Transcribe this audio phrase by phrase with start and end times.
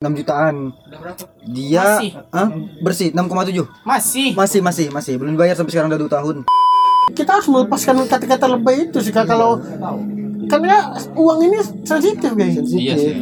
[0.00, 0.72] 6 jutaan.
[1.44, 2.10] Dia Masih?
[2.32, 2.48] Hah?
[2.80, 3.68] bersih 6,7.
[3.84, 4.32] Masih.
[4.32, 6.36] Masih masih masih belum bayar sampai sekarang udah 2 tahun.
[7.12, 9.28] kita harus melepaskan kata-kata lebay itu sih Kak.
[9.28, 9.60] kalau
[10.48, 13.14] karena uang ini sensitif guys Iya sih.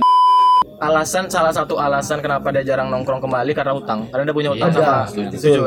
[0.78, 4.68] alasan salah satu alasan kenapa dia jarang nongkrong kembali karena utang karena dia punya utang
[4.68, 5.08] Ada.
[5.08, 5.66] sama setuju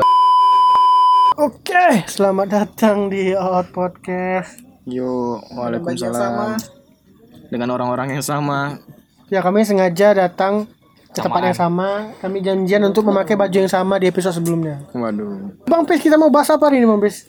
[1.36, 6.56] oke selamat datang di Out Podcast yuk waalaikumsalam
[7.50, 8.78] dengan orang-orang yang sama
[9.28, 10.70] ya kami sengaja datang
[11.12, 11.88] ke tempat yang sama
[12.18, 16.32] kami janjian untuk memakai baju yang sama di episode sebelumnya waduh Bang Pes kita mau
[16.32, 17.28] bahas apa hari ini Bang Pes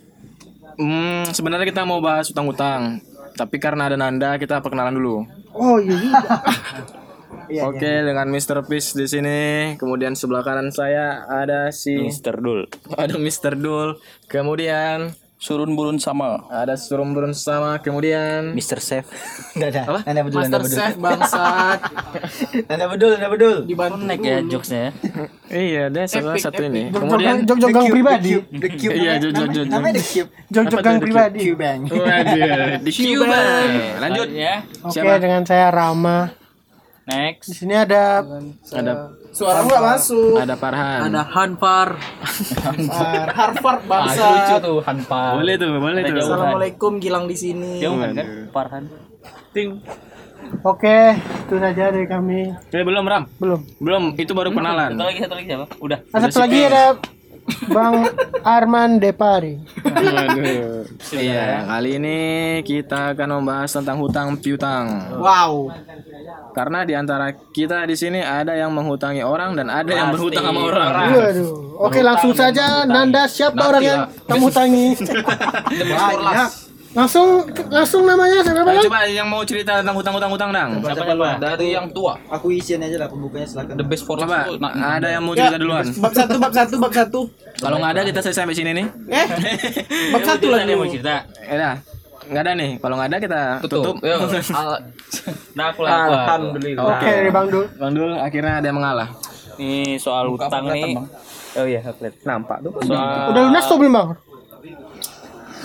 [0.80, 3.04] hmm, sebenarnya kita mau bahas utang-utang
[3.36, 6.20] tapi karena ada Nanda kita perkenalan dulu oh iya juga.
[7.44, 8.66] Oke, dengan Mr.
[8.66, 9.42] Peace di sini.
[9.78, 12.66] Kemudian sebelah kanan saya ada si Mister Dul.
[12.95, 13.54] ada Mr.
[13.59, 14.00] Dul.
[14.26, 16.48] Kemudian Surun burun sama.
[16.48, 17.76] ada Surum Burun sama.
[17.78, 19.04] Kemudian Mister Chef.
[19.60, 19.82] Enggak ada.
[19.84, 20.00] Apa?
[20.08, 20.78] Anda bedul, Anda Master bedul.
[20.80, 21.80] Chef bangsat.
[22.72, 23.56] Anda bedul, Anda bedul.
[23.68, 24.86] Dibantu Connect ya jokesnya.
[25.52, 26.72] iya, dia salah Epic, satu epic.
[26.72, 26.84] ini.
[26.90, 28.95] Kemudian jog-jogan pribadi The Cube.
[28.95, 30.30] Iya, jog- jog- jog- Namanya The Cube.
[30.48, 31.80] jog-jogan pribadi Cubang.
[31.92, 33.39] Waduh, di Cuba.
[34.00, 34.28] Lanjut.
[34.32, 34.56] ya.
[34.80, 36.32] oke dengan saya Rama
[37.04, 37.52] di Next.
[37.52, 38.23] sini ada
[38.72, 40.38] Ada Suara nggak masuk.
[40.38, 41.09] ada Farhan.
[41.09, 41.89] Hanfar.
[41.98, 45.31] Har- Harvard Ah, lucu tuh Hanfar.
[45.36, 46.16] Boleh tuh, boleh tuh.
[46.16, 47.81] Assalamualaikum Gilang di sini.
[47.81, 48.26] Jauhan kan?
[48.50, 48.84] Farhan.
[49.52, 49.81] Ting.
[50.61, 53.26] oke itu saja dari kami Eh, belum Ram.
[53.38, 54.92] belum Belum, itu baru kenalan.
[54.92, 55.66] Satu lagi, satu lagi siapa?
[55.80, 56.00] Udah.
[56.04, 56.84] Nah, satu lagi ada
[57.67, 58.08] Bang
[58.44, 59.59] Arman Depari.
[61.11, 62.19] Iya, kali ini
[62.63, 65.16] kita akan membahas tentang hutang piutang.
[65.19, 65.71] Wow.
[66.53, 70.16] Karena di antara kita di sini ada yang menghutangi orang dan ada yang Pasti.
[70.21, 70.88] berhutang sama orang.
[71.11, 71.52] Waduh.
[71.83, 74.88] Oke, langsung saja Nanda siapa orang yang kamu tangi?
[75.91, 76.62] Banyak.
[76.94, 78.86] Langsung langsung namanya siapa Ayo, Bang?
[78.86, 80.69] coba yang mau cerita tentang hutang-hutang dang.
[80.77, 81.30] Siapa siapa?
[81.41, 83.73] dari yang tua Aku isian aja lah pembukanya silakan.
[83.75, 85.81] the best for Coba, nah, ada yang mau cerita duluan.
[85.97, 87.19] Bab satu, bab satu, bab satu.
[87.58, 88.86] Kalau nggak ada kita selesai sampai sini nih.
[89.09, 89.27] Eh,
[90.14, 90.64] bab satu lagi.
[90.64, 91.16] dia mau cerita.
[91.41, 91.75] Ya dah.
[92.23, 92.70] Nggak ada nih.
[92.77, 93.83] Kalau nggak ada kita tutup.
[93.83, 93.95] tutup
[95.58, 95.92] Nah, aku lah.
[95.92, 96.23] aku lah.
[96.23, 97.65] alhamdulillah Oke, dari Bang Dul.
[97.73, 99.09] Bang Dul akhirnya ada yang mengalah.
[99.55, 100.93] Ini soal utang nih.
[101.53, 102.21] Oh iya, aku lihat.
[102.21, 102.71] Nampak tuh.
[102.82, 104.08] Soal Udah lunas tuh belum, Bang?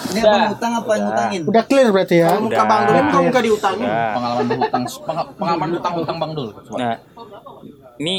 [0.09, 1.41] Ini apa ngutang apa yang ngutangin?
[1.45, 2.29] Udah clear berarti ya?
[2.37, 3.85] Muka Bang Dul muka muka diutangin.
[3.85, 4.93] Nah, pengalaman peng-
[5.35, 6.95] pengalaman hutang hutang bang dul Nah,
[7.97, 8.15] ini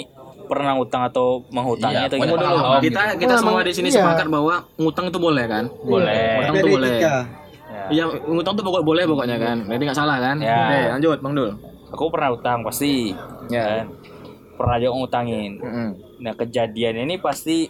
[0.46, 2.50] pernah utang atau menghutangi Iya, atau gimana?
[2.50, 4.02] Oh, Kita kita Nah, semua di sini iya.
[4.02, 5.66] sepakat bahwa ngutang itu boleh kan?
[5.80, 6.26] boleh.
[6.36, 6.90] Ngutang tuh boleh.
[6.92, 7.16] Etika.
[7.70, 7.84] Ya.
[7.88, 9.58] Iya, ngutang tuh pokok boleh pokoknya kan.
[9.64, 10.36] Jadi nggak salah kan?
[10.42, 10.58] Ya.
[10.60, 11.52] Oke, lanjut Bang Dul.
[11.90, 13.14] Aku pernah utang pasti.
[13.48, 13.64] Ya.
[13.82, 13.86] Kan?
[14.58, 15.52] Pernah juga ngutangin.
[15.56, 15.90] Mm-mm.
[16.20, 17.70] Nah, kejadian ini pasti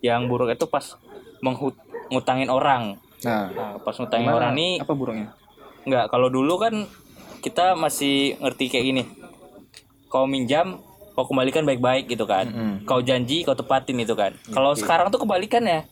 [0.00, 0.96] yang buruk itu pas
[1.40, 1.74] menghut
[2.08, 2.96] ngutangin orang.
[3.24, 4.32] Nah, Nah, pas gimana?
[4.36, 5.28] orang nih apa buruknya?
[5.84, 6.74] Enggak, kalau dulu kan
[7.40, 9.02] kita masih ngerti kayak gini.
[10.10, 10.80] Kau minjam,
[11.16, 12.48] kau kembalikan baik-baik gitu kan.
[12.48, 12.72] Mm-mm.
[12.84, 14.36] Kau janji, kau tepatin itu kan.
[14.50, 15.86] Kalau sekarang tuh kebalikannya.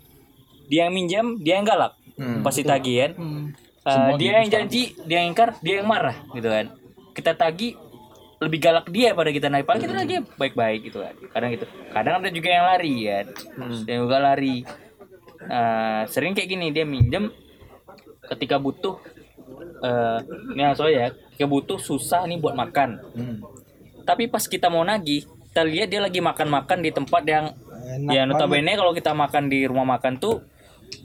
[0.69, 1.97] Dia yang minjam, dia yang galak.
[2.21, 2.44] Hmm.
[2.44, 3.12] Pasti tagih kan.
[3.89, 6.77] Uh, dia yang janji, dia yang ingkar, dia yang marah gitu kan.
[7.16, 7.72] Kita tagih
[8.39, 12.15] lebih galak dia pada kita naik padahal kita lagi baik-baik gitu kan kadang gitu kadang
[12.22, 13.27] ada juga yang lari kan
[13.83, 14.62] yang juga lari
[15.41, 17.31] Nah, sering kayak gini dia minjem
[18.26, 18.99] ketika butuh
[19.78, 20.19] eh
[20.54, 22.99] langsung ya ketika butuh susah nih buat makan.
[24.03, 27.44] Tapi pas kita mau nagih kita lihat dia lagi makan-makan di tempat yang
[28.06, 30.43] ya notabene kalau kita makan di rumah makan tuh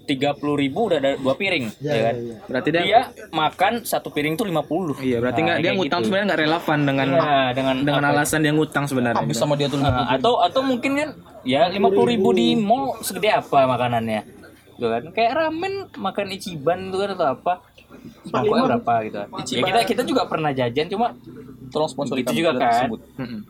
[0.04, 2.16] tiga puluh ribu udah ada dua piring ya, kan?
[2.46, 6.06] Berarti dia, dia makan satu piring tuh 50 iya berarti nggak dia kayak ngutang gitu.
[6.06, 9.20] sebenarnya nggak relevan dengan Iya, dengan dengan apa- alasan dia ngutang sebenarnya.
[9.20, 11.10] habis sama dia tuh Nah, atau atau mungkin kan
[11.44, 14.22] ya lima puluh ribu di mall segede apa makanannya?
[14.76, 15.04] Gitu kan?
[15.14, 17.54] Kayak ramen makan ichiban tuh kan atau apa?
[18.32, 19.18] Pokoknya berapa gitu.
[19.22, 19.30] Kan.
[19.46, 21.14] ya kita kita juga pernah jajan cuma
[21.70, 22.90] tolong sponsor gitu juga kan?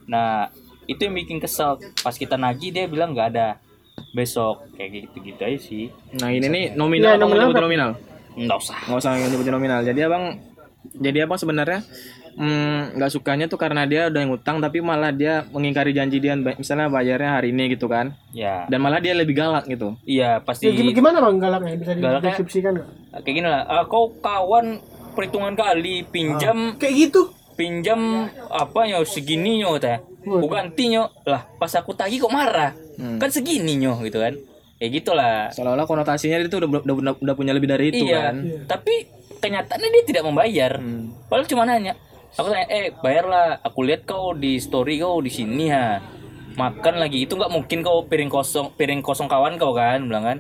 [0.10, 0.52] nah
[0.90, 1.80] itu yang bikin kesel.
[2.04, 3.58] Pas kita nagih dia bilang nggak ada.
[4.14, 5.86] Besok kayak gitu gitu aja sih.
[6.18, 7.92] Nah ini nih nominal mau nominal nominal?
[8.34, 8.78] nggak usah.
[8.90, 9.80] Nggak usah nyebutin nominal.
[9.86, 10.24] Jadi abang,
[10.98, 11.86] jadi abang sebenarnya
[12.34, 16.88] mm, nggak sukanya tuh karena dia udah ngutang tapi malah dia mengingkari janji dia misalnya
[16.88, 18.14] bayarnya hari ini gitu kan.
[18.32, 18.66] Ya.
[18.68, 19.96] Dan malah dia lebih galak gitu.
[20.04, 21.74] Iya pasti Ya, gim- gimana Bang galaknya?
[21.76, 22.88] Bisa Galaknya- dideskripsikan nggak?
[23.22, 23.62] kayak gini lah.
[23.64, 24.82] Ah, kau kawan
[25.14, 27.22] perhitungan kali pinjam Kayak gitu.
[27.54, 31.14] pinjam apa nyo segini nyo teh aku ganti nyo.
[31.24, 32.74] Lah pas aku tagih kok marah?
[32.94, 33.18] Hmm.
[33.18, 34.34] kan segini nyo gitu kan.
[34.78, 35.54] Ya gitulah.
[35.54, 38.30] Seolah-olah konotasinya itu udah, udah, udah, udah punya lebih dari itu iya.
[38.30, 38.36] kan.
[38.66, 38.94] Tapi
[39.38, 40.72] kenyataannya dia tidak membayar.
[40.76, 41.14] Hmm.
[41.28, 41.94] padahal cuma nanya
[42.34, 46.02] aku tanya eh bayarlah aku lihat kau di story kau di sini ha
[46.54, 50.40] makan lagi itu nggak mungkin kau piring kosong piring kosong kawan kau kan bilang kan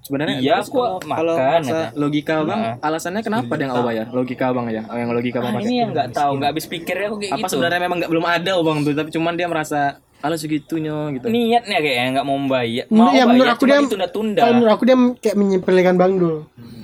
[0.00, 1.86] Sebenarnya Iya, aku kalau- makan, kalau masa kata.
[1.94, 2.74] logika Bang, Nah.
[2.80, 4.06] alasannya kenapa dia nggak bayar?
[4.08, 4.82] Logika Bang aja.
[4.84, 7.38] Oh, yang logika Bang Ah, ini yang nggak tahu, nggak habis pikirnya aku kayak Apa
[7.38, 7.52] gitu.
[7.52, 9.80] sebenarnya memang nggak belum ada Bang tuh, tapi cuman dia merasa
[10.18, 11.30] ala segitunya gitu.
[11.30, 12.84] niatnya kayaknya nggak mau membayar.
[12.86, 14.40] Menurut- Mau ya, menurut bayar, aku dia- ditunda-tunda.
[14.40, 16.36] Kalau menurut aku dia kayak menyepelekan Bang Dul.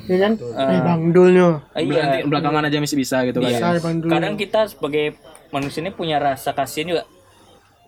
[0.05, 0.33] Ya kan?
[0.39, 1.49] Eh Bang Dulnya.
[1.73, 2.25] Ah, Nanti Iya.
[2.25, 3.59] belakangan aja masih bisa gitu Iya.
[3.59, 3.61] kan.
[3.73, 4.11] Saya Bang Dul.
[4.11, 7.03] Kadang kita sebagai manusia ini punya rasa kasihan juga.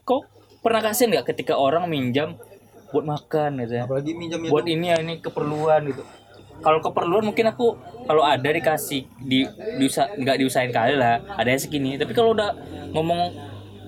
[0.02, 0.22] Kok
[0.60, 2.34] pernah kasihan nggak ketika orang minjam
[2.88, 3.82] buat makan gitu ya?
[3.84, 6.02] Apalagi minjamnya buat ini ya ini keperluan gitu
[6.56, 9.44] kalau keperluan mungkin aku kalau ada dikasih di
[9.76, 12.56] diusa nggak diusahain kali lah ada yang segini tapi kalau udah
[12.90, 13.28] ngomong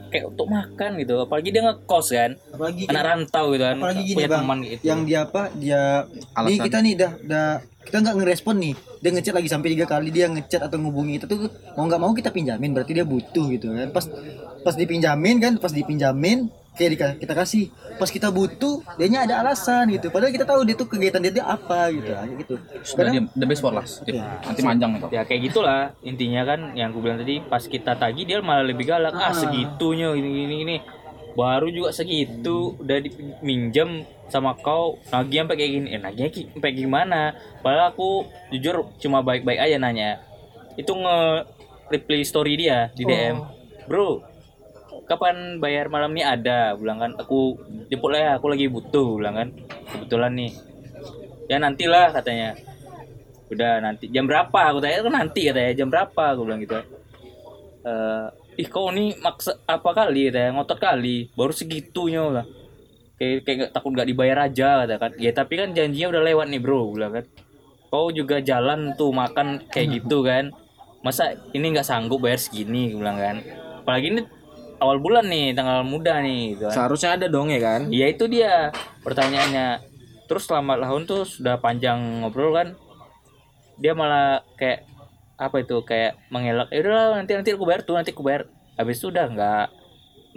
[0.08, 1.14] kayak untuk makan gitu.
[1.22, 2.30] Apalagi dia ngekos kan.
[2.52, 3.76] Apalagi anak rantau gitu kan.
[3.78, 4.40] apalagi gini punya bang.
[4.42, 4.82] teman gitu.
[4.84, 5.82] Yang dia apa dia
[6.44, 7.48] nih kita nih dah dah
[7.84, 8.74] kita nggak ngerespon nih.
[8.98, 12.12] Dia ngechat lagi sampai tiga kali dia ngechat atau ngubungi kita tuh mau nggak mau
[12.12, 13.88] kita pinjamin berarti dia butuh gitu kan.
[13.94, 14.04] Pas
[14.66, 17.64] pas dipinjamin kan pas dipinjamin kayak kita kasih
[17.98, 20.14] pas kita butuh dianya ada alasan gitu.
[20.14, 22.54] Padahal kita tahu dia tuh kegiatan dia, dia apa gitu aja gitu.
[22.86, 24.06] Sudah dia the best for last.
[24.06, 25.10] Nanti manjang nih kok.
[25.10, 25.82] ya kayak gitulah.
[26.06, 29.18] Intinya kan yang aku bilang tadi pas kita tagih dia malah lebih galak.
[29.18, 30.76] Ah segitunya ini ini ini
[31.34, 35.88] baru juga segitu udah diminjam sama kau nagih sampai kayak gini.
[35.90, 37.34] Eh nagihnya sampai gimana?
[37.66, 40.22] Padahal aku jujur cuma baik-baik aja nanya.
[40.78, 41.50] Itu nge
[41.90, 43.40] reply story dia di DM
[43.88, 44.20] bro
[45.08, 47.12] kapan bayar malam ini ada bilang kan.
[47.16, 47.56] Aku
[47.88, 49.48] jemput lah ya aku lagi butuh bilang kan.
[49.88, 50.52] Kebetulan nih
[51.48, 52.54] ya nantilah katanya.
[53.48, 54.12] Udah nanti.
[54.12, 54.60] Jam berapa?
[54.70, 55.72] Aku tanya kan nanti katanya.
[55.72, 56.22] Jam berapa?
[56.36, 56.76] Aku bilang gitu.
[57.82, 58.26] Eh
[58.58, 60.28] ih kau nih maksa apa kali?
[60.28, 60.52] katanya.
[60.54, 61.32] Ngotot kali.
[61.32, 62.46] Baru segitunya lah
[63.18, 65.12] kayak kayak nggak takut nggak dibayar aja kata kan.
[65.18, 67.24] Ya tapi kan janjinya udah lewat nih bro bilang kan.
[67.88, 70.54] Kau juga jalan tuh makan kayak gitu kan.
[71.02, 72.94] Masa ini nggak sanggup bayar segini?
[72.94, 73.36] bilang kan.
[73.82, 74.22] Apalagi ini
[74.78, 76.74] awal bulan nih tanggal muda nih gitu kan.
[76.74, 77.90] Seharusnya ada dong ya kan?
[77.90, 78.70] Iya itu dia
[79.02, 79.82] pertanyaannya.
[80.28, 82.68] Terus selama tahun tuh sudah panjang ngobrol kan,
[83.80, 84.84] dia malah kayak
[85.38, 86.68] apa itu kayak mengelak.
[86.70, 88.50] Ya udahlah nanti nanti aku bayar tuh nanti aku bayar.
[88.78, 89.66] Habis itu udah nggak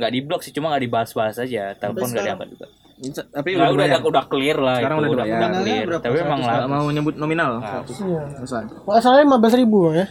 [0.02, 1.78] nggak di blok sih cuma nggak dibahas-bahas aja.
[1.78, 2.68] Telepon nggak diangkat juga.
[3.02, 3.98] Tapi Nah, udah, udah, bayar.
[3.98, 5.42] udah udah clear lah Sekarang itu udah udah, dibayar.
[5.42, 5.84] udah clear.
[5.84, 6.04] Berapa?
[6.04, 7.52] Tapi memang lah mau nyebut nominal.
[7.58, 7.82] Nah.
[7.84, 8.64] Selesai.
[8.84, 10.06] Masalahnya 15 ribu ya.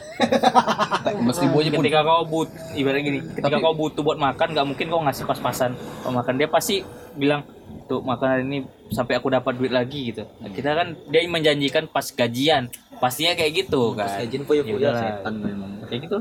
[1.23, 1.79] Mas ribu aja pun.
[1.81, 5.73] ketika kau but ibaratnya gini ketika kau butuh buat makan nggak mungkin kau ngasih pas-pasan
[6.03, 6.83] kau makan dia pasti
[7.15, 7.41] bilang
[7.87, 8.59] tuh makan hari ini
[8.89, 13.65] sampai aku dapat duit lagi gitu Nah, kita kan dia menjanjikan pas gajian pastinya kayak
[13.65, 15.03] gitu kan Gajian punya Ya punya udahlah.
[15.17, 16.17] setan memang kayak gitu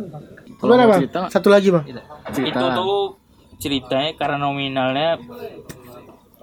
[0.55, 0.99] Kalau Gimana bang?
[0.99, 1.83] cerita, Satu lagi bang.
[2.29, 2.55] cerita.
[2.55, 2.95] itu tuh
[3.57, 5.09] ceritanya karena nominalnya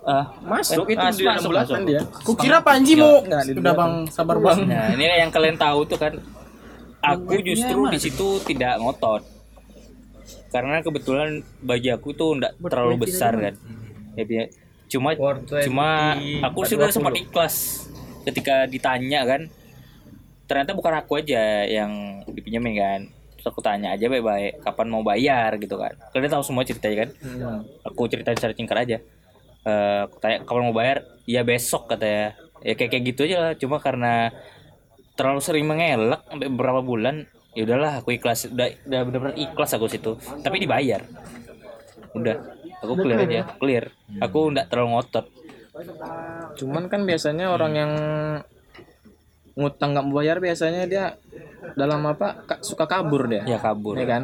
[0.07, 1.89] ah masuk eh, itu mas- di dalam masuk, bulatan masuk.
[1.91, 2.01] dia.
[2.23, 4.59] Kukira Panji mau Enggak, di udah bang sabar bang.
[4.63, 6.13] Nah, ini yang kalian tahu tuh kan
[7.03, 9.23] aku justru di situ tidak ngotot.
[10.49, 13.55] Karena kebetulan bagi aku tuh enggak terlalu besar kan.
[14.15, 14.47] Jadi
[14.87, 15.11] cuma
[15.67, 17.87] cuma aku sudah sempat ikhlas
[18.25, 19.51] ketika ditanya kan.
[20.47, 23.01] Ternyata bukan aku aja yang dipinjemin kan.
[23.35, 25.99] Terus aku tanya aja baik-baik kapan mau bayar gitu kan.
[26.15, 27.11] Kalian tahu semua ceritanya kan?
[27.83, 28.99] Aku ceritain secara singkat aja.
[29.67, 31.03] Eh, aku tanya kapan mau bayar?
[31.27, 32.39] Ya besok katanya.
[32.63, 33.53] Ya kayak kayak gitu aja lah.
[33.59, 34.31] Cuma karena
[35.19, 37.27] terlalu sering mengelak sampai beberapa bulan
[37.59, 38.47] ya udahlah aku ikhlas.
[38.47, 40.15] Udah udah benar-benar ikhlas aku situ.
[40.47, 41.03] Tapi dibayar.
[42.15, 42.37] Udah
[42.79, 43.91] aku clear aja clear.
[44.23, 45.27] Aku nggak terlalu ngotot.
[46.57, 47.93] Cuman kan biasanya orang yang
[49.57, 51.05] ngutang nggak mau bayar biasanya dia
[51.75, 53.43] dalam apa ka- suka kabur dia.
[53.43, 54.23] ya kabur Ya kan?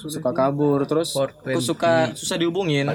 [0.00, 1.10] Suka kabur terus
[1.60, 2.86] suka susah dihubungin.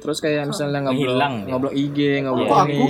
[0.00, 1.28] Terus kayak misalnya nggak dia.
[1.46, 2.88] ngobrol IG, ngobrol Kok ini.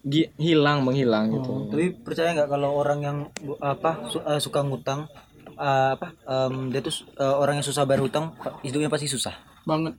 [0.00, 1.68] Gi- hilang menghilang gitu.
[1.68, 3.18] tapi percaya nggak kalau orang yang
[3.60, 5.04] apa su- eh, suka ngutang
[5.50, 8.32] eh, apa em, dia tuh eh, orang yang susah bayar hutang
[8.62, 9.98] hidupnya pasti susah Banget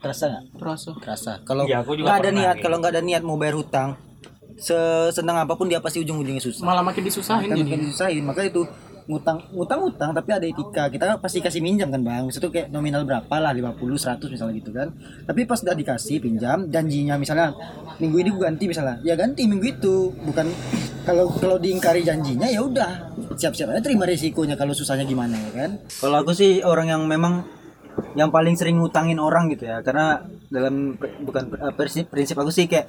[0.00, 0.90] terasa nggak terasa.
[0.96, 3.94] terasa kalau Iya, aku juga nggak ada niat kalau nggak ada niat mau bayar hutang
[4.58, 6.62] sesenang apa pun dia pasti ujung-ujungnya susah.
[6.62, 7.62] Malah makin disusahin jadi.
[7.66, 8.22] makin disusahin.
[8.22, 8.62] Makanya itu
[9.04, 10.88] ngutang ngutang ngutang tapi ada etika.
[10.88, 12.24] Kita pasti kasih minjam kan bang.
[12.30, 14.88] Itu kayak nominal berapa lah 50 100 misalnya gitu kan.
[15.26, 17.52] Tapi pas udah dikasih pinjam janjinya misalnya
[18.00, 18.96] minggu ini gua ganti misalnya.
[19.04, 20.14] Ya ganti minggu itu.
[20.24, 20.46] Bukan
[21.04, 23.12] kalau kalau diingkari janjinya ya udah.
[23.34, 25.70] Siap-siap aja terima resikonya kalau susahnya gimana ya kan?
[26.00, 27.44] Kalau aku sih orang yang memang
[28.14, 29.84] yang paling sering ngutangin orang gitu ya.
[29.84, 32.88] Karena dalam bukan eh, prinsip prinsip aku sih kayak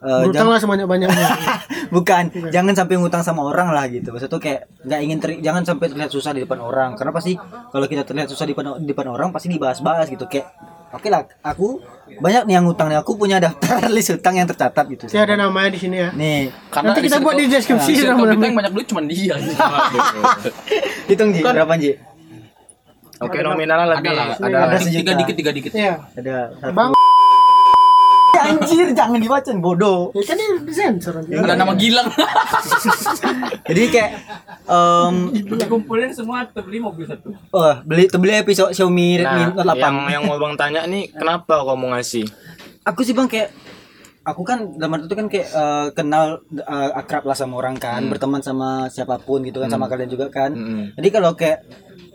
[0.00, 1.28] eh, Berutang lah sebanyak-banyaknya.
[1.94, 5.64] bukan jangan sampai ngutang sama orang lah gitu maksud tuh kayak nggak ingin ter- jangan
[5.64, 7.32] sampai terlihat susah di depan orang karena pasti
[7.66, 10.52] kalau kita terlihat susah di depan, di depan orang pasti dibahas-bahas gitu kayak
[10.90, 11.80] oke lah aku
[12.14, 15.34] banyak nih yang ngutang nih aku punya daftar list hutang yang tercatat gitu Saya ada
[15.38, 16.08] namanya di sini ya.
[16.12, 18.42] nih Nanti kita buat di deskripsi kita nama-nama.
[18.42, 19.34] yang banyak duit cuma dia.
[21.08, 21.92] hitung Ji, berapa Ji
[23.18, 25.10] Oke, nominalnya lebih Ada lah, ada, ada tiga sejuta.
[25.16, 25.72] dikit tiga dikit.
[25.74, 26.06] Iya.
[26.14, 26.90] ada satu Bang
[28.48, 31.30] anjir jangan dibaca bodoh Ya kan ini nanti.
[31.34, 32.08] Ada nama Gilang.
[33.68, 34.10] jadi kayak
[34.68, 35.14] em
[35.58, 37.32] Dikumpulin semua beli mobil satu.
[37.52, 41.10] oh, beli beli episode Xiaomi Redmi Nah, Note 8 yang yang mau bang tanya nih
[41.10, 42.26] kenapa kau mau ngasih?
[42.84, 43.52] aku sih bang kayak
[44.24, 48.02] aku kan dalam arti itu kan kayak eh, kenal eh, akrab lah sama orang kan
[48.10, 50.52] berteman sama siapa pun gitu kan sama kalian juga kan.
[50.52, 50.98] Mm-mm.
[50.98, 51.64] jadi kalau kayak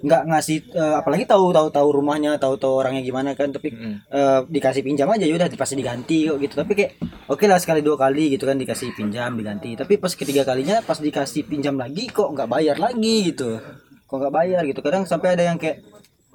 [0.03, 3.72] nggak ngasih eh, apalagi tahu tahu tahu rumahnya tahu tahu orangnya gimana kan tapi
[4.12, 6.53] eh, dikasih pinjam aja ya udah pasti diganti kok gitu.
[6.60, 6.91] Tapi kayak
[7.31, 9.79] oke lah sekali dua kali gitu kan dikasih pinjam diganti.
[9.79, 13.63] Tapi pas ketiga kalinya pas dikasih pinjam lagi kok nggak bayar lagi gitu.
[14.05, 14.83] Kok nggak bayar gitu.
[14.83, 15.79] Kadang sampai ada yang kayak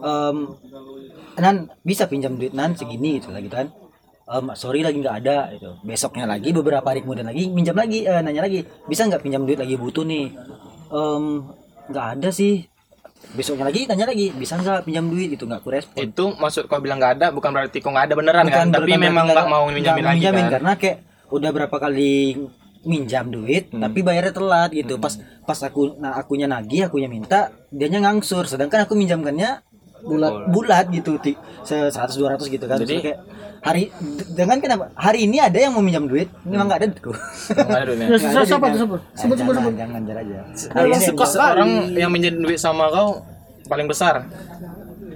[0.00, 0.36] em,
[1.38, 3.68] nan bisa pinjam duit nan segini gitu lah gitu kan
[4.28, 8.20] Em, sorry lagi nggak ada itu besoknya lagi beberapa hari kemudian lagi pinjam lagi eh,
[8.20, 10.36] nanya lagi bisa nggak pinjam duit lagi butuh nih?
[11.88, 12.68] Nggak ada sih.
[13.32, 15.32] Besoknya lagi tanya lagi bisa nggak pinjam duit?
[15.32, 16.00] Gitu nggak aku respon.
[16.04, 18.68] Itu maksud kau bilang nggak ada bukan berarti kau nggak ada beneran kan?
[18.68, 20.52] Tapi bukan memang nggak mau minjamin lagi minjamin, kan?
[20.60, 20.96] karena kayak
[21.28, 22.12] udah berapa kali
[22.86, 23.82] minjam duit Hmm.
[23.82, 25.00] tapi bayarnya telat gitu.
[25.00, 28.44] Pas pas aku nah akunya nagih akunya minta dianya ngangsur.
[28.44, 29.66] Sedangkan aku minjamkannya
[30.00, 32.78] bulat bulat gitu ti, se 100 200 gitu kan.
[32.78, 33.18] Jadi- Terus kayak
[33.58, 33.82] hari
[34.30, 34.84] dengan kenapa?
[34.94, 37.10] Hari ini ada yang mau minjam duit memang nggak ada duitku.
[37.10, 38.06] Nggak ada duitnya.
[38.06, 38.66] Ya, siapa siapa?
[38.68, 39.00] Tuh sebut?
[39.12, 39.52] Sebut sebut.
[39.52, 39.74] jangan sebut.
[39.76, 40.38] jangan jar aja
[40.70, 41.06] Hari ini
[41.50, 43.22] orang yang minjem duit sama kau
[43.66, 44.24] paling besar.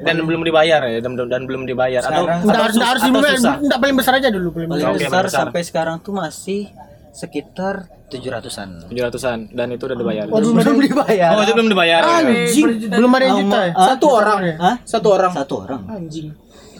[0.02, 2.02] Dan belum dibayar ya dan, dan belum dibayar.
[2.02, 3.02] Atau Sekarang- atau, Enggak harus enggak harus
[3.38, 3.54] susah.
[3.62, 5.40] enggak paling besar aja dulu paling paling besar besar.
[5.46, 6.66] sampai sekarang tuh masih
[7.12, 10.24] sekitar 700-an tujuh ratusan dan itu udah dibayar.
[10.28, 12.00] Waduh, belum dibayar Oh itu belum dibayar.
[12.02, 13.72] Anjing, belum ada yang juta ya?
[13.72, 13.86] Hah?
[13.86, 14.54] Satu orang ya?
[14.58, 14.76] Hah?
[14.84, 15.32] Satu orang.
[15.32, 16.28] satu orang Anjing.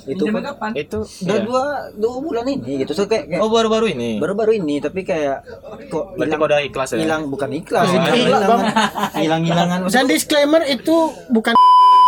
[0.03, 1.47] itu kan Itu udah iya.
[1.47, 4.19] dua dua bulan ini gitu so kayak, kayak Oh baru-baru ini.
[4.19, 5.47] baru-baru ini tapi kayak
[5.87, 6.99] kok Berarti kau udah ikhlas ya?
[6.99, 8.67] hilang bukan ikhlas Oh, hilang ikhlas, hilangan
[9.15, 10.97] hilang hilangan Dan disclaimer itu
[11.31, 11.55] bukan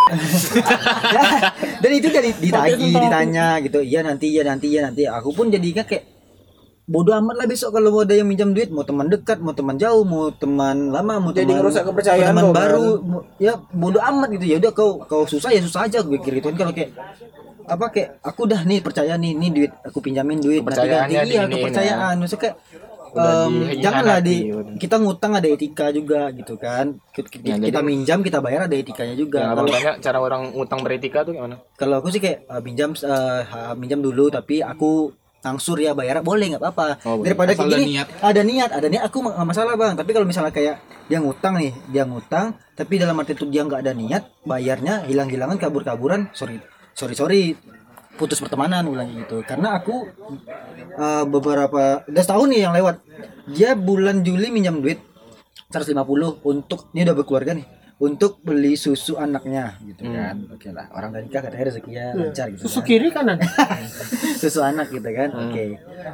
[1.81, 5.81] dan itu jadi ditagi ditanya gitu iya nanti iya nanti iya nanti aku pun jadinya
[5.81, 6.14] kayak
[6.85, 8.69] bodoh amat lah besok kalau mau ada yang minjam duit.
[8.69, 12.43] Mau teman dekat mau teman jauh mau teman lama mau Jadi teman ngerusak kepercayaan teman
[12.43, 12.59] kau, kan?
[12.61, 14.45] baru mau- ya bodoh amat gitu.
[14.47, 15.99] Ya udah kau kau susah ya susah aja.
[16.01, 16.93] Gue pikir itu kan kalau kayak
[17.65, 19.73] apa kayak aku udah nih percaya nih nih duit.
[19.83, 21.15] Aku pinjamin duit nanti ganti.
[21.33, 22.15] Iya kepercayaan.
[22.19, 22.57] maksudnya kayak
[23.15, 23.23] em,
[23.55, 24.37] dihianati, janganlah di
[24.77, 27.01] kita ngutang ada etika juga gitu kan.
[27.09, 29.49] Kita, Ya, kita jadi- minjam kita bayar ada etikanya juga.
[29.49, 31.57] Abang Kalau- tanya cara orang ngutang beretika tuh gimana?
[31.75, 33.41] kalau aku sih kayak uh, pinjam uh,
[33.75, 35.15] minjam dulu tapi aku
[35.45, 36.25] angsur ya bayar.
[36.25, 36.87] Boleh nggak apa-apa.
[37.05, 37.31] Oh, boleh.
[37.31, 38.09] daripada kayak ada gini niat.
[38.19, 39.95] ada niat ada niat aku nggak masalah bang.
[39.95, 43.81] Tapi kalau misalnya kayak dia ngutang nih dia ngutang tapi dalam arti itu dia nggak
[43.85, 46.65] ada niat bayarnya hilang-hilangan kabur-kaburan sorry
[46.97, 47.43] sorry sorry
[48.17, 49.45] putus pertemanan ulang gitu.
[49.45, 50.09] Karena aku
[50.97, 53.05] uh, beberapa udah setahun nih yang lewat.
[53.53, 54.99] Dia bulan Juli minjam duit
[55.69, 55.93] 150
[56.47, 60.35] untuk ini udah berkeluarga nih untuk beli susu anaknya gitu kan.
[60.51, 62.87] Oke lah orang dari nikah katanya rezekinya lancar gitu susu kan.
[62.91, 63.39] kiri kanan.
[64.43, 65.65] susu anak gitu kan oke.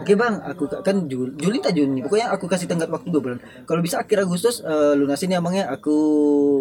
[0.04, 3.38] Oke bang aku kan Juli, Juli tak Juni pokoknya aku kasih tenggat waktu dua bulan.
[3.64, 5.96] Kalau bisa akhir Agustus eh, lunasin ya abangnya aku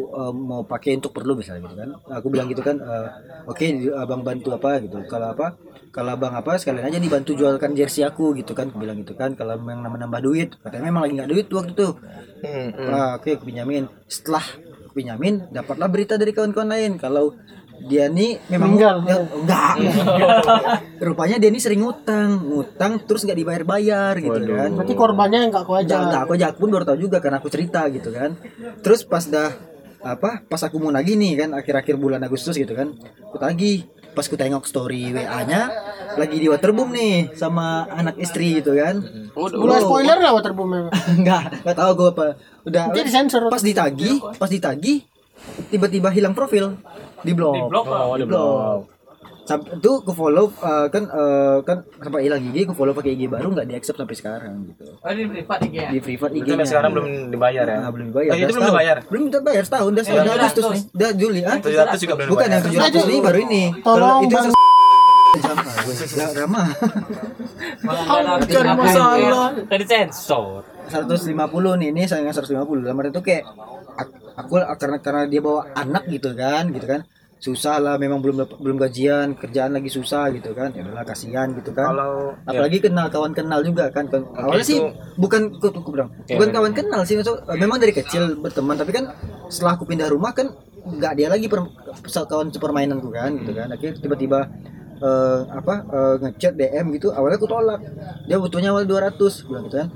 [0.08, 1.90] eh, mau pakai untuk perlu misalnya gitu kan.
[2.16, 3.08] Aku bilang gitu kan eh,
[3.44, 3.66] oke
[4.00, 5.04] abang bantu apa gitu.
[5.06, 5.60] Kalau apa
[5.90, 8.72] kalau abang apa sekalian aja dibantu jualkan jersey aku gitu kan.
[8.72, 10.50] Aku bilang gitu kan kalau memang nambah nambah duit.
[10.64, 11.90] Katanya memang lagi nggak duit waktu itu.
[12.40, 13.92] Hmm, Ah, oke aku pinjamin.
[14.08, 14.46] Setelah
[14.90, 16.92] aku pinjamin dapatlah berita dari kawan-kawan lain.
[16.98, 17.38] Kalau
[17.80, 18.96] dia nih memang Meninggal.
[19.06, 19.74] Ya, enggak.
[21.06, 22.42] Rupanya dia nih sering ngutang.
[22.42, 24.70] Ngutang terus nggak dibayar-bayar gitu kan.
[24.74, 26.06] Berarti korbannya yang enggak kau Enggak, aja.
[26.10, 28.34] enggak, aku aja aku pun baru tahu juga karena aku cerita gitu kan.
[28.82, 29.54] Terus pas dah
[30.02, 32.98] apa pas aku mau nagih nih kan akhir-akhir bulan Agustus gitu kan.
[33.30, 35.70] Aku tagih pas aku tengok story WA nya
[36.16, 39.00] lagi di waterboom nih sama anak istri gitu kan.
[39.34, 40.92] Mulai spoiler lah waterboom memang.
[41.14, 42.26] enggak enggak tahu gue apa.
[42.64, 43.48] Udah Nanti disensor.
[43.48, 45.06] pas ditagih pas ditagih
[45.68, 46.76] tiba-tiba hilang profil.
[47.20, 48.99] Di blok di blok Oh, di blok
[49.50, 53.26] sampai itu ke follow eh, kan eh, kan sampai hilang IG ke follow pakai IG
[53.26, 55.90] baru nggak di accept sampai sekarang gitu Oh, ini privat IG ya?
[55.90, 57.78] di private IG Itu sampai sekarang belum dibayar ya?
[57.82, 58.30] Nah, belum dibayar.
[58.30, 58.70] Oh, itu belum setahun.
[58.70, 58.98] dibayar?
[59.10, 60.22] Belum dibayar setahun, udah setahun.
[60.22, 60.84] Udah Agustus nih.
[60.94, 61.58] Udah Juli, ah.
[61.58, 62.92] 700 juga belum Bukan yang dibayar.
[62.94, 63.64] 700 ini baru ini.
[63.82, 64.58] Tolong, itu sama
[66.36, 66.68] ramah.
[68.46, 69.48] Cari masalah.
[69.66, 70.62] Tadi sensor.
[70.90, 72.82] 150 nih, ini sayangnya 150.
[72.82, 73.44] Dalam arti itu kayak
[73.94, 77.02] ak- aku karena karena dia bawa anak gitu kan, gitu kan.
[77.40, 80.76] Susah lah memang belum belum gajian, kerjaan lagi susah gitu kan.
[80.76, 81.88] Ya udahlah kasihan gitu kan.
[81.88, 84.06] Kalau apalagi kenal kawan kenal juga kan.
[84.06, 86.12] Kan- awalnya sih itu- bukan aku, aku bilang.
[86.28, 88.76] Bukan kawan kenal sih maksud eh, memang dari kecil berteman.
[88.76, 89.16] Tapi kan
[89.48, 91.64] setelah aku pindah rumah kan nggak dia lagi per,
[92.04, 93.72] kawan sepermainanku kan gitu kan.
[93.72, 94.40] Akhirnya tiba-tiba
[95.00, 97.16] eh, apa eh, ngechat DM gitu.
[97.16, 97.80] Awalnya aku tolak.
[98.28, 99.16] Dia butuhnya awal 200
[99.48, 99.90] bilang gitu kan.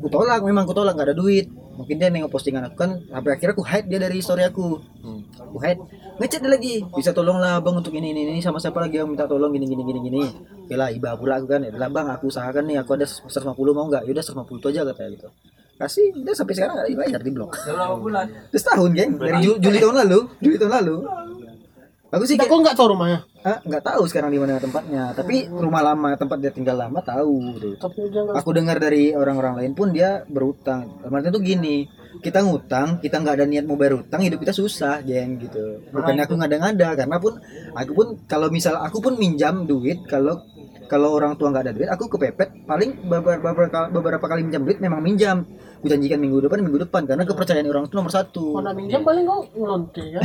[0.00, 1.44] Aku tolak memang aku tolak nggak ada duit
[1.74, 4.78] mungkin dia nengok postingan aku kan sampai akhirnya aku hide dia dari story aku.
[5.36, 5.80] Aku hide
[6.16, 6.74] ngechat dia lagi.
[6.88, 9.64] Bisa tolong lah bang untuk ini ini ini sama siapa lagi yang minta tolong gini
[9.64, 10.22] gini gini gini.
[10.64, 11.60] Oke lah iba pula aku kan.
[11.60, 14.02] Ya lah bang aku usahakan nih aku ada 150 mau nggak?
[14.04, 15.28] Yaudah 150 itu aja katanya gitu.
[15.74, 18.26] Kasih udah sampai sekarang nggak dibayar di blok Berapa bulan?
[18.48, 19.10] terus tahun geng.
[19.18, 20.96] Dari Ju- Juli tahun lalu Juli tahun lalu
[22.14, 23.18] aku sih Nah, kok nggak tahu rumahnya?
[23.42, 25.12] Ah, nggak tahu sekarang di mana tempatnya.
[25.12, 27.70] Tapi rumah lama tempat dia tinggal lama tahu gitu.
[27.76, 31.90] nggak aku dengar dari orang-orang lain pun dia berutang Maksudnya tuh gini
[32.22, 35.82] kita ngutang kita nggak ada niat mau bayar utang hidup kita susah jeng gitu.
[35.90, 37.36] Bukannya aku ngada-ngada karena pun
[37.74, 40.38] aku pun kalau misal aku pun minjam duit kalau
[40.86, 42.64] kalau orang tua nggak ada duit aku kepepet.
[42.64, 45.42] Paling beberapa, beberapa, beberapa kali minjam duit memang minjam
[45.84, 49.20] aku janjikan minggu depan minggu depan karena kepercayaan orang itu nomor satu mau minjam paling
[49.22, 50.24] kau ngelonte kan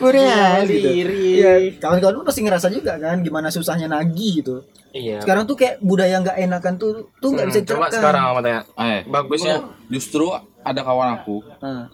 [0.00, 0.88] Udah, gitu.
[0.88, 4.64] Iya, kawan-kawan pun pasti ngerasa juga kan gimana susahnya nagih gitu.
[4.90, 5.20] Iya.
[5.20, 7.98] Sekarang tuh kayak budaya nggak enakan tuh tuh nggak bisa Hmm, coba diterapkan.
[8.00, 9.54] sekarang apa tanya Eh, bagusnya
[9.86, 10.24] justru
[10.58, 11.92] ada kawan aku Nah,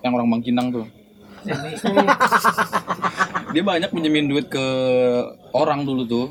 [0.00, 0.86] yang orang Bangkinang tuh.
[3.48, 4.66] dia banyak minjemin duit ke
[5.52, 6.26] orang dulu tuh.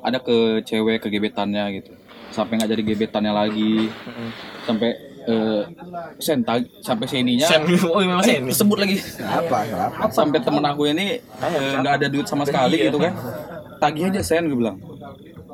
[0.00, 1.95] Ada ke cewek ke gebetannya gitu.
[2.36, 3.88] Sampai nggak jadi gebetannya lagi.
[4.62, 4.90] Sampai
[5.26, 5.62] eh
[6.18, 8.46] sen tag- sampai seninya Sen, oh memang Eh, sen.
[8.48, 9.58] sebut lagi apa?
[9.98, 10.06] Apa?
[10.08, 13.10] sampai temen aku ini eh, nggak ada duit sama sekali gitu kan
[13.76, 14.78] tagih aja sen gue bilang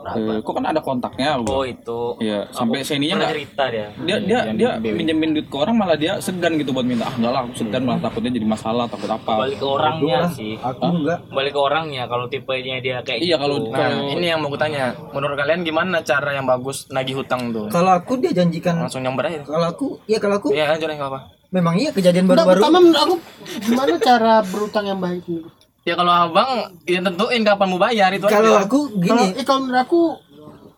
[0.05, 2.01] eh, kok kan ada kontaknya aku Oh itu.
[2.19, 3.87] Iya, sampai seninya nggak cerita dia.
[3.99, 7.31] dia dia dia minjemin duit ke orang malah dia segan gitu buat minta ah enggak
[7.31, 10.55] lah aku segan malah takutnya jadi masalah takut apa Balik ke orangnya sih.
[10.57, 11.19] Aku enggak.
[11.29, 13.43] Balik ke orangnya kalau tipenya dia kayak iya gitu.
[13.43, 14.85] kalau Nah, kalau ini yang mau gue tanya.
[15.11, 17.67] Menurut kalian gimana cara yang bagus nagih hutang tuh?
[17.69, 19.41] Kalau aku dia janjikan Langsung nyamber aja.
[19.43, 21.21] kalau aku ya kalau aku Iya, lanjut nggak apa.
[21.49, 22.59] memang iya kejadian baru-baru.
[22.59, 23.15] pertama menurut aku
[23.61, 25.45] gimana cara berutang yang baik itu
[25.83, 26.51] Ya kalau abang
[26.85, 28.63] ya tentuin kapan mau bayar itu Kalau aja.
[28.63, 30.01] aku kalau gini eh, kalau menurut aku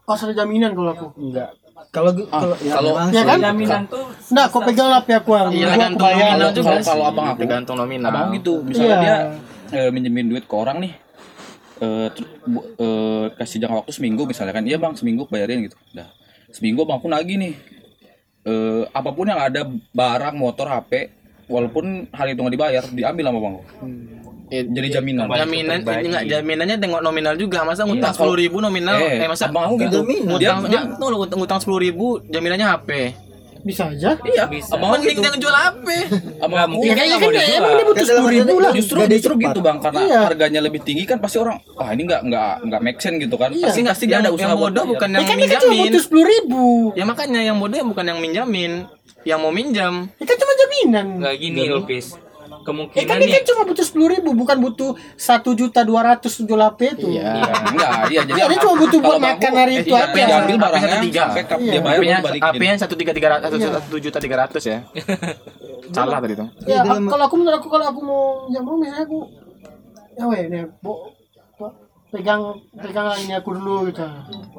[0.03, 1.51] harus ada jaminan kalau aku enggak.
[1.91, 5.23] Kalau gu- kalau ya, kalau- ya kan Jaminan tuh Nah, kau pegang lah pihak.
[5.23, 6.27] Iya, aku tergantung bayar.
[6.33, 6.67] nominal juga.
[6.67, 8.09] kalau- kalau abang aku tergantung nominal.
[8.09, 8.99] abang gitu misalnya Iya.
[8.99, 9.17] dia
[9.77, 10.93] eh, minjemin duit ke orang nih
[11.77, 15.77] eh, ter- bu- eh, kasih jangka waktu seminggu misalnya kan iya bang seminggu bayarin gitu
[15.91, 16.09] udah
[16.49, 17.55] seminggu bang aku nagih nih
[18.45, 21.11] eh, apa pun yang ada barang motor HP
[21.47, 23.55] walaupun hal itu nggak dibayar diambil sama bang
[24.47, 28.57] Ya, jadi jaminan jaminan eh, enggak jaminannya tengok nominal juga masa ngutang Iya, sepuluh ribu
[28.59, 31.81] nominal Eh, eh, masa abang aku gitu dia, ngutang dia tuh lu ngutang- ngutang sepuluh
[31.81, 32.91] ribu jaminannya HP
[33.63, 34.13] Bisa aja.
[34.23, 34.77] iya Bisa.
[34.77, 35.87] abang mending gitu jangan jual HP
[36.39, 37.73] abang aku mungkin Ya, dia nggak kan mau emang dijual.
[37.73, 38.73] dia butuh sepuluh ribu lah.
[38.77, 40.21] justru justru gitu bang karena Iya.
[40.23, 43.49] harganya lebih tinggi kan pasti orang wah ini nggak nggak nggak make sense gitu kan
[43.51, 43.65] Iya.
[43.65, 45.73] pasti pasti dia yang, ada usaha yang bodoh bukan Ya yang kan dia kan cuma
[45.73, 46.65] minjamin butuh sepuluh ribu.
[46.93, 48.73] ya makanya yang bodoh ya bukan yang minjamin
[49.25, 51.07] yang mau minjam Ya kan cuma jaminan.
[51.17, 52.07] Enggak gini Lupis.
[52.65, 56.01] Ya Kemungkinan kan dia nih kan cuma butuh sepuluh ribu, bukan butuh satu juta dua
[56.03, 57.09] ratus tujuh HP itu.
[57.13, 60.15] Iya, enggak, iya jadi Iya, dia cuma butuh buat makan hari eh, itu iya, aja.
[60.17, 61.25] diambil HP barangnya tiga.
[61.29, 61.45] Iya.
[61.61, 62.49] dia bayar balikin.
[62.49, 63.71] HP-nya satu tiga tiga ratus Iya.
[63.77, 64.79] satu juta tiga ratus ya
[65.91, 69.05] salah tadi tuh Ya, Iya, kalau aku menurut aku kalau aku mau yang mau misalnya
[69.05, 69.19] aku
[70.15, 71.13] ya weh nih, bo,
[72.09, 72.43] pegang
[72.79, 74.07] pegang ini aku dulu gitu.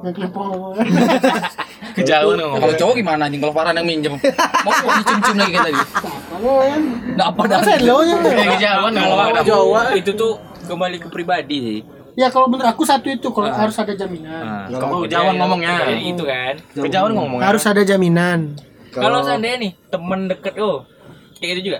[0.03, 0.75] Yang klepon.
[1.95, 4.13] kejauhan ngomong Kalau cowok gimana anjing kalau Farhan yang minjem?
[4.61, 5.79] Mau dicium-cium lagi kayak tadi.
[6.25, 7.59] Kalau yang Enggak apa dah.
[7.61, 10.31] saya lo yang Eh, kejauhan kalau Jawa itu tuh
[10.65, 11.79] kembali ke pribadi sih.
[12.15, 14.67] Ya kalau menurut aku satu itu kalau harus ada jaminan.
[14.67, 16.53] Nah, Kamu kejauhan ngomongnya Kayak itu kan.
[16.73, 18.55] kejauhan ngomong Harus ada jaminan.
[18.89, 20.87] Kalau seandainya nih temen deket oh
[21.35, 21.79] kayak gitu juga.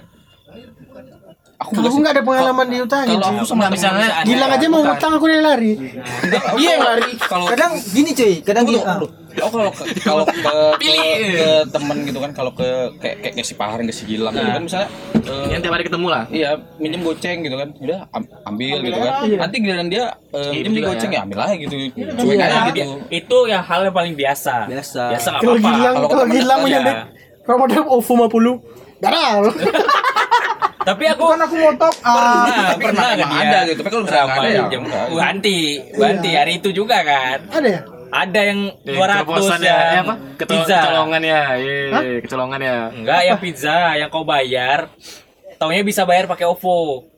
[1.66, 3.18] Aku Kalau aku nggak ada pengalaman di utangin.
[3.18, 5.72] Kalau aku sama misalnya Gilang aja mau ngutang aku yang lari.
[6.56, 7.12] Iya yang lari.
[7.18, 8.80] Kalau Kadang gini cuy, kadang gini.
[8.80, 9.02] ah,
[9.36, 10.40] Oh kalau ke, kalau ke,
[10.80, 10.96] ke,
[11.36, 12.64] ke temen gitu kan kalau ke
[12.96, 14.88] kayak kayak, kayak si Farhan ke si Gilang gitu kan misalnya
[15.28, 17.76] eh, yang tiap hari ketemu lah Iya, minjem goceng gitu kan.
[17.76, 19.12] Udah am- ambil gitu kan.
[19.28, 21.18] Nanti giliran dia eh, minjem di goceng ya.
[21.18, 21.76] ya ambil aja gitu.
[22.16, 22.96] Cuek aja gitu.
[23.10, 24.54] Itu yang hal yang paling biasa.
[24.66, 25.02] Biasa.
[25.12, 25.68] Biasa nggak Kalau apa-apa.
[25.68, 26.84] Gilang Kalau kalau ketemu Gilang punya ya.
[26.86, 26.98] duit
[27.44, 28.14] kalau model OVO
[28.56, 29.34] 50 Darah.
[30.86, 32.14] Tapi aku Kan aku mau top up.
[32.14, 33.80] pernah, tapi pernah emang kan ada dia gitu.
[33.82, 35.06] Tapi kalau misalnya nggak ada ya enggak.
[35.12, 35.58] Ganti,
[35.92, 37.38] ganti hari itu juga kan.
[37.50, 37.82] Ada ya?
[38.06, 40.14] Ada yang Eh, 200 keceplosan ya, ya, eh, apa?
[40.38, 40.78] Ketol pizza.
[40.80, 42.76] kecolongan ya, iya, kecolongan ya.
[42.94, 44.80] Enggak, yang pizza yang kau bayar.
[45.58, 47.12] Taunya bisa bayar pakai OVO.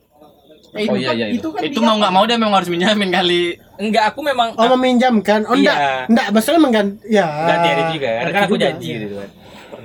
[0.67, 1.47] Oh iya iya itu.
[1.49, 3.57] kan Itu mau nggak mau dia memang harus minjamin kali.
[3.77, 5.45] Enggak, aku memang Oh meminjamkan.
[5.45, 5.73] Oh enggak.
[5.73, 5.93] Iya.
[6.05, 7.25] Enggak, maksudnya mengganti ya.
[7.45, 8.23] ganti hari juga kan.
[8.29, 9.29] Kan aku janji gitu kan.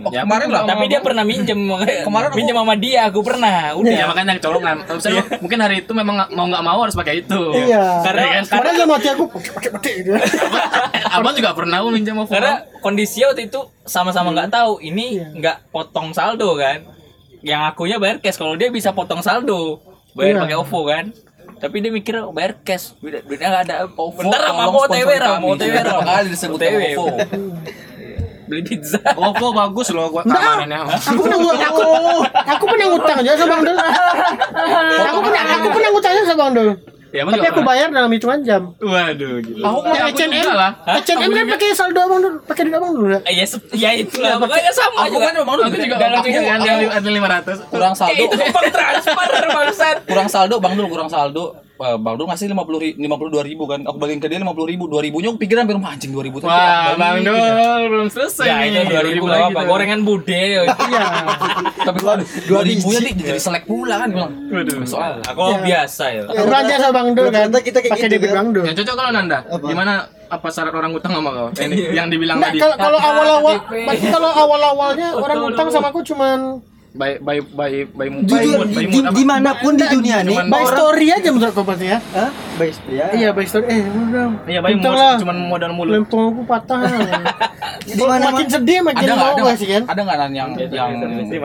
[0.02, 0.62] Oh, kemarin lah.
[0.64, 1.58] Tapi dia pernah minjem
[2.06, 3.72] Kemarin aku- minjem sama dia, aku pernah.
[3.74, 3.92] Udah.
[3.92, 4.76] Ya makanya kecolongan.
[4.88, 7.42] Maksudnya mungkin hari itu memang mau nggak mau harus pakai itu.
[7.54, 8.02] Iya.
[8.02, 8.42] Karena kan?
[8.48, 10.10] Karena dalam hati aku pakai pakai gitu.
[11.16, 12.28] Abang juga pernah mau minjem OVO.
[12.28, 15.26] Karena kondisinya waktu itu sama-sama nggak tahu ini Iya.
[15.32, 16.82] nggak potong saldo kan.
[17.42, 19.82] Yang akunya bayar cash kalau dia bisa potong saldo.
[20.12, 20.42] Bayar Iya.
[20.42, 21.06] pakai OVO kan.
[21.58, 23.76] Tapi dia mikir oh, bayar cash, Duit- duitnya nggak ada.
[23.86, 25.06] OVO, Bentar mau OTW
[25.38, 26.58] mau OTW kali disebut.
[26.58, 27.06] OVO.
[28.52, 30.36] Beli pizza Govo bagus loh gua Enggak.
[30.36, 30.78] keamanannya.
[30.92, 31.82] Aku pernah ngutang, aku,
[32.44, 33.76] aku pernah ngutang aja sama Bang Dul.
[35.08, 36.70] Aku pernah, aku pernah ngutangnya sama Bang Dul.
[37.12, 38.72] Ya, Tapi aku bayar dalam hitungan jam.
[38.78, 39.68] Waduh, gila.
[39.68, 40.72] Aku ya, H&M, lah.
[40.96, 43.08] H&M kan pakai saldo Bang Dul, pakai duit Bang Dul.
[43.10, 43.20] ya?
[43.24, 43.34] Eh,
[43.74, 46.56] ya itu lah makanya sama Aku kan emang dulu juga Dalam yang
[46.88, 47.68] ada 500.
[47.68, 48.16] kurang Eh, saldo.
[48.18, 51.44] itu numpang transfer bangsat kurang saldo bang dul kurang saldo
[51.82, 53.82] Eh, bang dul ngasih lima puluh lima puluh dua ribu kan?
[53.82, 56.22] Aku bagiin ke dia lima puluh ribu dua ribunya aku pikir hampir "Wah, anjing dua
[56.22, 60.30] ribu Wah, Bang Dul belum selesai ya itu 2000 lah apa gorengan bude
[60.62, 61.06] Iya.
[61.82, 61.98] tapi
[62.46, 64.32] dua ribunya nih jadi selek pula kan bilang.
[64.86, 66.22] Soal aku biasa ya.
[66.30, 68.36] Ya, belanja sama Bang Dul kan, kita kayak pakai gitu, debit kan?
[68.38, 68.64] Bang Dul.
[68.70, 69.38] Yang cocok kalau Nanda.
[69.42, 69.92] Gimana
[70.30, 71.48] apa syarat orang utang sama kau?
[71.52, 72.60] Ini yang dibilang Nggak, tadi.
[72.62, 73.56] kalau kalau awal-awal,
[73.90, 76.62] kalau awal-awalnya orang utang sama aku cuman
[76.92, 80.60] Baik baik baik baik Jujur, di, di, di mana pun di dunia nih Cuman- by
[80.60, 81.98] orang story aja menurut kau berarti ya.
[82.12, 82.30] Hah?
[82.60, 83.06] Baik, ya.
[83.16, 83.64] Iya by story.
[83.64, 84.26] Eh, udah.
[84.44, 85.14] Iya, baik Utang mod- lah.
[85.16, 85.92] cuman modal mulut.
[85.96, 86.80] Lempeng aku patah.
[87.82, 89.82] Di mana makin sedih makin ada mau ada gak nggak sih kan?
[89.88, 90.90] ada nggak yang yang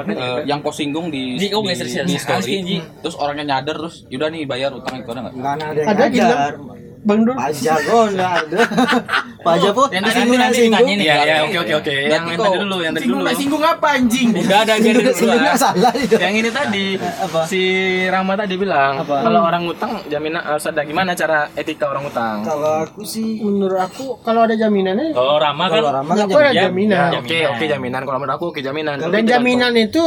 [0.05, 4.29] eh, yang kau singgung di kau di, di sekali, story terus orangnya nyadar terus yaudah
[4.29, 6.86] nih bayar utang itu ada nggak Enggak ada Ada.
[7.03, 7.35] Bang Dul.
[7.35, 8.57] Pajak oh enggak ada.
[9.47, 9.83] Pajak po.
[9.87, 10.81] Yang Singgung nanti singgung.
[10.81, 11.05] ditanya nih.
[11.05, 11.95] Iya, iya, oke oke oke.
[12.03, 13.21] Yang tadi dulu, yang tadi dulu.
[13.31, 14.27] Singgung apa anjing?
[14.33, 16.15] udah ada biar dulu lah salah itu.
[16.17, 17.39] Yang ini tadi Apa?
[17.45, 17.61] si
[18.07, 19.15] Rama tadi bilang Apa?
[19.21, 22.37] kalau orang utang jaminan harus ada gimana cara etika orang utang.
[22.41, 26.37] Kalau aku sih Menurut aku kalau ada jaminannya kalau Rama kan kalau Rama kan aku
[26.37, 27.09] ada jam- jaminan.
[27.09, 28.99] Ya, Oke oke jaminan kalau menurut aku oke jaminan.
[28.99, 30.03] Dan jaminan itu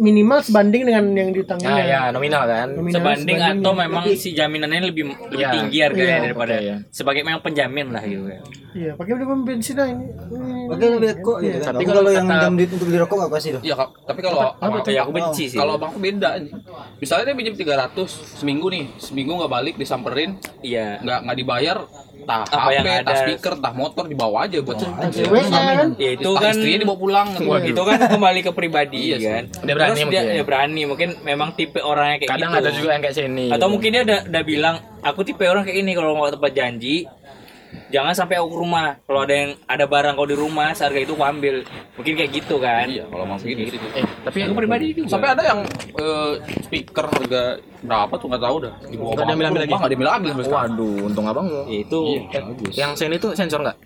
[0.00, 1.68] minimal sebanding dengan yang diutangin.
[1.68, 2.72] Ya ya nominal kan.
[2.72, 3.78] Nominal sebanding sebanding atau ya.
[3.84, 5.50] memang si jaminannya lebih lebih Iya.
[5.52, 6.24] tinggi harganya Iya.
[6.24, 6.76] daripada iya.
[6.88, 8.40] sebagai memang penjamin lah gitu ya.
[8.70, 10.06] Iya, pakai udah pom bensin lah ini.
[10.70, 11.72] Pakai lebih kok gitu kan.
[11.74, 13.62] Tapi kalau kalau yang minjam duit untuk beli rokok enggak pasti tuh.
[13.66, 13.88] Iya, Kak.
[14.08, 15.58] tapi kalau Apa ya aku benci sih.
[15.58, 16.52] kalau abang tuh beda nih.
[16.96, 18.08] Misalnya dia pinjam 300
[18.40, 20.96] seminggu nih, seminggu nggak balik disamperin, iya.
[21.02, 21.78] nggak nggak dibayar,
[22.22, 23.14] tah Apa HP, yang tah ada?
[23.18, 24.76] speaker, tah motor dibawa aja buat
[25.10, 25.88] Ceweknya kan.
[25.96, 27.28] Ya itu kan istrinya dibawa pulang.
[27.62, 29.44] itu kan kembali ke pribadi Iya kan.
[29.60, 30.22] Dia berani Terus mungkin.
[30.30, 32.60] dia berani mungkin memang tipe orangnya kayak Kadang gitu.
[32.60, 33.46] ada juga yang kayak sini.
[33.48, 33.72] Atau gitu.
[33.72, 36.96] mungkin dia udah, udah bilang aku tipe orang kayak ini kalau nggak tepat janji
[37.88, 41.14] jangan sampai aku ke rumah kalau ada yang ada barang kau di rumah seharga itu
[41.14, 41.54] aku ambil
[41.94, 43.78] mungkin kayak gitu kan Iya, kalau mau begitu.
[43.94, 45.60] eh tapi aku pribadi juga Sampai ada yang
[45.96, 47.42] eh, speaker harga
[47.80, 48.74] berapa tuh nggak tahu dah.
[48.84, 49.72] Nggak diambil-ambil ke lagi?
[49.72, 50.30] nggak diambil ambil.
[50.44, 51.60] Waduh, untung abangmu.
[51.66, 51.98] Ya, itu
[52.74, 53.76] Yang sen itu sensor nggak?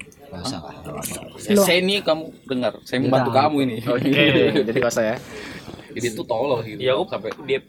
[1.46, 3.76] Ya, saya ini kamu dengar, saya membantu kamu ini.
[3.86, 4.10] Oke,
[4.68, 5.16] jadi kuasa ya.
[5.94, 6.82] Jadi itu tolol gitu.
[6.82, 7.62] ya aku sampai dia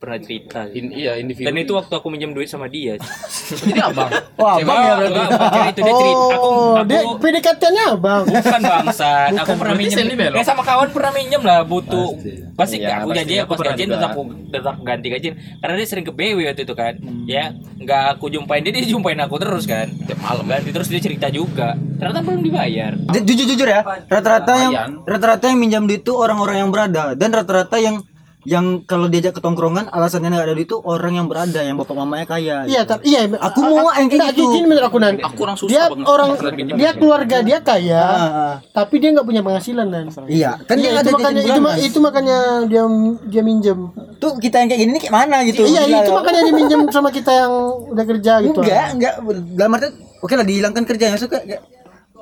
[0.00, 1.44] pernah cerita in, iya individu.
[1.44, 2.96] dan itu waktu aku minjem duit sama dia.
[3.60, 4.08] Jadi abang.
[4.34, 5.20] Wah, abang ya berarti.
[5.68, 6.24] Itu dia cerita.
[6.32, 8.22] Aku Oh, aku dia PDKT-nya abang.
[8.24, 10.08] bukan bangsa aku pernah minjem.
[10.32, 12.16] ya sama kawan pernah minjem lah butuh.
[12.56, 12.80] Pasti.
[12.80, 16.04] Iya, aku janji Aku pas pernah gajian tetap aku tetap ganti gajian karena dia sering
[16.04, 16.94] ke BW waktu itu kan.
[17.28, 17.44] Ya
[17.76, 19.84] nggak aku jumpain dia dia jumpain aku terus kan.
[19.84, 21.76] Tiap malam ganti terus dia cerita juga.
[22.00, 22.96] Ternyata belum dibayar.
[23.12, 24.72] Ju- Jujur jujur ya, rata-rata yang
[25.04, 27.12] rata-rata yang minjam duit itu orang-orang yang berada.
[27.12, 28.00] Dan rata-rata yang
[28.42, 31.92] yang kalau diajak ke tongkrongan alasannya nggak ada duit itu orang yang berada yang bapak
[31.92, 32.64] mamanya kaya.
[32.64, 33.28] Iya, tapi iya.
[33.28, 34.48] Aku mau yang kayak gitu.
[34.50, 35.20] Gini menurut aku nanti.
[35.20, 36.06] Aku orang susah Dia banget.
[36.06, 36.28] orang
[36.72, 38.54] dia keluarga dia kaya, Ah, ah.
[38.72, 40.08] tapi dia nggak punya penghasilan dan.
[40.24, 42.82] Iya, kan Iya, yang itu ada makanya itu, ma- itu makanya dia
[43.26, 43.78] dia minjem.
[44.16, 45.62] Tuh kita yang kayak gini nih kayak mana gitu.
[45.64, 46.16] iya, Gila, itu ya.
[46.16, 47.52] makanya dia minjem sama kita yang
[47.88, 48.58] udah kerja gitu.
[48.58, 49.14] Enggak, enggak.
[49.52, 49.86] Dalam arti
[50.18, 51.60] oke lah dihilangkan kerjanya suka kayak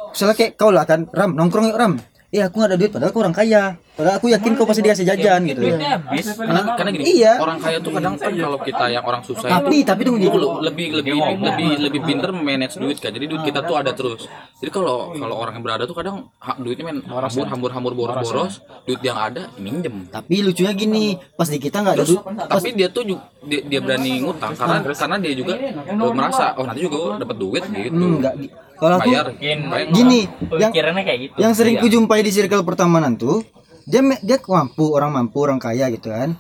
[0.09, 1.95] misalnya kayak kau lah kan, Ram nongkrong yuk Ram.
[2.29, 3.81] Eh aku gak ada duit padahal aku orang kaya.
[3.97, 5.65] Padahal aku yakin kau pasti dikasih jajan gitu.
[5.65, 7.33] duitnya habis Karena, karena gini, Iya.
[7.41, 10.61] orang kaya tuh kadang kan kalau kita yang orang susah Tapi tapi tunggu dulu.
[10.61, 13.17] lebih lebih lebih lebih pinter manage duit kan.
[13.17, 14.29] Jadi duit kita tuh ada terus.
[14.61, 16.29] Jadi kalau kalau orang yang berada tuh kadang
[16.61, 20.13] duitnya main hambur hambur hambur boros boros, duit yang ada minjem.
[20.13, 22.23] Tapi lucunya gini, pas di kita nggak ada duit.
[22.45, 25.57] Pas Tapi dia tuh juga, dia, dia berani ngutang karena karena dia juga
[25.97, 27.97] merasa oh nanti juga gue dapat duit gitu.
[27.97, 28.35] Hmm, enggak.
[28.79, 29.27] Kalau aku Bayar.
[29.29, 29.87] mungkin Bayar.
[29.91, 30.21] gini,
[30.55, 33.43] yang kayak gitu yang sering kujumpai di circle pertemanan tuh
[33.83, 36.39] dia dia mampu orang mampu orang kaya gitu kan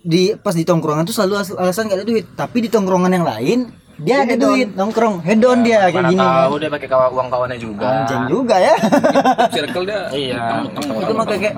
[0.00, 3.26] di pas di tongkrongan tuh selalu as- alasan gak ada duit tapi di tongkrongan yang
[3.26, 3.58] lain
[3.98, 7.58] dia ada duit nongkrong hedon dia kayak Mana gini tahu dia pakai kawa uang kawannya
[7.60, 7.84] juga.
[8.00, 8.74] anjing juga ya
[9.52, 10.40] Circle dia Iya.
[10.72, 11.54] itu mah kayak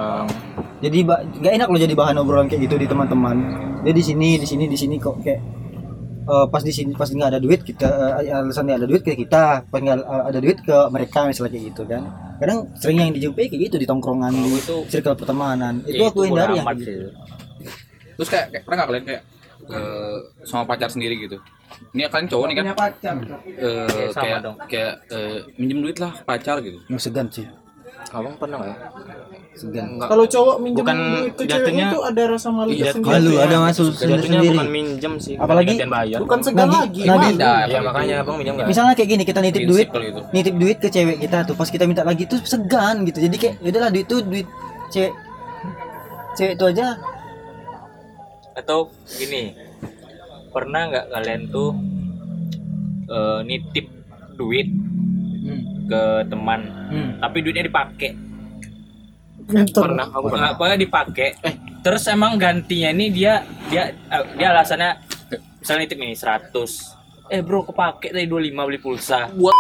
[0.83, 0.99] jadi
[1.39, 3.37] nggak enak loh jadi bahan obrolan kayak gitu di teman-teman
[3.87, 5.62] dia di sini di sini di sini kok kayak
[6.23, 9.13] eh, pas di sini pas nggak ada duit kita eh, alasan nggak ada duit ke
[9.15, 12.03] kita pas nggak eh, ada duit ke mereka misalnya kayak gitu kan
[12.43, 14.51] kadang sering yang dijumpai kayak gitu di tongkrongan di
[14.91, 17.15] circle pertemanan itu Ya, aku hindari yang gitu.
[18.19, 19.23] Terus kayak, kayak pernah nggak kalian kayak
[19.71, 21.39] eh, sama pacar sendiri gitu?
[21.95, 22.65] Ini kalian cowok nih kan?
[22.67, 24.57] Eh, sama kayak dong.
[24.67, 26.83] kayak eh, minjem duit lah pacar gitu.
[26.91, 27.47] Nggak segan sih
[28.13, 28.77] abang pernah nggak ya
[29.53, 30.99] segan nggak Kalau cowok minjem Bukan
[31.33, 33.09] ke jatuhnya- itu ada rasa malu Iya, tersendiri.
[33.11, 33.41] Malu ya.
[33.43, 34.49] ada masuk jatuhnya sendiri.
[34.51, 35.79] bukan minjem sih Apalagi-
[36.19, 37.03] Bukan segan Nah, di- lagi.
[37.03, 37.53] nah, Beda.
[37.67, 40.21] ya makanya abang minjem nggak Misalnya kayak gini kita nitip duit, Prinsip kalau itu.
[40.31, 43.19] nitip duit ke cewek kita tuh pas kita minta lagi tuh segan gitu.
[43.19, 44.47] Jadi kayak yaudahlah duit tuh duit
[44.89, 45.13] cewek
[46.35, 46.87] cewek itu aja
[48.55, 48.79] atau
[49.11, 49.57] gini
[50.51, 51.71] pernah nggak kalian tuh
[53.07, 53.87] eh, nitip
[54.35, 54.69] duit
[55.93, 56.03] ke
[56.33, 56.61] teman.
[57.21, 58.11] Tapi duitnya dipakai.
[59.53, 60.39] Pernah aku pernah.
[60.49, 61.29] Nggak, pokoknya dipakai.
[61.45, 61.55] Eh.
[61.83, 64.91] Terus emang gantinya ini dia dia eh, dia alasannya
[65.59, 67.03] misalnya nitip ini 100
[67.33, 69.29] eh bro kepake tadi 25 beli pulsa.
[69.33, 69.57] Buat.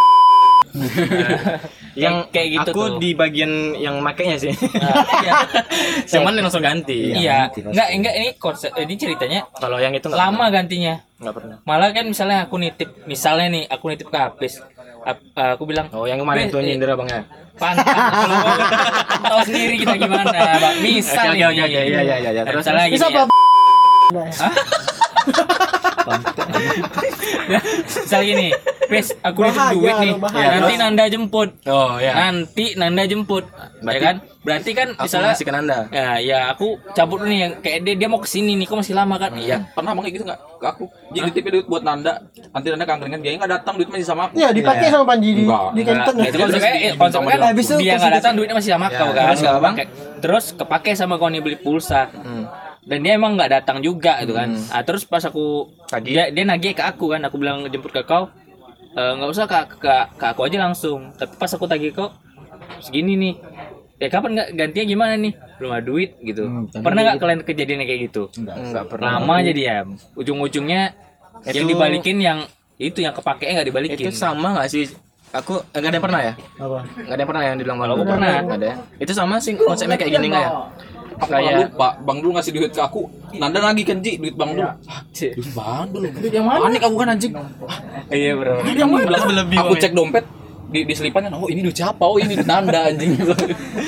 [1.92, 3.00] Yang kayak gitu aku tuh.
[3.04, 4.52] di bagian yang makainya sih.
[4.56, 5.32] Nah, iya.
[6.16, 7.12] cuman yang langsung ganti.
[7.12, 10.94] Iya enggak enggak ini konsep ini ceritanya kalau yang itu nggak lama gantinya.
[10.96, 11.20] Pernah.
[11.20, 11.56] nggak pernah.
[11.68, 14.64] Malah kan misalnya aku nitip misalnya nih aku nitip ke Apis
[15.02, 15.22] Ap-
[15.58, 17.26] aku bilang oh yang kemarin tuh Eh, nyindir abangnya
[17.58, 18.56] pantas kalau mau
[19.28, 20.76] tahu sendiri kita gimana bang.
[20.80, 21.44] Misal oke, ini.
[21.44, 22.42] oke, iya, iya, iya, iya.
[22.48, 23.24] Terus, Bisa ya.
[26.52, 27.58] Apa?
[27.82, 28.48] misal gini
[28.84, 30.48] Pis aku Bahaya, duit nih bahaya.
[30.54, 33.44] nanti Nanda jemput oh ya nanti Nanda jemput
[33.80, 37.52] ya kan berarti kan aku misalnya ngasih ke Nanda ya ya aku cabut nih yang
[37.58, 40.14] kayak dia dia mau ke sini nih kok masih lama kan iya Pernah bang kayak
[40.14, 40.40] gitu nggak?
[40.58, 40.84] Ke aku.
[41.10, 42.12] Jadi nitipin duit buat Nanda.
[42.50, 44.34] Nanti Nanda kangkringan dia nggak datang duit masih sama aku.
[44.36, 46.16] Iya, dipakai sama Panji di di kenteng.
[46.20, 49.74] Itu kan Habis itu dia nggak datang duitnya masih sama kau kan terus nggak, Bang?
[49.74, 52.06] Kayak- terus kepake sama kau nih beli pulsa
[52.82, 54.58] dan dia emang nggak datang juga gitu kan.
[54.68, 55.70] Ah, terus pas aku
[56.02, 57.22] dia dia nagih ke aku kan.
[57.22, 58.26] Aku bilang jemput ke kau.
[58.92, 61.14] "Eh, nggak usah ke, ke, ke aku aja langsung.
[61.14, 62.10] Tapi pas aku tagih kau
[62.78, 63.34] segini nih?
[63.96, 65.32] Ya kapan nggak gantinya gimana nih?
[65.56, 66.42] Belum ada duit gitu.
[66.74, 68.22] Pernah nggak kalian kejadian kayak gitu?
[68.36, 69.16] Nggak pernah.
[69.16, 69.76] Lama jadi ya
[70.12, 70.82] ujung-ujungnya
[71.44, 72.38] yang Itu- dibalikin yang
[72.76, 74.10] itu yang kepake nggak dibalikin.
[74.10, 74.90] Itu sama nggak sih?
[75.32, 76.32] Aku nggak ada yang pernah ya?
[76.58, 76.78] Apa?
[76.84, 78.34] nggak ada yang pernah yang dibilang Kalau malu aku pernah.
[78.42, 78.76] nggak ada ya?
[78.98, 80.50] Itu sama sih konsepnya kayak gini nggak ya
[81.22, 81.88] Aku malah lupa.
[82.02, 83.02] Bang dulu ngasih duit ke aku.
[83.32, 84.66] Nanda lagi kan Ji duit Bang dulu.
[84.66, 86.06] Ah, Duit Bang dulu.
[86.12, 86.66] Duit yang mana?
[86.66, 87.32] Panik aku kan anjing.
[88.10, 89.04] iya bro Yang mana?
[89.06, 89.24] Bilang,
[89.62, 90.24] aku cek dompet
[90.68, 91.30] di, di selipannya.
[91.32, 92.00] Oh ini duit siapa?
[92.00, 93.12] Oh ini duit Nanda anjing.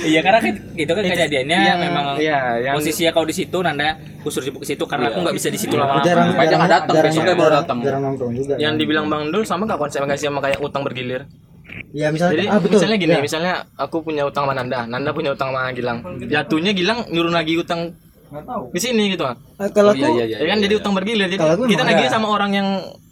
[0.05, 3.97] Iya karena kan itu kan kejadiannya yang- memang iya, yang- posisinya kau di situ Nanda
[4.21, 6.05] kusur sibuk ke situ karena aku nggak bisa di situ lama-lama.
[6.05, 7.79] Jarang nggak datang, besoknya baru datang.
[7.81, 8.53] Jarang nongkrong juga.
[8.57, 11.25] yang dibilang bang Dul sama nggak konsepnya nggak sih sama kayak utang bergilir
[11.91, 12.77] Ya misalnya jadi ah betul.
[12.77, 13.21] misalnya gini Ya.
[13.21, 17.57] misalnya aku punya utang sama Nanda Nanda punya utang sama Gilang jatuhnya Gilang nyuruh lagi
[17.57, 17.97] utang
[18.69, 21.25] di sini gitu kan Eh, kalau Oh, aku iya, iya, ya kan jadi utang bergilir
[21.25, 22.69] jadi Kalau aku kita nagih sama orang yang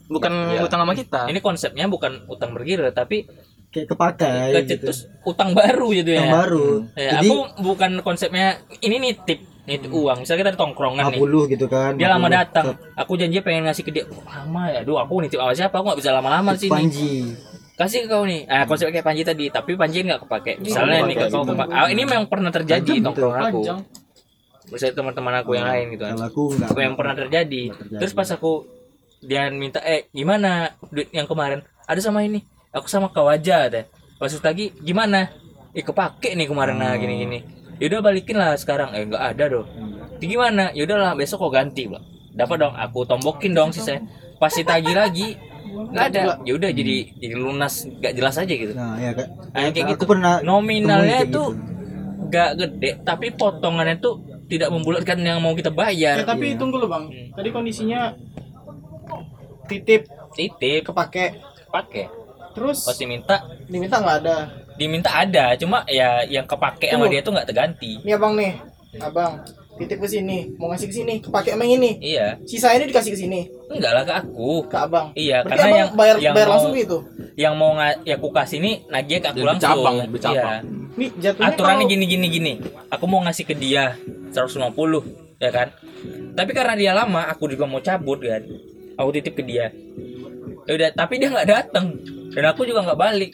[0.06, 3.24] bukan utang sama kita Ini konsepnya bukan utang bergilir tapi
[3.70, 4.84] kayak kepakai gitu.
[4.84, 6.20] kecetus utang baru gitu ya.
[6.20, 6.66] Yang baru.
[6.92, 8.46] Ya, Jadi aku bukan konsepnya
[8.78, 10.20] ini nitip nitip uang.
[10.20, 11.16] Misalnya kita ada tongkrongan nih.
[11.16, 11.96] 50 gitu kan.
[11.96, 12.36] Dia lama 50.
[12.36, 12.66] datang.
[13.00, 14.04] Aku janji pengen ngasih ke dia.
[14.04, 14.84] Oh, lama ya.
[14.84, 15.72] Duh, aku nitip sama siapa?
[15.72, 16.72] Aku nggak bisa lama-lama di sini.
[16.74, 17.12] Panji.
[17.72, 18.44] Kasih ke kau nih.
[18.46, 20.60] Ah, konsep kayak Panji tadi, tapi Panji nggak kepake.
[20.60, 23.60] Misalnya nih ke kau kepa- ah, ini memang pernah terjadi di tongkrongan aku.
[24.70, 26.16] Misalnya teman-teman aku yang lain gitu kan.
[26.20, 26.42] Aku.
[26.56, 27.62] Apa yang pernah terjadi.
[27.72, 28.68] Terus pas aku
[29.22, 31.64] dia minta eh gimana duit yang kemarin?
[31.88, 32.44] Ada sama ini?
[32.72, 33.84] Aku sama kau aja deh.
[34.16, 35.28] Pas lagi gimana?
[35.72, 37.38] Eh kepake nih kemarin nah gini gini.
[37.80, 38.92] Yaudah balikin lah sekarang.
[38.94, 39.66] Eh nggak ada dong.
[40.20, 40.70] "Ya gimana?
[40.70, 41.98] Yaudahlah besok kau ganti bro
[42.32, 44.00] dapat dong aku tombokin dong sih saya
[44.40, 45.36] pas ditagih lagi
[45.72, 46.22] nggak ada.
[46.44, 48.72] yaudah jadi jadi lunas nggak jelas aja gitu.
[48.76, 49.28] Nah, ya Kak.
[49.52, 50.04] Ah, kayak Aku gitu.
[50.12, 52.28] pernah nominalnya kayak tuh gitu.
[52.28, 54.14] nggak gede tapi potongannya tuh
[54.48, 56.20] tidak membulatkan yang mau kita bayar.
[56.20, 57.08] Ya, tapi tunggu loh bang.
[57.32, 58.12] Tadi kondisinya
[59.66, 60.82] titip titip.
[60.84, 61.40] kepake.
[61.72, 62.04] pakai
[62.52, 62.84] Terus?
[62.84, 64.36] Pasti minta diminta nggak ada.
[64.72, 67.12] diminta ada cuma ya yang kepake sama Tunggu.
[67.12, 68.00] dia tuh nggak terganti.
[68.04, 68.56] Nih abang nih,
[69.00, 69.40] abang
[69.74, 71.96] titip ke sini, mau ngasih ke sini, kepake emang ini.
[71.98, 72.36] iya.
[72.44, 74.66] Sisa ini dikasih ke sini, enggak lah ke aku.
[74.66, 75.06] Ke abang.
[75.14, 76.98] iya Berarti karena abang yang bayar yang bayar mau langsung gitu.
[77.34, 79.72] yang mau nga, ya aku kasih ini nagih ke aku langsung.
[79.72, 80.60] bercabang, bercabang.
[80.60, 80.90] iya.
[80.92, 82.52] Nih jatuhnya aturannya kalau- gini gini gini.
[82.88, 83.96] Aku mau ngasih ke dia
[84.30, 85.02] 150
[85.38, 85.68] ya kan?
[86.32, 88.44] Tapi karena dia lama aku juga mau cabut kan?
[88.94, 89.72] Aku titip ke dia.
[90.62, 91.96] Ya udah tapi dia nggak datang
[92.30, 93.32] dan aku juga nggak balik.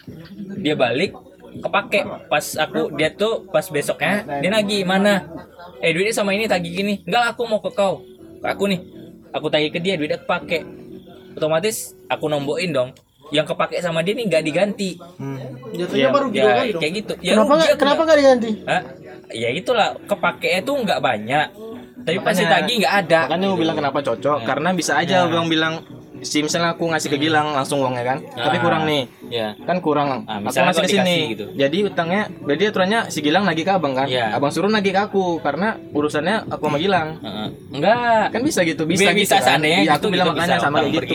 [0.58, 1.12] Dia balik
[1.58, 2.00] kepake.
[2.26, 5.26] Pas aku dia tuh pas besoknya dia nagih mana?
[5.78, 6.94] Eh duitnya sama ini tagih gini.
[7.02, 8.02] Enggak aku mau ke kau.
[8.38, 8.80] Ke aku nih.
[9.30, 10.64] Aku tagih ke dia duitnya kepake.
[11.32, 12.90] Otomatis aku nombokin dong.
[13.28, 14.90] Yang kepake sama dia nih nggak diganti.
[15.70, 16.80] Jatuhnya baru gitu ya kali dong.
[16.80, 17.12] kayak gitu.
[17.20, 18.50] Ya Kenapa nggak kenapa nggak- nggak diganti?
[18.64, 18.82] Hah?
[19.28, 19.88] Ya itulah.
[20.02, 21.46] Kepake tuh nggak banyak.
[21.98, 23.20] Tapi pasti Makanya- tagi nggak ada.
[23.22, 25.74] makanya gue bilang kenapa cocok karena bisa aja bang bilang
[26.20, 28.62] si misalnya aku ngasih ke Gilang langsung uangnya kan tapi Ah.
[28.62, 29.48] kurang nih Ya.
[29.60, 31.44] kan kurang Ah, aku misalnya ngasih ke sini gitu.
[31.52, 34.32] jadi utangnya berarti aturannya si Gilang nagih ke abang kan Iya.
[34.32, 37.48] abang suruh nagih ke aku karena urusannya aku sama Gilang Heeh.
[37.70, 38.24] Enggak.
[38.30, 39.42] kan bisa gitu bisa Bisa gitu kan.
[39.44, 41.14] seandainya Iya, gitu, aku bilang gitu, makanya bisa sama kayak gitu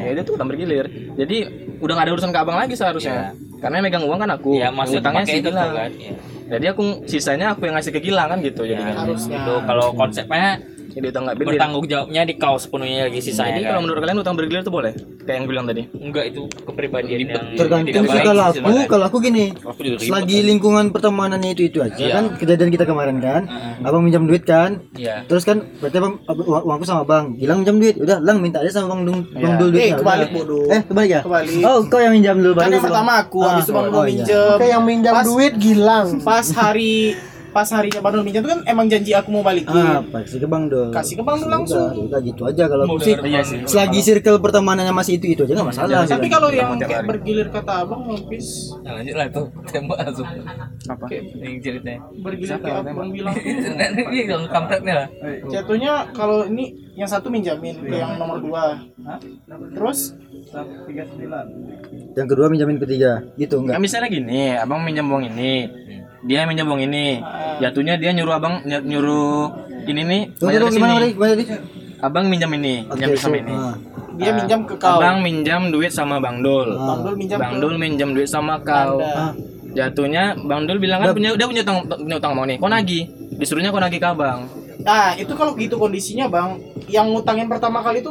[0.00, 1.36] ya, itu utang bergilir jadi
[1.78, 4.68] udah gak ada urusan ke abang lagi seharusnya karena yang megang uang kan aku Ya
[4.72, 5.90] utangnya si itu tuh Gilang kan.
[5.92, 6.12] Ya.
[6.50, 8.94] Jadi aku sisanya aku yang ngasih ke Gilang kan gitu Ya, jadinya.
[9.00, 9.38] harusnya.
[9.38, 10.58] Itu kalau konsepnya
[10.90, 11.56] Jadi utang nggak bergilir.
[11.56, 13.60] bertanggung jawabnya di kau sepenuhnya lagi Jadi sisanya.
[13.60, 13.82] kalau kan.
[13.82, 14.92] menurut kalian utang bergilir itu boleh?
[15.20, 15.82] Kayak yang bilang tadi.
[15.92, 18.86] enggak itu kepribadian yang tergantung sih kalau aku sebenarnya.
[18.86, 22.12] kalau aku gini Aku selagi lingkungan pertemanannya itu itu aja Iya.
[22.12, 23.42] kan kejadian kita kemarin kan
[23.80, 25.22] abang minjam duit kan Iya.
[25.24, 28.58] terus kan berarti abang ab- uang- uangku sama bang hilang minjam duit udah lang minta
[28.58, 30.66] aja sama bang dung bang dul Eh, duitnya kebalik, bodoh.
[30.66, 31.62] eh kebalik ya Kebalik.
[31.62, 33.92] oh kau yang minjam dulu kan baru yang pertama aku Ah, habis itu bang oh,
[33.92, 34.08] Dul iya.
[34.10, 36.08] minjem Oke yang minjam duit Gilang.
[36.20, 37.14] pas hari
[37.50, 39.74] pas harinya bang Dul minjem itu kan emang janji aku mau balikin.
[39.74, 41.86] Ah pasti ke bang dul kasih ke bang Dul langsung.
[41.90, 43.58] Udah, udah gitu aja kalau sih Iya sih.
[43.66, 46.34] selagi circle pertemanannya masih itu itu aja nggak masalah tapi gitu.
[46.38, 50.26] kalau yang kayak bergilir kata abang habis Nah, lanjut lah tuh tembak langsung.
[50.88, 51.04] Apa?
[51.12, 52.00] Yang ceritanya.
[52.24, 53.34] bergilir kayak abang bilang.
[54.10, 55.08] Ini dong kampretnya lah.
[55.50, 58.80] jatuhnya kalau ini yang satu minjamin ke yang nomor dua.
[59.76, 60.16] Terus?
[62.16, 63.22] Yang kedua minjamin ketiga.
[63.36, 65.68] Gitu Nah, enggak misalnya gini, abang minjam uang ini,
[66.20, 67.18] dia minjam uang ini,
[67.58, 69.48] jatuhnya dia nyuruh abang ny- nyuruh
[69.82, 70.98] ini nih Tunggu, bayar gimana sini.
[70.98, 71.44] tadi gimana tadi
[72.00, 73.52] Abang minjam ini, minjam sama so, ini.
[73.52, 73.74] ah.
[74.16, 76.72] dia minjam ke kau Abang minjam duit sama Bang Dul.
[76.72, 79.00] bang Dul minjam Bang Dul minjam duit sama kau.
[79.00, 79.32] Ah.
[79.70, 82.56] Jatuhnya Bang Dul bilang kan punya dia punya utang punya utang mau nih.
[82.56, 83.04] Kau nagih.
[83.36, 84.48] Disuruhnya kau nagih ke abang.
[84.80, 86.56] Nah, itu kalau gitu kondisinya, Bang,
[86.86, 88.08] yang ngutangin pertama kali itu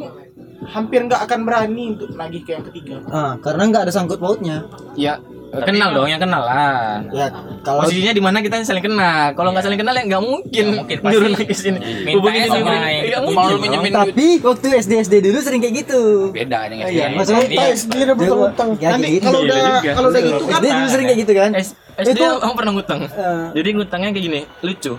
[0.65, 3.01] hampir nggak akan berani untuk nagih ke yang ketiga.
[3.09, 5.17] ah karena nggak ada sangkut pautnya Ya
[5.49, 7.01] kenal dong, yang kenal lah.
[7.09, 7.27] ya
[7.59, 9.33] kalau Posisinya di mana kita saling kenal.
[9.33, 10.65] Kalau nggak saling kenal ya nggak mungkin.
[10.75, 11.79] mungkin, pasti nyuruh nagih sini.
[12.13, 13.91] Hubungin sama Nggak mungkin.
[13.91, 17.15] tapi waktu SD SD dulu sering kayak gitu Beda aja nggak Iya, sih?
[17.15, 18.69] maksudnya Ini- Tais dia rebut utang.
[18.75, 21.51] ya Nanti kalau Iya udah kalau udah gitu kan SD dulu sering kayak gitu kan
[21.99, 22.99] SD Itu- aku pernah ngutang.
[23.03, 23.45] Eh.
[23.53, 24.93] Jadi ngutangnya kayak gini, lucu.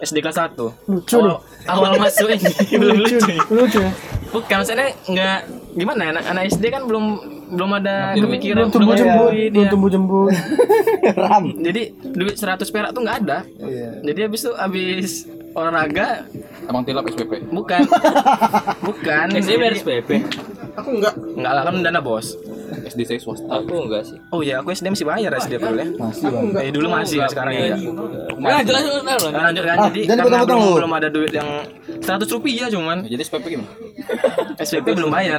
[0.00, 0.74] SD kelas 1.
[0.88, 1.36] Lucu nih.
[1.64, 2.50] Awal masuk ini
[2.80, 3.16] belum lucu.
[3.48, 3.92] Lucu ya.
[4.28, 5.36] Bukan maksudnya nggak
[5.72, 7.04] gimana anak anak SD kan belum
[7.52, 9.70] belum ada pemikiran Belum tumbuh belum ada jembut, duit, belum ya.
[9.70, 10.32] tumbuh jembut.
[11.20, 11.82] ram Jadi
[12.16, 13.38] duit 100 perak tuh nggak ada.
[13.60, 13.90] Iya.
[14.00, 15.10] Jadi habis itu habis
[15.52, 16.24] olahraga
[16.62, 17.42] Abang tilap SPP.
[17.48, 17.82] bukan
[18.86, 20.10] bukan SD bayar SPP.
[20.72, 21.14] aku enggak.
[21.34, 22.38] Enggak lah kan dana bos.
[22.72, 23.44] SD saya swasta.
[23.50, 24.16] Aku enggak sih.
[24.30, 25.86] Oh iya aku SD masih bayar SD dulu ya.
[25.92, 27.74] masih bang Eh dulu masih sekarang ya.
[28.38, 28.82] Nah, jelas.
[29.02, 30.78] Nah, lanjut kan Ah, jadi jangan karena potong-potong belum, lu.
[30.78, 31.48] belum ada duit yang
[31.98, 33.70] 100 rupiah cuman Nah, jadi SPP gimana?
[34.64, 35.38] SPP belum bayar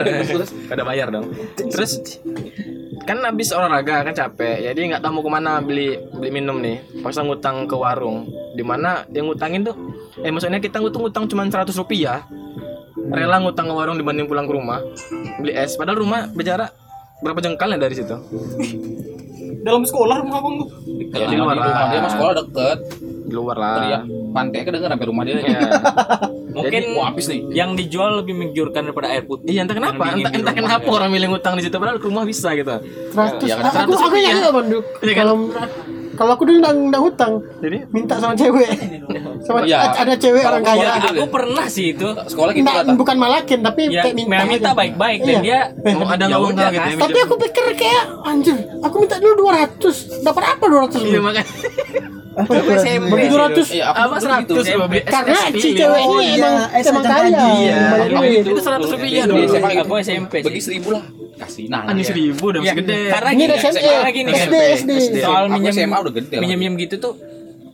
[0.65, 1.25] kada bayar dong
[1.63, 1.99] terus
[3.03, 6.79] kan habis olahraga kan capek jadi nggak tahu mau ke mana beli beli minum nih
[6.99, 8.23] pasang ngutang ke warung
[8.53, 9.75] di mana yang ngutangin tuh
[10.21, 12.27] eh maksudnya kita ngutang ngutang cuma 100 rupiah
[13.09, 14.79] rela ngutang ke warung dibanding pulang ke rumah
[15.41, 16.69] beli es padahal rumah berjarak
[17.25, 18.15] berapa jengkal ya dari situ
[19.63, 20.67] Dalam sekolah rumah abang tuh.
[21.07, 21.87] Kalau di di luar rumah lah.
[21.87, 22.79] dia sekolah deket.
[23.23, 25.39] di luar Teriak lah pantai kedenger sampai rumah dia.
[25.39, 25.59] Iya.
[26.57, 27.39] Mungkin Wah, habis nih.
[27.49, 29.57] yang dijual lebih menggiurkan daripada air putih.
[29.57, 32.53] Iya entah kenapa, entah, entah kenapa orang milih ngutang di situ padahal ke rumah bisa
[32.53, 32.77] gitu.
[33.13, 33.47] Seratus.
[33.49, 34.35] Ya, kan Aku aku kan?
[35.17, 35.33] Kalau
[36.13, 38.69] kalau aku dulu nggak nggak hutang, Jadi minta sama cewek.
[39.41, 39.91] Sama Iya.
[39.91, 40.87] ada cewek orang kaya.
[40.95, 42.07] gitu Aku pernah sih itu.
[42.25, 44.43] Sekolah gitu Nggak, bukan malakin tapi Ya, kayak minta.
[44.45, 45.41] minta baik-baik dan Iya.
[45.41, 45.59] dia
[45.93, 46.95] mau ada Ya udah, gitu ya?
[46.95, 47.03] kan.
[47.03, 49.95] Tapi aku pikir kayak anjir, aku minta dulu 200.
[50.21, 51.49] Dapat apa 200 Iya makanya.
[52.33, 53.13] SMP.
[53.13, 54.53] Bagi 200 Iya, aku Apa dulu gitu.
[54.57, 57.41] 100 beli karena si cewek Oh, ini iya, emang emang kaya.
[57.59, 58.41] iya.
[58.41, 59.93] Itu 100 rupiah Dulu gitu.
[60.01, 60.35] SMP.
[60.41, 61.03] Bagi seribu lah.
[61.43, 61.83] Kasih nah.
[61.85, 62.99] Anjing seribu udah Ya, masih gede.
[63.09, 64.41] karena Ini gini, SMA, karena gini kan.
[64.41, 64.55] SD,
[64.97, 65.17] SD.
[65.19, 66.41] Soal minjem SMA udah gede lah.
[66.41, 67.13] minjem gitu tuh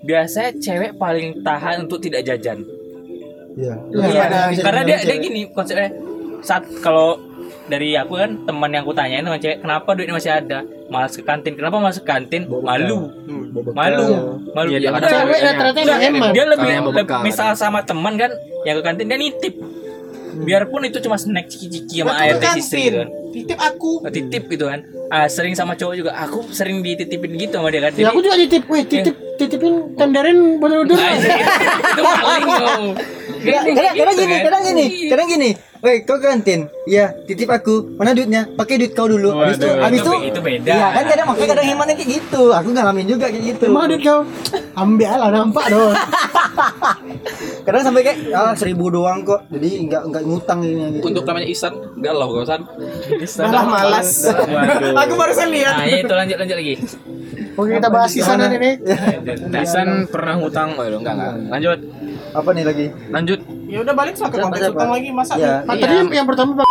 [0.01, 2.57] biasanya cewek paling tahan untuk tidak jajan.
[3.55, 3.75] iya.
[3.91, 4.23] Iya,
[4.59, 5.91] Karena dia dia gini konsepnya
[6.39, 7.19] saat kalau
[7.65, 10.59] dari aku kan teman yang aku tanyain sama cewek kenapa duitnya masih ada?
[10.89, 11.53] Malas ke kantin.
[11.53, 12.49] Kenapa malas ke kantin?
[12.49, 13.13] Malu.
[13.69, 14.07] Malu.
[14.51, 14.69] Malu.
[14.71, 16.31] Iya, dia Ada Cewek rata-rata emang.
[16.33, 18.33] Dia lebih, lebih- misal sama teman kan
[18.65, 19.53] yang ke kantin dia nitip
[20.31, 23.91] biarpun itu cuma snack ciki-ciki sama Waktu air teh istri kantin, gitu kan titip aku.
[24.07, 27.91] titip gitu kan ah, sering sama cowok juga aku sering dititipin gitu sama dia kan
[27.93, 30.83] Ya aku juga titip, weh titip titipin tenderin udur.
[30.91, 31.29] Nah, itu,
[31.71, 32.85] itu maling kau.
[33.39, 34.43] Kadang, gitu gini, kan.
[34.43, 35.49] kadang gini, kadang gini.
[35.79, 36.67] Woi, kau kantin.
[36.83, 37.95] Iya, titip aku.
[37.95, 38.51] Mana duitnya?
[38.51, 39.31] Pakai duit kau dulu.
[39.31, 40.11] Habis itu, habis itu itu.
[40.11, 40.73] be- itu beda.
[40.75, 42.43] Iya, kan kadang makanya kadang hematnya kayak gitu.
[42.51, 43.65] Aku ngalamin juga kayak gitu.
[43.71, 44.19] Emang duit kau
[44.75, 45.93] ambil lah nampak dong.
[47.69, 49.45] Kadang sampai kayak ah seribu doang kok.
[49.53, 51.05] Jadi nggak nggak ngutang ini gitu.
[51.13, 52.65] Untuk namanya Isan, galau kau San.
[53.45, 54.09] Malah malas.
[55.05, 55.77] Aku barusan lihat.
[55.77, 56.73] Nah, itu lanjut lanjut lagi.
[57.53, 58.81] Oke kita bahas di sana nih.
[59.53, 61.33] Dasan pernah ngutang, oh enggak enggak.
[61.53, 61.79] Lanjut,
[62.33, 62.85] Apa nih lagi?
[63.13, 63.39] lanjut.
[63.69, 66.69] Ya udah balik lah ke konteks utang lagi masa Ya, Tadi yang, yang pertama Bang,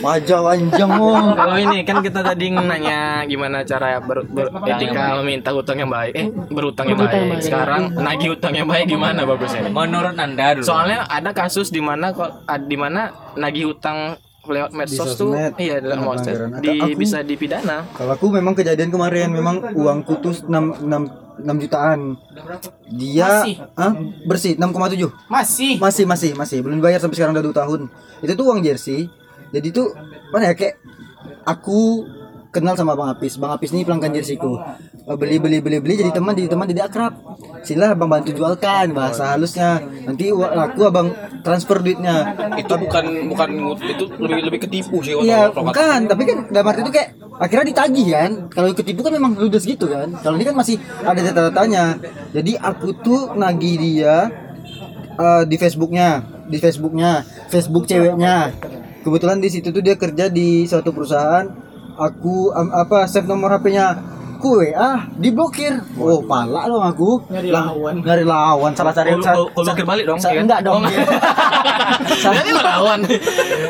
[0.00, 1.32] wajah wanjang oh.
[1.32, 6.12] Kalau ini kan kita tadi nanya gimana cara ber, ber- etika meminta utang yang baik,
[6.12, 7.40] eh berutang yang baik.
[7.40, 9.68] Sekarang nagih utang yang baik gimana bagusnya?
[9.68, 10.64] Menurut Anda dulu.
[10.64, 12.30] Soalnya ada kasus di mana kok
[12.62, 16.62] di mana nagih utang lewat medsos tuh iya lewat Ada medsos pelanggaran.
[16.62, 21.62] di Aku- bisa dipidana Kalau aku memang kejadian kemarin memang uangku tuh 6 6 6
[21.62, 22.16] jutaan.
[22.88, 23.54] Dia Masih?
[23.76, 23.92] Hah?
[24.24, 25.12] bersih 6,7.
[25.28, 25.74] Masih.
[25.78, 27.80] Masih masih masih belum bayar sampai sekarang udah 2 tahun.
[28.24, 29.10] Itu tuh uang jersey.
[29.52, 29.94] Jadi tuh
[30.32, 30.80] mana ya kayak
[31.46, 32.08] aku
[32.56, 33.36] kenal sama Bang Apis.
[33.36, 34.56] Bang Apis ini pelanggan jerseyku.
[35.06, 37.12] Eh, Beli beli beli beli jadi teman jadi teman jadi akrab.
[37.60, 39.84] Sila Abang bantu jualkan bahasa halusnya.
[40.08, 41.12] Nanti aku Abang
[41.44, 42.32] transfer duitnya.
[42.56, 43.48] itu bukan bukan
[43.84, 48.06] itu lebih lebih ketipu sih Iya, bukan, tapi kan dalam arti itu kayak akhirnya ditagih
[48.10, 48.30] kan.
[48.48, 50.08] Kalau ketipu kan memang ludes gitu kan.
[50.24, 52.00] Kalau ini kan masih ada data-datanya.
[52.32, 54.32] Jadi aku tuh nagih dia
[55.14, 58.50] eh, di Facebooknya, di Facebooknya, Facebook ceweknya.
[59.06, 61.46] Kebetulan di situ tuh dia kerja di suatu perusahaan.
[61.98, 63.96] Aku am- apa save nomor HP-nya
[64.36, 65.80] kue ah diblokir.
[65.96, 67.24] Oh pala dong aku.
[67.26, 67.94] Nyari lawan.
[67.98, 68.72] nyari lawan.
[68.72, 70.44] Salah cari sa- blokir balik dong, sa- ya kan?
[70.44, 70.92] enggak dong Oh,
[72.28, 73.00] Jadi lawan.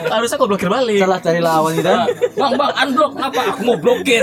[0.09, 0.99] Harusnya kau blokir balik.
[0.99, 2.07] Salah cari lawan gitu kan.
[2.11, 3.13] bang bang unblock.
[3.17, 4.23] Apa aku mau blokir.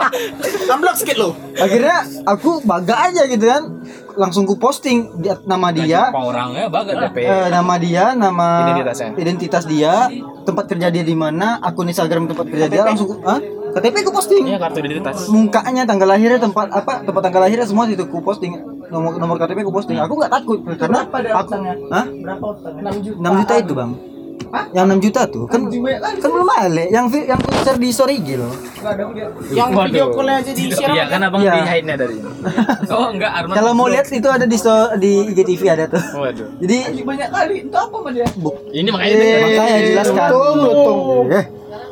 [0.70, 1.30] Unblock sedikit lo.
[1.54, 3.62] akhirnya aku bangga aja gitu kan
[4.12, 9.10] langsung ku posting dia, nama dia orangnya banget DP eh, nama dia nama Identitasnya.
[9.14, 9.94] identitas dia
[10.42, 13.38] tempat kerja dia di mana akun Instagram tempat kerja dia langsung ku- Hah?
[13.70, 17.86] KTP ku posting Iya kartu identitas mukanya tanggal lahirnya tempat apa tempat tanggal lahirnya semua
[17.86, 18.58] itu ku posting
[18.88, 21.54] nomor nomor KTP ku posting aku nggak takut karena aku
[21.86, 22.04] Hah?
[22.04, 22.90] Berapa utangnya?
[22.90, 23.18] 6 juta.
[23.22, 23.90] 6 juta itu bang
[24.70, 26.88] yang 6 juta tuh kan kan belum balik.
[26.88, 28.52] Yang vi- yang share di story IG loh.
[29.48, 30.90] Yang video call aja di share.
[30.90, 31.52] Iya kan abang Iya.
[31.52, 32.16] di hide nya dari
[32.94, 36.02] oh enggak Arman kalau mau lihat itu ada di sto- di IGTV ada tuh.
[36.16, 36.48] Waduh.
[36.58, 37.56] Jadi banyak kali.
[37.62, 38.26] Itu apa Mas dia?
[38.72, 40.28] Ini makanya dia makanya jelaskan.
[40.30, 41.18] Tunggu, tunggu.
[41.30, 41.44] Eh,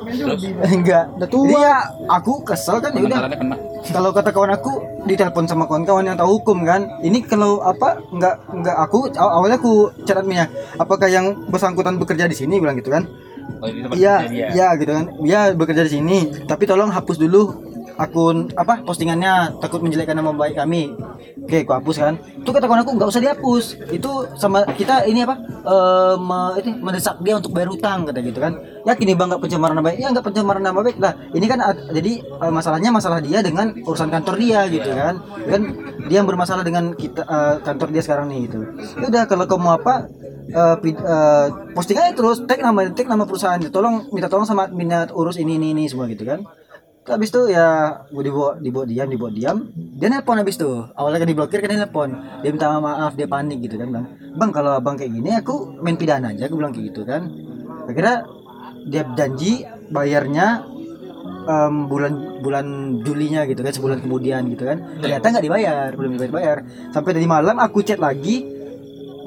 [0.08, 1.04] enggak.
[1.18, 1.76] jadi ya
[2.08, 3.20] aku kesel kan ya udah.
[3.88, 4.72] Kalau kata kawan aku
[5.06, 6.88] ditelepon sama kawan-kawan yang tahu hukum kan.
[7.00, 12.26] Ini kalau apa enggak enggak aku aw- awalnya aku chat adminnya apakah yang bersangkutan bekerja
[12.26, 13.06] di sini bilang gitu kan.
[13.58, 14.48] Oh, iya dia.
[14.52, 15.06] iya gitu kan.
[15.24, 16.18] Iya bekerja di sini.
[16.44, 17.42] Tapi tolong hapus dulu
[17.98, 20.94] akun apa postingannya takut menjelekkan nama baik kami.
[21.44, 22.14] Oke aku hapus kan.
[22.38, 23.64] Itu kata kawan aku nggak usah dihapus.
[23.90, 25.34] Itu sama kita ini apa
[25.66, 28.54] eh me- itu mendesak dia untuk bayar utang kata gitu kan.
[28.86, 29.98] Yakin nih bang nggak pencemaran nama baik?
[29.98, 30.96] Ya nggak pencemaran nama baik.
[31.02, 35.14] Lah ini kan ad- jadi eh, masalahnya masalah dia dengan urusan kantor dia gitu kan.
[35.50, 35.60] Kan
[36.06, 38.62] dia yang bermasalah dengan kita eh, kantor dia sekarang nih gitu.
[39.02, 39.94] Ya udah kalau kamu apa
[40.80, 41.46] pi- eh,
[41.76, 45.60] posting aja terus tag nama tag nama perusahaan tolong minta tolong sama adminnya urus ini
[45.60, 46.40] ini ini semua gitu kan
[47.08, 47.68] Terus habis itu ya
[48.12, 49.56] gue dibawa dibawa diam dibawa diam.
[49.96, 50.68] Dia nelpon habis itu.
[50.92, 52.10] Awalnya kan diblokir kan dia nelpon.
[52.44, 54.04] Dia minta maaf dia panik gitu kan bang.
[54.36, 57.32] Bang kalau abang kayak gini aku main pidana aja aku bilang kayak gitu kan.
[57.88, 58.28] Akhirnya
[58.92, 60.68] dia janji bayarnya
[61.48, 62.66] em, bulan bulan
[63.00, 65.00] Julinya gitu kan sebulan kemudian gitu kan.
[65.00, 66.56] Ternyata nggak dibayar belum dibayar bayar.
[66.92, 68.44] Sampai dari malam aku chat lagi.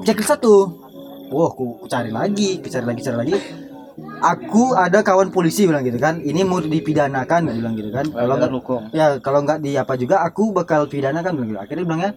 [0.06, 0.86] Checklist satu.
[1.34, 3.36] Wah aku cari lagi cari lagi cari lagi
[4.22, 6.22] aku ada kawan polisi bilang gitu kan.
[6.22, 8.06] Ini mau dipidanakan dia bilang gitu kan.
[8.08, 8.52] Kalau nggak
[8.94, 11.60] ya kalau nggak di apa juga aku bakal pidanakan bilang gitu.
[11.60, 12.12] Akhirnya bilangnya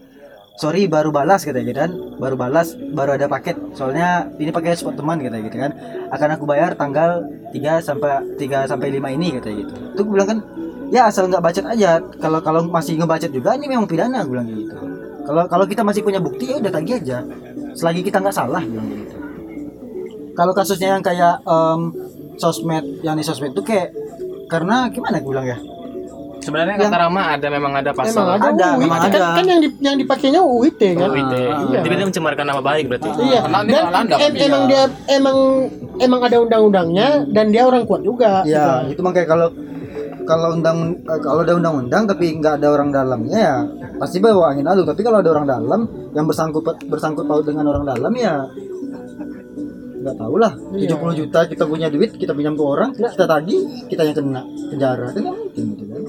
[0.54, 1.92] sorry baru balas katanya gitu kan.
[2.20, 3.56] Baru balas baru ada paket.
[3.74, 5.72] Soalnya ini pakai spot teman katanya gitu kan.
[6.12, 9.72] Akan aku bayar tanggal 3 sampai 3 sampai 5 ini katanya gitu.
[9.96, 10.38] Itu gue bilang kan
[10.92, 12.04] ya asal nggak bacot aja.
[12.20, 14.76] Kalau kalau masih ngebacot juga ini memang pidana gue bilang gitu.
[15.24, 17.24] Kalau kalau kita masih punya bukti ya udah tagih aja.
[17.74, 19.13] Selagi kita nggak salah bilang gitu
[20.34, 21.80] kalau kasusnya yang kayak em,
[22.36, 23.94] sosmed yang di sosmed itu kayak
[24.46, 25.58] karena gimana gue bilang ya
[26.36, 28.82] sebenarnya kata Rama ada memang ada pasal Emang ada, Ada, UIT.
[28.84, 29.20] memang kan, ada.
[29.32, 31.08] kan yang di, yang dipakainya UIT kan.
[31.08, 31.80] UIT Iya.
[31.80, 33.40] tapi dia mencemarkan nama baik berarti Iya.
[33.48, 35.36] Nanti Dan em- emang dia emang
[35.96, 38.44] emang ada undang-undangnya dan dia orang kuat juga.
[38.44, 38.92] Ya, gitu.
[38.92, 39.48] itu makanya kalau
[40.24, 43.56] kalau undang eh, kalau ada undang-undang tapi nggak ada orang dalamnya ya
[43.96, 44.84] pasti bawa angin lalu.
[44.84, 45.80] Tapi kalau ada orang dalam
[46.12, 48.44] yang bersangkut bersangkut paut dengan orang dalam ya
[50.04, 50.52] nggak tahu lah.
[50.70, 50.84] 70
[51.16, 55.06] juta kita punya duit kita pinjam ke orang kita tagih kita yang kena penjara.
[55.08, 56.02] Kan nggak mungkin gitu kan.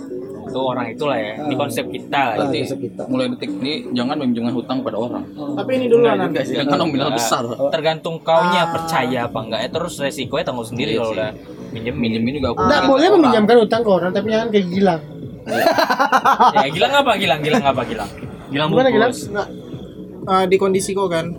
[0.46, 3.02] itu orang itulah ya ini konsep kita lah Nah, besok kita.
[3.08, 5.24] mulai detik ini jangan meminjamkan hutang pada orang.
[5.28, 6.40] Tapi ini dulu lah nanti.
[6.50, 7.44] ya kan nominal besar.
[7.70, 11.18] Tergantung kaunya percaya apa enggak ya terus resikonya tanggung sendiri Iya kalau sih.
[11.18, 11.30] udah
[11.72, 15.02] minjem minjemin juga aku Nggak boleh meminjamkan utang ke orang tapi jangan kayak gilang.
[16.56, 17.12] ya gilang apa?
[17.16, 18.10] Gilang gilang apa gilang?
[18.48, 19.12] Gilang Gimana gilang?
[20.26, 21.30] Eh, di kondisi kau kan.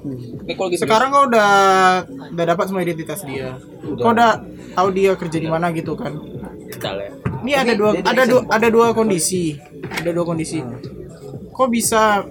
[0.47, 1.51] gitu Sekarang kau udah
[2.07, 3.59] udah dapat semua identitas dia.
[3.83, 4.47] Kau udah
[4.79, 6.15] tahu dia kerja di mana gitu kan.
[7.43, 9.59] Ini ada dua ada dua ada dua kondisi.
[9.91, 10.63] Ada dua kondisi.
[11.51, 12.23] Kau bisa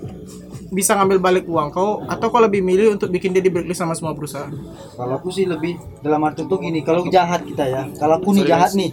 [0.74, 3.94] bisa ngambil balik uang kau atau kau lebih milih untuk bikin dia di blacklist sama
[3.94, 4.50] semua perusahaan.
[4.98, 8.46] Kalau aku sih lebih dalam arti tuh gini, kalau jahat kita ya, kalau aku nih
[8.50, 8.90] jahat nih,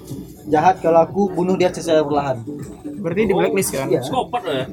[0.52, 2.44] jahat kalau aku bunuh dia secara perlahan.
[3.00, 3.88] Berarti di blacklist kan?
[3.88, 4.00] Iya.
[4.04, 4.66] skopat lah ya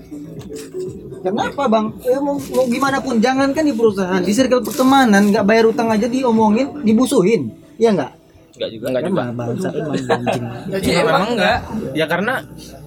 [1.19, 1.85] Kenapa bang?
[1.99, 5.91] Ya, mau, mau gimana pun, jangan kan di perusahaan, di circle pertemanan, nggak bayar utang
[5.91, 8.18] aja diomongin, dibusuhin, ya nggak?
[8.59, 8.85] Enggak juga.
[8.91, 9.21] Enggak juga.
[9.23, 10.43] Emang bangsa emang anjing.
[10.89, 11.57] Ya, memang enggak.
[11.95, 12.33] Ya karena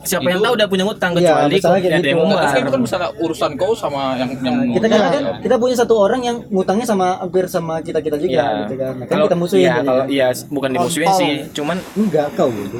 [0.05, 2.19] siapa yang tahu udah punya utang Iya, kecuali kayak ada gitu.
[2.27, 6.21] kan kan misalnya urusan kau sama yang yang kita kan, kan kita punya satu orang
[6.27, 8.47] yang ngutangnya sama hampir sama kita kita juga Iya.
[8.67, 10.09] gitu kan nah, kan Kalau kita musuhin iya, jadi kalau kan.
[10.11, 12.79] iya bukan dimusuhin sih, cuman enggak kau gitu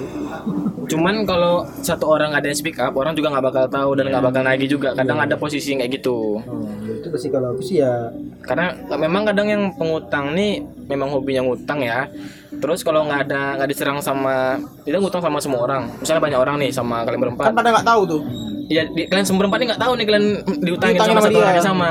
[0.83, 4.25] cuman kalau satu orang ada yang speak up, orang juga nggak bakal tahu dan nggak
[4.29, 4.93] bakal nagih juga.
[4.93, 6.43] Kadang ada posisi kayak gitu.
[6.43, 8.11] oh, itu sih kalau aku sih ya
[8.43, 12.11] Karena memang kadang yang pengutang nih memang hobinya ngutang ya.
[12.63, 14.55] Terus kalau nggak ada nggak diserang sama
[14.87, 15.91] dia ngutang sama semua orang.
[15.99, 17.45] Misalnya banyak orang nih sama kalian berempat.
[17.51, 18.23] kan pada nggak tahu tuh
[18.73, 20.27] Ya, di, kalian semua berempat ini nggak tahu nih kalian
[20.65, 21.43] diutangin Diutangin sama sama satu dia.
[21.45, 21.91] orang yang sama.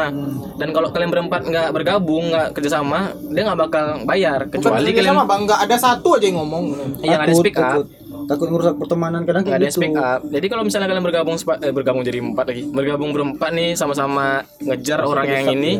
[0.57, 2.99] Dan kalau kalian berempat nggak bergabung, nggak kerjasama,
[3.29, 4.39] dia nggak bakal bayar.
[4.49, 6.63] bukan Kecuali kerja kalian sama bang nggak ada satu aja yang ngomong
[7.05, 7.85] yang ada speak up, takut
[8.31, 10.21] takut ngerusak pertemanan kadang nggak kayak ada yang gitu speak up.
[10.23, 14.25] Jadi kalau misalnya kalian bergabung eh, bergabung jadi empat lagi, bergabung berempat nih sama-sama
[14.63, 15.73] ngejar orang yang ini,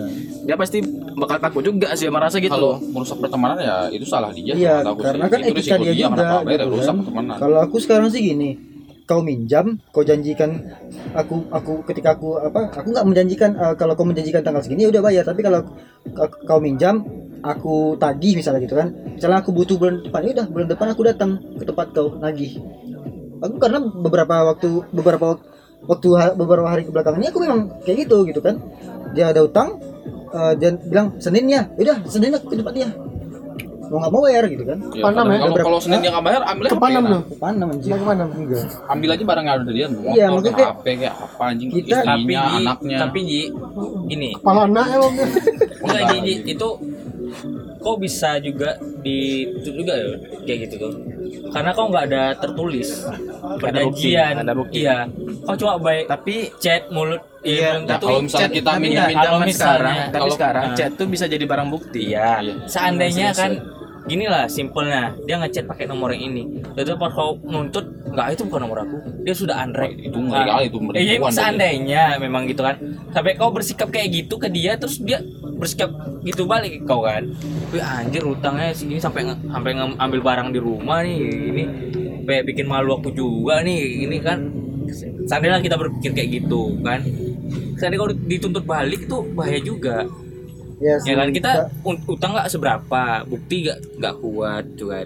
[0.44, 2.52] dia pasti bakal takut juga sih merasa gitu.
[2.52, 5.32] kalau merusak pertemanan ya itu salah dia Iya, karena sih.
[5.32, 6.28] kan itu etika risiko dia juga.
[6.44, 6.96] gitu kan.
[7.00, 8.50] pertemanan Kalau aku sekarang sih gini,
[9.06, 10.72] kau minjam, kau janjikan
[11.12, 14.90] aku aku ketika aku apa, aku nggak menjanjikan eh, kalau kau menjanjikan tanggal segini ya
[14.92, 15.24] udah bayar.
[15.24, 15.62] Tapi kalau
[16.48, 17.04] kau minjam,
[17.42, 18.88] aku tagih misalnya gitu kan.
[19.12, 22.62] Misalnya aku butuh bulan depan, ya udah bulan depan aku datang ke tempat kau nagih.
[23.40, 25.46] Aku karena beberapa waktu beberapa wak-
[25.84, 28.62] waktu beberapa hari kebelakangan ini aku memang kayak gitu gitu kan.
[29.12, 29.82] Dia ada utang,
[30.30, 32.90] eh, dia bilang Senin ya, udah Senin aku ke tempat dia.
[33.84, 34.80] Mau nggak mau bayar gitu kan.
[34.96, 35.40] Ya, Panam kadang ya?
[35.44, 37.20] kalau kalau senin dia nggak bayar ambil aja Kepanam lu.
[37.36, 37.92] Mana anjing?
[37.92, 38.24] Bagaimana?
[38.32, 38.64] Enggak.
[38.88, 41.70] ambil aja barang yang ada dia motor Iya, kayak maksudnya kayak- HP kayak apa anjing
[41.70, 43.42] Kita- istrinya tapi anaknya tapi Ji
[44.08, 44.98] ini Kepala anak ya
[45.84, 46.68] enggak Ji, itu
[47.78, 48.70] kok bisa juga
[49.00, 49.18] di
[49.50, 50.08] itu juga ya
[50.44, 50.92] kayak gitu tuh
[51.50, 52.90] karena kau nggak ada tertulis
[53.58, 54.82] perjanjian ada bukti.
[54.82, 55.08] iya
[55.42, 58.54] kau cuma baik Tapi chat mulut Iya, Ya, tentu kalau misalnya chat.
[58.54, 60.76] kita minjem- misalnya sekarang, tapi sekarang Nah.
[60.78, 62.02] chat tuh bisa jadi barang bukti.
[62.08, 62.38] Iya.
[62.38, 62.54] Iya.
[62.70, 63.52] Seandainya kan
[64.12, 66.60] gini lah simpelnya dia ngechat pakai nomor yang ini.
[66.76, 68.98] Jadi pas kau nuntut nggak itu bukan nomor aku.
[69.24, 69.96] Dia sudah unread.
[70.04, 72.76] itu ngeri kali itu iya, seandainya memang gitu kan.
[73.16, 75.24] Sampai kau bersikap kayak gitu ke dia terus dia
[75.56, 75.96] bersikap
[76.28, 77.24] gitu balik kau kan.
[77.72, 81.18] Wih anjir utangnya segini sampai sampai ngambil barang di rumah nih
[81.56, 81.64] ini.
[82.28, 84.44] Kayak bikin malu aku juga nih ini kan.
[85.24, 87.00] Seandainya kita berpikir kayak gitu kan.
[87.80, 90.04] Seandainya kau dituntut balik tuh bahaya juga
[90.82, 91.70] Ya, ya kan kita
[92.10, 95.06] utang nggak seberapa bukti nggak nggak kuat juga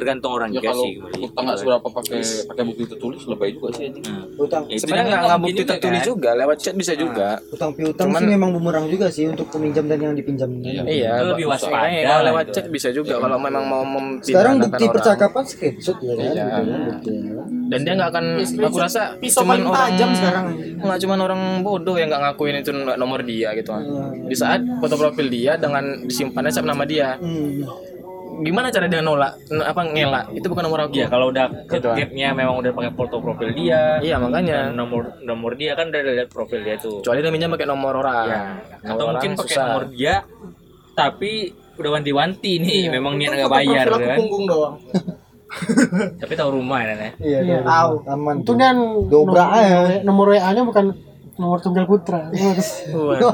[0.00, 3.68] tergantung orang ya juga kalau sih utang nggak seberapa pakai pakai bukti tertulis lebih juga
[3.70, 6.08] sih anjing Nah, utang ya Sebenarnya kan nggak bukti juga tertulis kan.
[6.08, 7.28] juga, lewat chat bisa juga.
[7.50, 10.48] utang piutang Cuman- sih memang bumerang juga sih untuk peminjam dan yang dipinjam.
[10.56, 10.82] Iya.
[10.82, 12.54] Iya, Itu lebih waspada Makanya kalau lah lewat itu.
[12.54, 13.84] chat bisa juga kalau memang mau
[14.20, 14.94] Sekarang bukti orang.
[14.94, 16.24] percakapan screenshot ya kan.
[16.26, 16.30] Iya.
[16.32, 17.46] gitu kan, bukti, ya kan.
[17.70, 18.24] Dan dia nggak akan,
[18.60, 20.46] aku rasa cuman paling orang tajam sekarang
[20.80, 23.70] nggak cuman orang bodoh yang nggak ngakuin itu nomor dia gitu.
[24.22, 27.62] Di saat foto profil dia dengan disimpannya sama nama dia, Hmm.
[28.40, 31.88] Gimana cara dia nolak apa ngelak itu bukan nomor aku Iya kalau udah ke Gitu.
[31.90, 36.00] gapnya memang udah pakai foto profil dia iya makanya dan nomor nomor dia kan udah
[36.00, 38.40] lihat profil dia tuh kecuali dia pakai nomor orang ya
[38.80, 39.64] Nomor atau mungkin orang pakai susah.
[39.66, 40.14] nomor dia
[40.92, 41.32] tapi
[41.74, 44.74] udah wanti-wanti nih memang niat nggak Foto bayar kan punggung doang
[46.16, 47.58] tapi tahu rumah ya ya Iya, Iya.
[47.66, 47.92] tahu.
[48.06, 48.34] Aman.
[48.38, 48.56] Itu tuh.
[48.56, 49.98] kan nomor, aja.
[50.00, 50.84] nomor WA-nya bukan
[51.40, 52.28] nomor tunggal putra.
[52.28, 53.32] Waduh.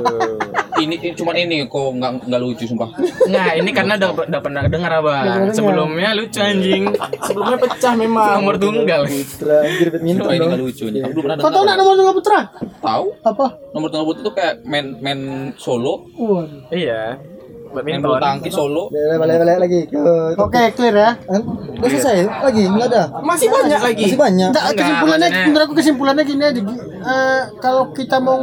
[0.76, 2.92] ini ini- cuman ini kok nggak nggak lucu sumpah
[3.26, 8.54] nah ini karena udah, udah pernah dengar abang sebelumnya lucu anjing sebelumnya pecah memang nomor
[8.56, 10.48] tunggal Putra anjir badminton ini dong.
[10.52, 12.38] nggak lucu nih aku belum pernah Kau tahu dengar nak nomor tunggal putra?
[12.78, 13.46] tahu Apa?
[13.72, 15.20] nomor tunggal putih itu kayak main main
[15.56, 16.68] solo Waduh.
[16.68, 17.16] iya
[17.78, 20.02] main bulu badminton tangkis solo Balik balik lagi ke
[20.36, 21.10] Oke, clear ya.
[21.18, 21.42] Kan,
[21.76, 23.02] Udah selesai lagi, enggak ada.
[23.20, 24.48] masih banyak lagi Masih banyak.
[24.48, 26.60] Nggak, Enggak, kesimpulannya, maksudnya- menurut aku kesimpulannya gini aja.
[26.62, 28.40] Eh, kalau kita mau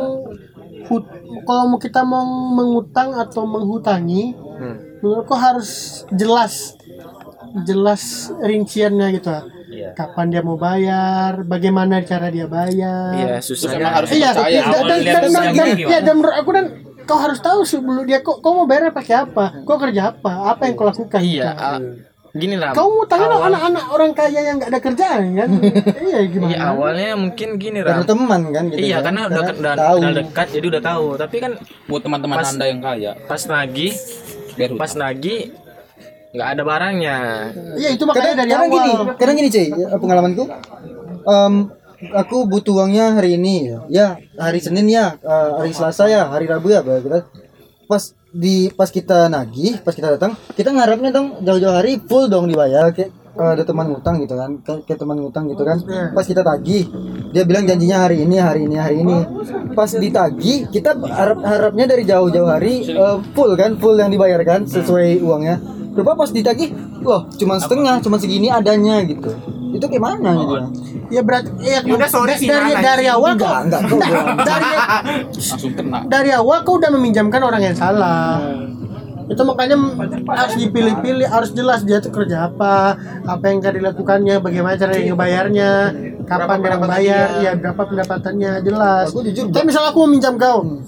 [0.83, 1.03] hut,
[1.43, 4.75] kalau mau kita mau mengutang atau menghutangi, Hmm.
[4.99, 5.69] menurutku harus
[6.09, 6.75] jelas,
[7.61, 8.01] jelas
[8.39, 9.29] rinciannya gitu.
[9.65, 9.89] Iya.
[9.91, 13.09] Kapan dia mau bayar, bagaimana cara dia bayar.
[13.15, 15.89] iya susah emang harus Iya, percaya dan, Awal dan, dan, dan, dan, gimana?
[15.89, 16.65] ya, dan menurut aku dan
[17.03, 20.61] kau harus tahu sebelum dia kau, kau mau bayar pakai apa, kau kerja apa, apa
[20.63, 21.19] yang kau lakukan.
[21.19, 21.79] iya ah,
[22.31, 25.49] gini lah Kau mau tanya awal- anak-anak orang kaya yang nggak ada kerjaan kan?
[26.07, 26.49] iya gimana?
[26.49, 28.79] iya awalnya mungkin gini Karena Ram teman kan gitu.
[28.81, 29.13] iya kan.
[29.13, 29.97] karena udah udah, tahu.
[29.99, 31.51] udah dekat jadi udah tahu tapi kan
[31.85, 33.93] buat teman-teman Pas- anda yang kaya pas nagih
[34.53, 35.39] biar pas nagih
[36.31, 37.17] nggak ada barangnya
[37.75, 38.73] Iya itu makanya kadang, dari kadang awal.
[38.73, 40.43] gini kadang gini cuy pengalamanku
[41.23, 41.53] Em,
[42.11, 43.79] aku butuh uangnya hari ini ya.
[43.87, 45.15] Ya hari Senin ya.
[45.21, 46.27] Eh, hari Selasa ya.
[46.27, 47.23] Hari Rabu ya kita
[47.87, 52.49] pas di pas kita nagih pas kita datang kita ngarepnya dong jauh-jauh hari full dong
[52.51, 52.91] dibayar.
[52.91, 54.51] Kayak eh, ada teman ngutang gitu kan.
[54.65, 55.77] Kayak kayak teman ngutang gitu kan.
[56.11, 56.83] Pas kita tagih
[57.31, 59.17] dia bilang janjinya hari ini hari ini hari ini.
[59.71, 63.79] Pas ditagih kita harap harapnya dari jauh-jauh hari eh, full kan.
[63.79, 65.61] Full yang dibayarkan sesuai uangnya.
[65.93, 69.29] Coba pas ditagih loh cuma setengah cuma segini adanya gitu
[69.73, 70.55] itu gimana gitu?
[71.09, 74.27] Ya berarti ya, udah, sorry da- sih, dari dari awal enggak kok enggak kau bilang.
[74.39, 74.69] dari
[75.33, 75.99] langsung kena.
[76.05, 78.37] dari awal kau udah meminjamkan orang yang salah.
[79.23, 79.79] Itu makanya
[80.35, 85.07] harus dipilih-pilih, harus jelas dia tuh kerja apa, apa yang tadi dilakukannya, bagaimana cara dia
[85.07, 85.71] ngebayarnya,
[86.27, 89.15] kapan dia membayar, ya berapa pendapatannya jelas.
[89.15, 90.83] Aku jujur, Tapi misalnya aku meminjam kau,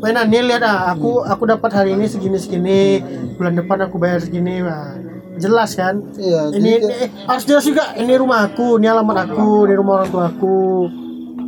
[0.00, 3.02] Wena nih lihat ah, aku aku dapat hari ini segini segini,
[3.36, 4.94] bulan depan aku bayar segini, nah,
[5.40, 5.94] jelas kan?
[6.14, 9.74] Iya, ini, jadi- ini- eh, harus jelas juga ini rumah aku, ini alamat aku, ini
[9.74, 10.56] rumah orang tua aku.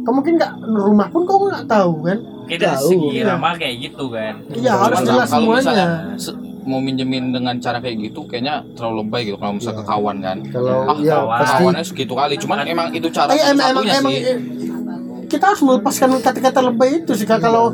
[0.02, 2.18] Kamu mungkin nggak rumah pun kau nggak tahu kan?
[2.42, 3.24] kita Tahu, segi iya.
[3.30, 5.62] nama kayak gitu kan Iya harus jelas kalau semuanya.
[5.62, 5.86] misalnya
[6.16, 10.16] se- mau minjemin dengan cara kayak gitu kayaknya terlalu lebay gitu kalau misalnya ke kawan
[10.18, 11.38] kan Kalau ah ya kawan.
[11.38, 14.38] pasti kawannya segitu kali cuman emang itu cara Eh, emang, emang, satu-satunya emang sih eh,
[15.30, 17.40] kita harus melepaskan kata-kata lebay itu sih Kak.
[17.40, 17.64] kalau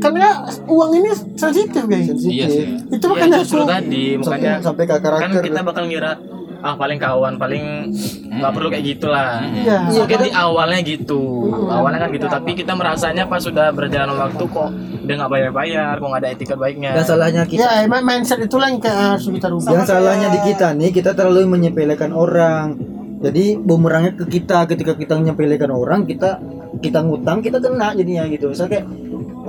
[0.00, 0.28] karena
[0.66, 2.08] uang ini sensitif guys.
[2.24, 2.66] iya sih.
[2.88, 6.12] Itu Ya, makanya justru aku tadi makanya sampai ke kan karakter kita bakal ngira
[6.60, 7.88] ah paling kawan paling
[8.28, 9.40] nggak perlu kayak gitulah.
[9.40, 9.88] Iya.
[9.88, 11.22] mungkin di awalnya gitu.
[11.68, 14.68] Awalnya kan gitu tapi kita merasanya pas sudah berjalan waktu kok
[15.08, 16.92] dia nggak bayar-bayar kok nggak ada etiket baiknya.
[16.92, 17.64] Dan salahnya kita.
[17.64, 19.70] Ya, emang mindset itulah yang kayak harus kita rubah.
[19.72, 22.76] yang salahnya di kita nih kita terlalu menyepelekan orang.
[23.20, 24.64] Jadi bumerangnya ke kita.
[24.68, 26.40] Ketika kita menyepelekan orang kita
[26.80, 28.52] kita ngutang kita kena jadinya gitu.
[28.52, 28.86] Misalnya kayak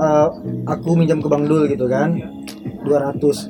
[0.02, 0.28] eh,
[0.66, 2.18] aku minjam ke Bang Dul gitu kan.
[2.82, 3.45] 200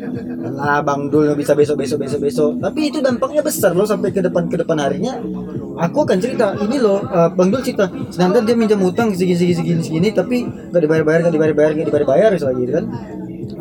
[0.51, 2.51] nah Bang Dul bisa besok besok besok besok.
[2.59, 5.15] Tapi itu dampaknya besar loh sampai ke depan ke depan harinya.
[5.79, 9.55] Aku akan cerita ini loh eh, Bang Dul cerita sedangkan dia minjam utang segini segini
[9.55, 12.85] segini segini tapi nggak dibayar bayar nggak dibayar bayar nggak dibayar bayar misalnya gitu kan.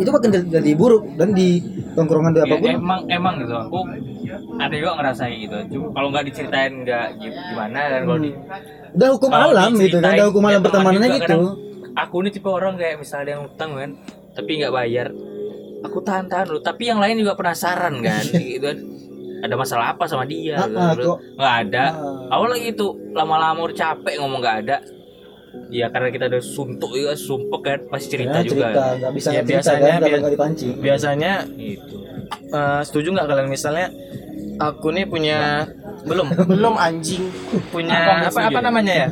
[0.01, 1.61] Itu bahkan jadi, buruk dan di
[1.93, 2.69] tongkrongan di Ya, apa pun.
[2.73, 3.55] emang emang gitu.
[3.55, 3.79] Aku
[4.57, 5.57] ada juga ngerasain gitu.
[5.71, 8.31] Cuma kalau nggak diceritain nggak gi- gimana dan kalau di
[8.91, 11.23] udah hukum alam gitu kan udah hukum ya alam teman pertemanannya gitu.
[11.23, 11.43] kadang,
[11.93, 13.91] aku ini tipe orang kayak misalnya ada yang utang kan
[14.31, 15.09] tapi nggak bayar.
[15.81, 16.61] Aku tahan tahan dulu.
[16.61, 18.25] Tapi yang lain juga penasaran kan?
[18.37, 18.79] Gitu kan.
[19.41, 20.77] Ada masalah apa sama dia Ah, gitu.
[20.77, 21.19] ah, kok.
[21.35, 21.85] nggak ada.
[21.89, 22.37] Ah.
[22.37, 24.77] awal lagi itu lama-lama udah capek ngomong nggak ada.
[25.67, 27.79] Ya karena kita udah suntuk juga sumpek kan?
[27.89, 28.69] Pasti cerita Ya, juga.
[28.69, 28.85] cerita.
[28.95, 30.71] Nggak bisa Ya, cerita biasanya kan biar- nggak dipancing.
[30.79, 31.97] biasanya gitu.
[32.51, 33.49] Eh, setuju nggak kalian?
[33.49, 33.87] Misalnya
[34.61, 35.39] aku nih punya
[36.03, 37.25] belum belum anjing.
[37.73, 39.09] punya apa apa namanya ya?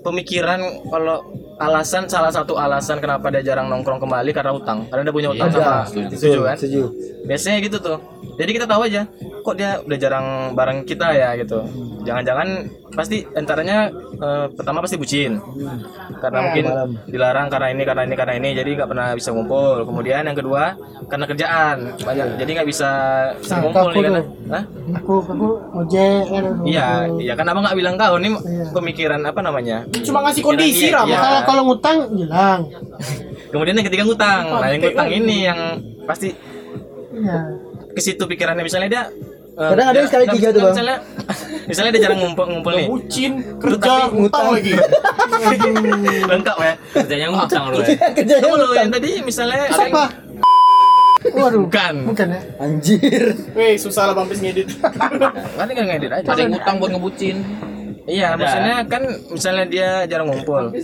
[0.00, 1.24] Pemikiran kalau
[1.62, 4.86] alasan salah satu alasan kenapa dia jarang nongkrong kembali karena utang.
[4.90, 5.58] Karena dia punya utang Ada.
[5.58, 6.56] sama setuju kan?
[6.58, 6.82] setuju.
[7.26, 7.98] Biasanya gitu tuh.
[8.36, 9.06] Jadi kita tahu aja
[9.42, 10.26] kok dia udah jarang
[10.58, 11.62] bareng kita ya gitu.
[12.02, 12.48] Jangan-jangan
[12.92, 15.40] pasti antaranya eh, pertama pasti bucin
[16.18, 16.90] karena mungkin malam.
[17.04, 20.76] dilarang karena ini karena ini karena ini jadi nggak pernah bisa ngumpul kemudian yang kedua
[21.06, 22.90] karena kerjaan banyak jadi nggak bisa
[23.42, 24.26] Nah, ngumpul nih kan tuh.
[24.48, 24.62] Hah?
[24.94, 26.42] Aku aku ojek kan.
[26.46, 26.86] aku- iya
[27.16, 28.64] iya kan abang nggak bilang kau ini Iya.
[28.70, 31.18] pemikiran apa namanya cuma ngasih kondisi Iya, Rama iya.
[31.18, 32.60] Kalau kalau ngutang hilang.
[33.52, 35.58] kemudian yang ketiga ngutang nah yang ngutang ini yang
[36.02, 36.28] pasti
[37.10, 37.38] Iya.
[37.88, 40.72] ke situ pikirannya misalnya dia eh, Kadang ada sekali tiga tuh, Bang.
[40.72, 40.96] misalnya
[41.68, 44.72] misalnya dia jarang ngumpul ngumpul nih bucin kerja ngutang lagi
[46.32, 47.96] lengkap ya kerjanya ngutang loh ya.
[48.16, 48.72] kerjanya utang.
[48.76, 50.04] yang tadi misalnya Siapa?
[51.22, 51.62] Waduh.
[51.70, 52.40] bukan Bukan ya.
[52.58, 53.22] anjir
[53.54, 54.68] Weh susah lah Bampis ngedit
[55.58, 57.36] kan tinggal ngedit aja ada yang utang buat ngebucin
[58.10, 60.74] iya maksudnya kan misalnya dia jarang ngumpul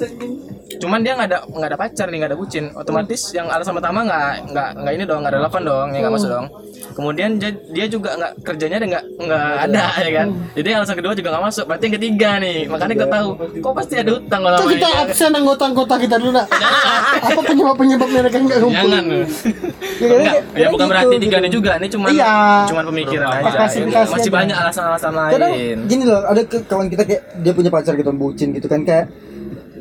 [0.79, 2.65] cuman dia nggak ada nggak ada pacar nih nggak ada bucin.
[2.75, 6.31] Otomatis yang alasan pertama nggak nggak nggak ini dong nggak relevan dong ya nggak masuk
[6.31, 6.47] dong.
[6.95, 10.29] Kemudian dia, dia juga nggak kerjanya nggak nggak ada ya kan.
[10.55, 11.65] Jadi alasan kedua juga nggak masuk.
[11.69, 13.29] Berarti yang ketiga nih makanya kita tahu.
[13.59, 16.47] kok pasti ada utang kalau kita absen anggota-anggota kita dulu nak?
[17.29, 18.77] Apa penyebab-penyebab mereka nggak ngumpul?
[18.79, 19.05] jangan.
[19.99, 21.71] Enggak, ya bukan berarti tiga ini juga.
[21.79, 22.35] Ini cuman Iya.
[22.71, 24.31] cuman pemikiran aja masih aja.
[24.31, 25.77] banyak alasan-alasan kadang lain.
[25.91, 29.11] gini loh ada kawan kita kayak dia punya pacar gitu bucin gitu kan kayak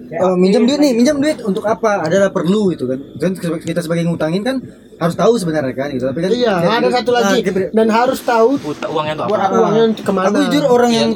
[0.09, 2.03] eh, minjam duit nih minjam duit untuk apa?
[2.03, 2.99] Adalah perlu gitu kan.
[3.17, 4.57] Kan kita sebagai ngutangin kan
[4.97, 6.05] harus tahu sebenarnya kan gitu.
[6.05, 9.55] Tapi kan Iya, ada satu ah, lagi kayak- dan harus tahu uangnya untuk buat apa?
[9.57, 10.25] uangnya ke mana.
[10.27, 11.11] aku jujur orang Iya, yang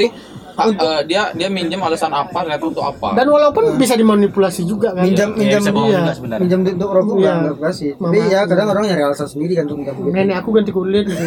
[0.54, 3.14] eh, dia dia minjem alasan apa ternyata untuk apa?
[3.14, 5.04] Dan walaupun bisa dimanipulasi juga kan.
[5.04, 6.00] minjam Ya, minjam bohong iya.
[6.12, 7.22] juga minjam untuk rokok Iya.
[7.22, 10.12] nggak nggak kasih tapi ya kadang orang nyari alasan sendiri kan untuk minjam duit.
[10.12, 11.24] Nenek aku ganti kulit gitu.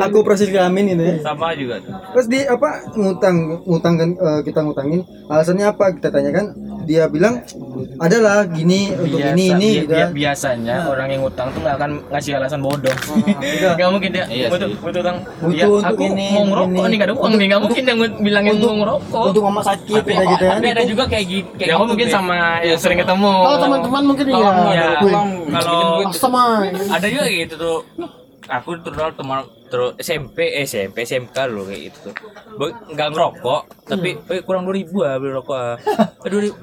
[0.00, 1.06] aku operasi kelamin ini.
[1.14, 1.92] Ya sama juga tuh.
[2.14, 5.00] Terus di apa ngutang ngutang kan eh, kita ngutangin.
[5.26, 5.92] Alasannya apa?
[5.92, 6.46] Kita tanyakan.
[6.80, 7.44] Dia bilang
[7.98, 11.76] adalah gini untuk Biasa- ini ini bi- gitu bi- biasanya orang yang ngutang tuh nggak
[11.76, 12.88] akan ngasih alasan bodoh.
[12.88, 13.72] Udah.
[13.76, 15.16] nggak mungkin dia Iya butuh butuh utang.
[15.38, 16.80] Butuh ya, untuk aku ini, mau ngerokok ini.
[16.80, 19.22] nih nggak ada uang nih nggak mungkin yang bilangin mau ngerokok.
[19.28, 20.56] untuk mama sakit tapi, kayak gitu kan.
[20.58, 23.32] tapi ada juga kayak gitu kayak ya gitu, mungkin sama yang sering ketemu.
[23.44, 24.72] Kalau teman-teman mungkin Kalau iya.
[24.72, 25.14] ya, Wih,
[25.52, 25.80] kalau
[26.16, 26.42] Sama.
[26.68, 27.78] ada juga gitu tuh
[28.48, 31.98] aku terus teman terus SMP eh, SMP SMK loh kayak gitu
[32.56, 35.76] tuh nggak ngerokok tapi eh, kurang dua ribu ah beli rokok ah.
[36.24, 36.56] Dua ribu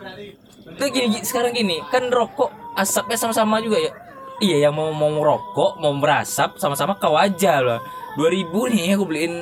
[0.76, 3.94] Tuh gini, gini, sekarang gini kan rokok asapnya sama-sama juga ya?
[4.42, 7.80] Iya yang mau mau ngerokok mau merasap sama-sama kau aja loh
[8.18, 9.34] 2000 nih aku beliin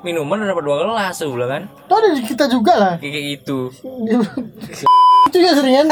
[0.00, 1.62] minuman udah dapat dua gelas tuh bilang kan.
[1.66, 2.94] Itu ada di kita juga lah.
[2.96, 3.58] kayak gitu.
[5.28, 5.86] Itu ya seringan.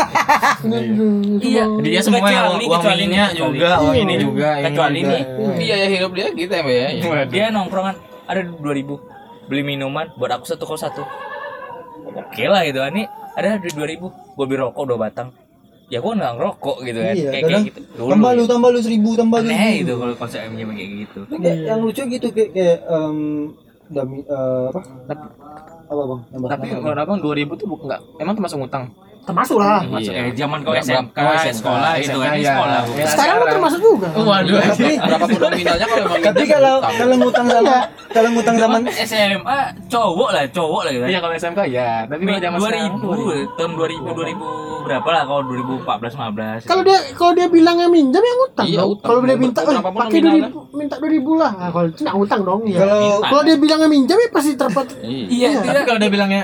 [1.43, 1.65] iya.
[1.83, 3.35] Dia semua yang Kecuali- uang ini, kecuali.
[3.37, 4.15] juga, uang ini.
[4.17, 5.17] juga, ini kecuali juga.
[5.19, 5.61] ini.
[5.61, 7.25] Iya ya hidup dia gitu ya, ya.
[7.27, 7.95] dia nongkrongan
[8.25, 8.97] ada 2000
[9.47, 11.03] beli minuman buat aku satu kau satu.
[12.09, 13.05] Oke lah gitu ini
[13.37, 15.29] ada duit 2000 gue beli rokok dua batang.
[15.87, 17.15] Ya gua nggak ngerokok gitu kan.
[17.15, 17.81] Iya, kayak gitu.
[17.95, 21.19] Dulu tambah lu tambah lu seribu tambah lu aneh gitu kalau konsep MJ kayak gitu.
[21.31, 23.19] Kayak yang lucu gitu kayak kayak em,
[23.91, 24.81] dami eh, apa?
[25.87, 26.21] Apa bang?
[26.51, 28.03] Tapi menurut abang 2000 tuh bukan nggak.
[28.19, 28.91] Emang termasuk ngutang.
[29.27, 29.83] Termasuk lah.
[29.85, 30.23] Masuk Iya.
[30.23, 32.49] eh, zaman kau Berapa- SMK, oh, SMK, sekolah gitu kan, SMK, di iya.
[32.49, 32.79] sekolah.
[32.79, 32.87] Iya.
[32.87, 33.07] bukan.
[33.11, 34.09] Sekarang kan termasuk juga.
[34.15, 34.59] Waduh.
[34.63, 36.95] Tapi berapapun nominalnya kalau emang tapi minjem kalau utang.
[36.97, 37.77] kalau ngutang sama
[38.17, 41.05] kalau ngutang zaman SMA cowok lah, cowok lah gitu.
[41.07, 45.43] Iya kalau SMK ya, tapi kalau zaman sekarang 2000 tahun 2000 2000 berapa lah kalau
[45.45, 46.63] 2014 15.
[46.63, 48.81] Kalau dia kalau dia bilangnya minjam ya ngutang Iya.
[48.97, 50.49] Kalau dia minta, eh, Berapa pun pakai nominalnya.
[50.49, 51.51] 2000, minta 2000 lah.
[51.53, 52.79] Nah, kalau itu ngutang dong ya.
[52.79, 54.87] Kalau- kalau dia bilangnya minjam ya pasti terpat.
[55.03, 55.27] Iya.
[55.27, 56.43] Iya, Tapi kalau dia bilangnya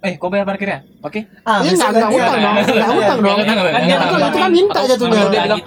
[0.00, 0.80] Eh, kau bayar parkirnya?
[1.04, 1.28] Oke.
[1.44, 3.36] ah Iya nggak nggak ngutang dong, nggak ngutang dong.
[3.36, 5.12] Kan itu kan minta jatuhnya.
[5.12, 5.60] Kalau dia bilang,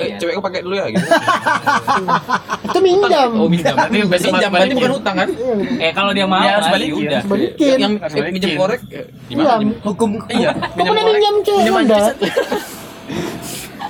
[0.00, 1.04] eh, cewekku pakai dulu ya gitu.
[2.64, 3.28] Itu minjam.
[3.36, 3.76] Oh, minjam.
[3.76, 5.28] Berarti besok Pinjam berarti bukan utang kan?
[5.76, 7.04] Eh kalau dia mau Dia harus balikin.
[7.04, 7.22] udah.
[7.28, 7.76] Balikin.
[7.76, 7.92] Yang
[8.32, 9.02] minjem korek eh, Iya.
[9.28, 9.54] gimana?
[9.84, 11.98] hukum Iya, Kau pernah minjam Minjam Honda?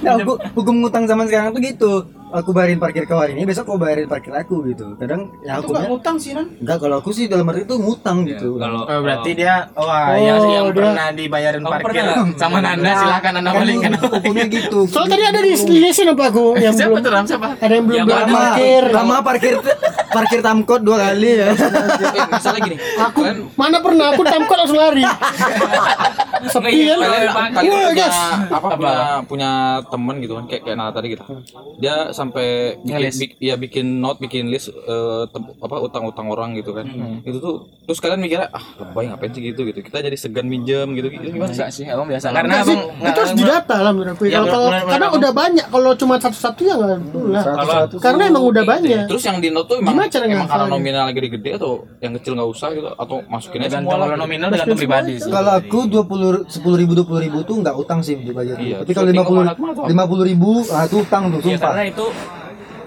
[0.05, 1.93] Nah, hukum, hukum ngutang zaman sekarang tuh gitu.
[2.35, 4.99] Aku bayarin parkir kau hari ini, besok kau bayarin parkir aku gitu.
[4.99, 6.43] Kadang ya Itu nggak ngutang sih kan?
[6.59, 8.59] enggak kalau aku sih dalam arti itu ngutang gitu.
[8.59, 12.27] Kalau Oh, berarti dia wah Oh, yang yang dia- pernah dibayarin Oh, parkir pernah.
[12.35, 13.91] sama Nanda silakan Anda Kan balikan.
[14.03, 14.79] hukumnya gitu.
[14.91, 17.25] Soalnya tadi ada di di lesin apa aku yang Siapa belum tuh Ram?
[17.25, 17.49] Siapa?
[17.55, 18.83] ada yang belum Yang parkir.
[18.91, 19.55] Lama parkir
[20.11, 21.49] parkir tamkot dua kali ya.
[21.49, 21.57] Eh,
[22.29, 22.77] misalnya gini.
[23.01, 23.21] Aku
[23.55, 25.07] mana pernah aku tamkot langsung lari.
[26.45, 26.99] Sepi kan?
[27.57, 28.19] kalian, punya guys.
[28.53, 28.93] apa punya
[29.25, 29.51] punya
[29.83, 31.25] temen gitu kan kayak kayak Nala tadi gitu
[31.81, 32.49] dia sampai
[32.79, 33.17] bikin Ngelis.
[33.19, 36.87] bik- ya bikin note bikin list eh, tem- apa utang-utang orang gitu kan
[37.21, 40.93] itu tuh terus kalian mikirnya ah lebay ngapain sih gitu gitu kita jadi segan minjem
[40.93, 42.27] gitu gitu gimana sih Enggak sih, abang biasa.
[42.31, 44.23] Karena sih, abang itu harus didata lah menurut aku.
[44.27, 45.67] Ya, Kalau kalau- karena udah banyak.
[45.67, 47.43] Kalau cuma satu-satu ya nggak perlu lah.
[47.97, 49.03] Karena emang udah banyak.
[49.05, 52.33] terus yang di note tuh emang, Gimana cara emang karena nominal gede-gede atau yang kecil
[52.35, 55.31] nggak usah gitu atau masukin aja tergantung semua kalau nominal tergantung pribadi sih.
[55.31, 58.57] Kalau aku dua puluh sepuluh ribu dua puluh ribu tuh nggak utang sih dibayar.
[58.57, 59.43] Iya, Tapi kalau lima puluh
[59.89, 61.61] lima puluh ribu, ah itu utang tuh sumpah.
[61.65, 62.04] karena itu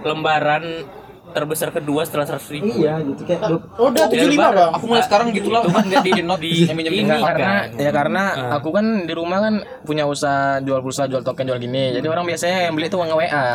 [0.04, 0.88] lembaran
[1.30, 2.72] terbesar kedua setelah 100 ribu.
[2.74, 3.42] Iya gitu kayak
[3.76, 4.70] Oh, udah 75 bang.
[4.70, 7.78] aku mulai sekarang gitu lah kan nggak di, note di minjem ini karena kan.
[7.78, 8.24] ya karena
[8.54, 9.54] aku kan di rumah kan
[9.84, 10.28] punya usaha
[10.60, 13.46] jual pulsa jual token jual gini jadi orang biasanya yang beli tuh nge WA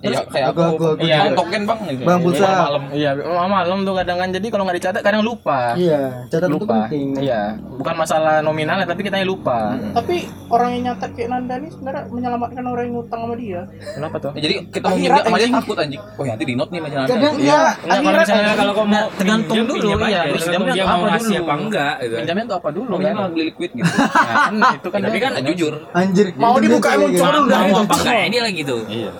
[0.00, 1.18] Iya kayak Aku- aku, aku- aku Iya.
[1.32, 2.02] Token bang gitu.
[2.02, 2.42] Bang, pulsa.
[2.42, 2.82] Malam-malam.
[2.92, 6.56] iya malam malam tuh kadang kan jadi kalau nggak dicatat kadang lupa Iya, catatan itu
[6.58, 7.08] lupa penting.
[7.20, 7.40] iya
[7.70, 10.16] bukan masalah nominalnya tapi kita lupa Tapi
[10.48, 13.60] orang yang nyatet kayak Nanda ini sebenarnya menyelamatkan orang yang ngutang sama dia.
[13.90, 16.02] kenapa tuh Ya, jadi kita mau minjem sama dia takut anjing.
[16.12, 17.44] Oh ya nanti di note nih macam Kadang nanti.
[17.46, 20.04] ya, Enggak, kalau misalnya kalau kamu mau tergantung dulu, pinjam iya.
[20.04, 20.20] aja.
[20.20, 21.44] Tergantung Tergantung dia mau apa ngasih dulu.
[21.46, 22.14] apa enggak gitu.
[22.20, 23.92] pinjamnya tuh apa dulu Minimal kan beli liquid gitu.
[23.94, 25.72] Ya, kan itu kan Tapi kan jujur.
[25.92, 26.26] anjir.
[26.34, 27.46] Mau dibuka emang kayak cuma gitu.
[27.46, 27.80] udah mau itu.
[27.80, 28.82] apa enggaknya dia lagi tuh.
[28.86, 29.12] Iya.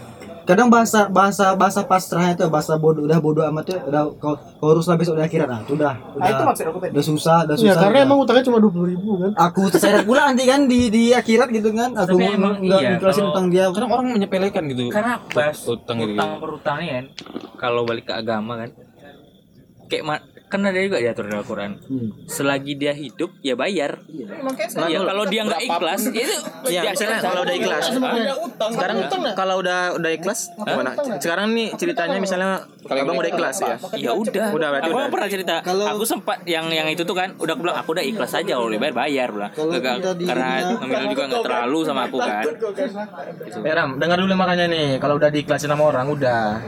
[0.51, 4.74] Kadang bahasa bahasa bahasa pasrahnya tuh bahasa bodoh udah bodoh amat tuh udah kau kau
[4.74, 6.90] lah besok di akhirat nah itu udah Nah itu udah, maksud aku tadi.
[6.90, 7.80] udah susah udah Ya susah.
[7.80, 8.07] karena udah.
[8.07, 9.30] emang utangnya cuma dua puluh ribu kan.
[9.38, 12.90] aku terseret pula nanti kan di di akhirat gitu kan aku Tapi emang nggak iya,
[12.98, 14.82] kalau- utang dia Kadang orang menyepelekan gitu.
[14.90, 16.12] Karena pas Utang gitu.
[16.12, 17.05] utang perutang ini kan
[17.57, 18.70] kalau balik ke agama kan
[19.86, 20.05] kayak
[20.51, 21.70] kan ada juga diatur dalam Al-Quran.
[22.26, 24.03] Selagi dia hidup ya bayar.
[24.82, 26.34] Iya, kalau dia nggak ikhlas itu
[26.66, 27.84] Iya, dia- misalnya kalau udah ikhlas.
[28.74, 28.96] Sekarang
[29.32, 30.90] kalau udah udah ikhlas gimana?
[31.16, 33.76] Sekarang nih ceritanya misalnya abang udah ikhlas ya.
[33.94, 34.51] ya udah.
[34.51, 35.09] Udah, berarti aku udah.
[35.09, 38.34] pernah cerita aku sempat yang yang itu tuh kan udah aku bilang aku udah ikhlas
[38.34, 42.42] aja kalau bayar bayar Kalau di- karena nominal juga nggak terlalu sama aku kan.
[43.61, 46.59] Eh Ram, dengar dulu makanya nih, kalau udah diikhlasin sama orang udah.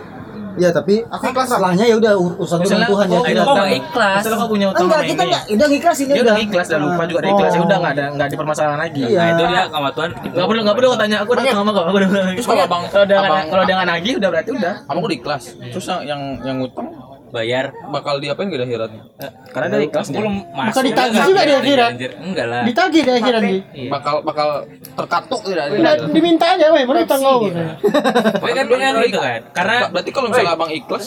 [0.53, 1.53] Ya tapi Aku ikhlas Ram.
[1.57, 4.85] setelahnya ya udah ur- urusan dengan Tuhan ya kau kok nggak ikhlas kau punya utang
[4.85, 5.29] enggak kita ini.
[5.29, 7.53] enggak udah ngiklasin Dia udah ikhlas, udah lupa juga udah ikhlas.
[7.53, 9.03] Ya udah nggak ada nggak dipermasalahan lagi.
[9.03, 9.17] Iya.
[9.17, 11.85] nah itu dia sama Tuhan Nggak perlu nggak perlu kau tanya aku udah sama kau.
[11.85, 12.09] Aku udah.
[12.33, 14.75] Terus kalau abang Kalau nggak abang kalau dia nggak nagih udah berarti udah.
[14.85, 15.43] abang udah ikhlas.
[15.57, 16.87] Terus yang yang yang ngutang
[17.33, 17.73] bayar.
[17.89, 19.03] Bakal diapain gak akhiratnya?
[19.51, 20.71] Karena dia ikhlas aku belum masuk.
[20.77, 21.91] Bukan ditagih juga di akhirat.
[22.21, 22.63] enggak lah.
[22.69, 23.61] Ditagih di akhirat nih.
[23.89, 24.49] Bakal bakal
[24.95, 25.65] terkatuk tidak?
[25.81, 27.41] Nah, diminta aja, weh, mana utang kau?
[27.49, 29.41] Tapi kan kan gitu kan.
[29.57, 31.03] Karena Berarti kalau misalnya abang ikhlas,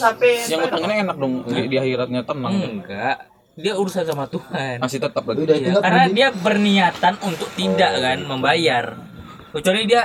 [0.50, 2.54] yang utangnya enak dong di, di akhiratnya tenang.
[2.58, 3.16] enggak.
[3.56, 4.84] Dia urusan sama Tuhan.
[4.84, 5.48] Masih tetap berarti.
[5.48, 8.84] udah Iya, karena dia berniatan untuk tidak kan membayar.
[9.54, 10.04] Kecuali dia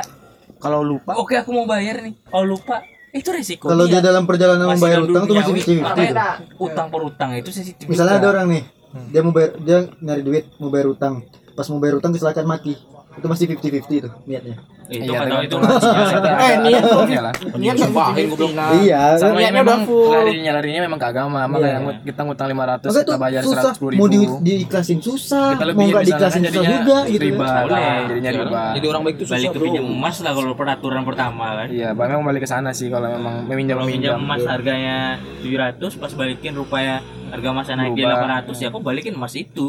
[0.61, 1.17] Kalau lupa.
[1.17, 2.13] Oke aku mau bayar nih.
[2.29, 3.67] Kalau lupa itu resiko.
[3.67, 5.53] Kalau dia dalam perjalanan membayar utang tuh masih.
[5.79, 6.15] 50 Makanya
[6.55, 8.63] utang per utang itu sensitif misalnya ada orang nih
[9.11, 11.23] dia mau bayar dia nyari duit mau bayar utang.
[11.51, 12.79] Pas mau bayar utang kecelakaan mati
[13.11, 14.55] itu masih 50-50 itu niatnya
[14.87, 15.55] itu Iya, kan itu
[16.41, 17.33] Eh, niat Iya lah.
[17.53, 18.27] niat Sumpahin.
[18.51, 22.59] Nah, iya Sama udah memang larinya larinya memang ke agama, makanya ngut- kita ngutang 500
[22.81, 24.35] Makanya kita tuh bayar susah 110 mau di, ribu.
[24.41, 27.61] diiklasin susah Kita mau nggak diiklasin susah juga gitu riba, ya.
[27.63, 27.99] Boleh.
[28.05, 28.63] jadinya riba.
[28.73, 31.89] Jadi orang baik itu susah balik ke pinjam emas lah kalau peraturan pertama kan Iya,
[31.91, 34.15] Bang memang balik ke sana sih kalau memang meminjam meminjam.
[34.17, 34.97] emas harganya
[35.39, 36.99] 700 pas balikin rupanya
[37.29, 38.43] harga emasnya naik di Berubah.
[38.43, 39.67] 800 ya kok balikin emas itu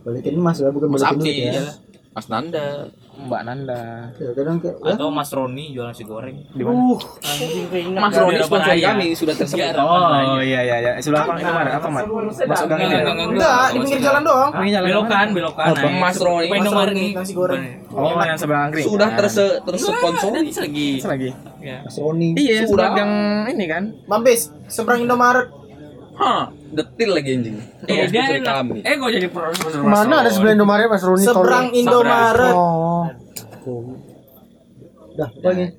[0.00, 1.64] balikin emas lah bukan Mas balikin duit ya
[2.18, 2.90] Mas Nanda.
[3.18, 4.10] Mbak Nanda.
[4.18, 6.98] Ya, kadang kayak ya, atau Mas Roni jualan nasi goreng Di mana?
[7.98, 9.62] Mas Di Roni sponsor kami sudah tersebut.
[9.62, 9.78] Iya.
[9.78, 10.92] Oh iya iya iya.
[10.98, 11.38] Sebelah apa?
[11.38, 11.70] Itu mana?
[11.78, 12.04] Apa, Mat?
[12.10, 12.94] Masuk gang itu.
[12.98, 14.50] Enggak, di pinggir jalan doang.
[14.58, 15.78] Ini jalan belokan belokan Apa?
[15.78, 15.98] naik.
[16.02, 17.62] Mas Roni, Mas Roni, nasi goreng.
[17.94, 18.86] Oh, yang sebelah angkring.
[18.86, 19.18] Sudah Nah.
[19.18, 20.30] terse tersponsor.
[20.34, 21.28] Ada lagi lagi.
[21.86, 22.98] Mas Roni Iya, Sudah.
[22.98, 23.12] gang
[23.46, 23.82] ini kan.
[24.10, 25.46] Mampis, seberang Indomaret.
[26.18, 27.56] Hah, detil lagi anjing.
[27.88, 28.84] Eh, dia kami.
[28.84, 29.48] eh kok jadi pro
[29.82, 31.24] Mana ada sebelah Indomaret Mas Roni?
[31.24, 31.66] Seberang.
[31.72, 32.54] Indomaret.
[32.54, 33.08] Oh.
[35.18, 35.28] dah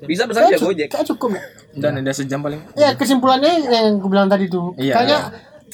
[0.03, 0.87] Bisa pesan Kayak ya Gojek.
[0.91, 1.43] kayak cukup ya.
[1.79, 2.59] Dan ada sejam paling.
[2.75, 4.75] Ya kesimpulannya yang aku bilang tadi tuh.
[4.75, 4.99] Iya.
[4.99, 5.19] Kayaknya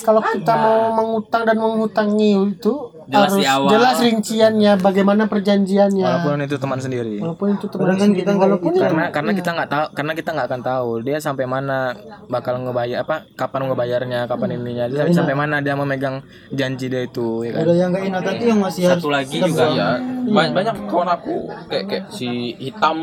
[0.02, 2.74] kalau kita mau mengutang dan menghutangi itu
[3.06, 3.70] Jelas harus di awal.
[3.70, 6.06] jelas rinciannya, bagaimana perjanjiannya.
[6.10, 7.16] Walaupun itu teman sendiri.
[7.22, 10.30] Walaupun itu teman kan sendiri, kita walaupun itu karena karena kita nggak tahu karena kita
[10.34, 11.78] nggak akan tahu dia sampai mana
[12.26, 14.86] bakal ngebayar apa kapan ngebayarnya kapan ininya.
[14.90, 17.62] Dia sampai mana dia memegang janji dia itu ya kan?
[17.62, 19.90] Ada yang nggak enak hati yang masih harus satu lagi juga Iya,
[20.26, 21.34] banyak, banyak kawan aku
[21.70, 22.98] kayak kayak si hitam.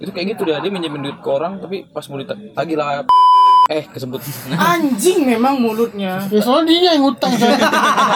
[0.00, 3.04] Itu kayak gitu dia dia minjemin duit ke orang tapi pas mau ditagih lah
[3.66, 6.22] eh kesebut Anjing memang mulutnya.
[6.24, 7.58] ya soalnya dia yang ngutang saya.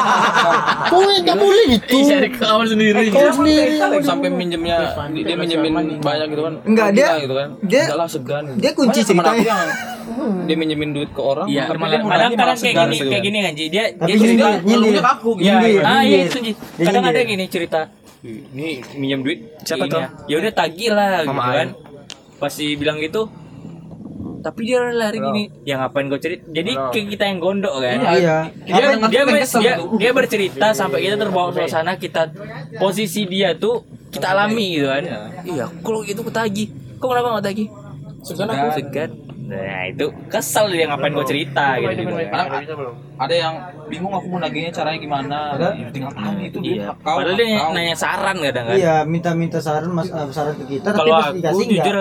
[0.91, 1.97] Kok nggak boleh gitu?
[2.07, 3.83] cari kawan sendiri Kau sendiri.
[4.01, 8.09] sampai minjemnya dia, dia minjemin banyak gitu kan Enggak, dia- gitu kan dia- Enggak lah
[8.09, 8.59] segan gitu.
[8.59, 9.43] dia kunci ceritanya.
[9.43, 9.69] yang
[10.47, 13.27] dia minjemin duit ke orang Iya, tapi kadang kadang kayak gini gitu kayak kan.
[13.27, 13.65] gini kan Ji.
[13.67, 15.03] dia Tapi dia cerita nyindir.
[15.03, 15.45] aku gitu.
[15.47, 16.39] Iya, ah iya itu
[16.79, 17.81] Kadang ada gini cerita.
[18.21, 19.39] Ini minjem duit.
[19.61, 20.03] Siapa tuh?
[20.27, 21.69] Ya udah tagih lah gitu kan.
[22.39, 23.27] Pasti bilang gitu.
[24.41, 26.49] Tapi dia lari gini, ya ngapain gue cerita?
[26.49, 27.99] Jadi kayak kita yang gondok kan.
[28.17, 29.89] iya Dia Apa- dia, dia, kesel dia, tuh.
[30.01, 32.33] dia bercerita sampai kita terbawa suasana kita
[32.77, 35.05] posisi dia tuh kita alami gitu kan.
[35.45, 36.69] Iya, kalau itu ketagih.
[36.97, 37.69] Kok kenapa nggak tagih?
[38.21, 39.11] Segan aku segan.
[39.51, 42.01] Nah itu kesel dia ngapain gue cerita gitu.
[42.07, 42.49] Kadang
[43.19, 46.95] ada yang bingung aku mau nagihnya caranya gimana Ya, tinggal tanya itu duit Iya.
[46.97, 47.73] kau Padahal dia kau.
[47.73, 48.77] nanya saran kadang kan.
[48.77, 51.97] iya minta-minta saran mas eh, saran ke kita tapi Kalau aku dikasih jujur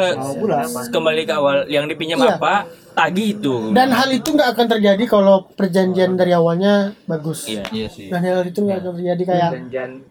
[0.87, 2.37] kembali ke awal yang dipinjam Iya.
[2.37, 2.53] apa
[2.91, 3.53] tagih itu.
[3.69, 7.45] Dan hal itu nggak akan terjadi kalau perjanjian dari awalnya bagus.
[7.45, 7.63] Iya.
[7.69, 9.51] iya sih Dan hal itu nggak akan terjadi kayak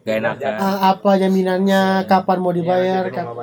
[0.01, 0.55] Gak enak kan.
[0.57, 3.05] ah, apa jaminannya, kapan mau dibayar.
[3.09, 3.37] kap-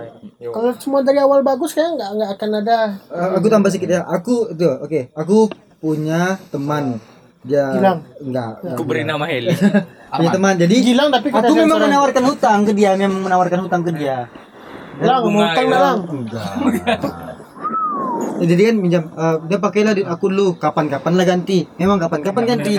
[0.46, 2.80] Kalau semua dari awal bagus kayak nggak nggak akan ada.
[3.08, 5.38] Eh, aku tambah sedikit ya aku itu oke aku
[5.78, 6.98] punya teman
[7.42, 8.00] dia Gilang.
[8.18, 9.54] enggak Aku beri nama Heli.
[10.12, 11.86] punya teman jadi Gilang tapi aku memang sensoran.
[11.86, 14.26] menawarkan hutang ke dia memang menawarkan hutang ke dia
[14.96, 15.70] Lang, mau bunga utang gitu.
[15.70, 16.00] nggak, Lang?
[16.08, 17.00] enggak
[18.44, 20.60] jadi kan minjam eh, dia pakailah duit aku dulu.
[20.60, 21.64] Kapan-kapan lah ganti.
[21.80, 22.74] Memang kapan-kapan ganti.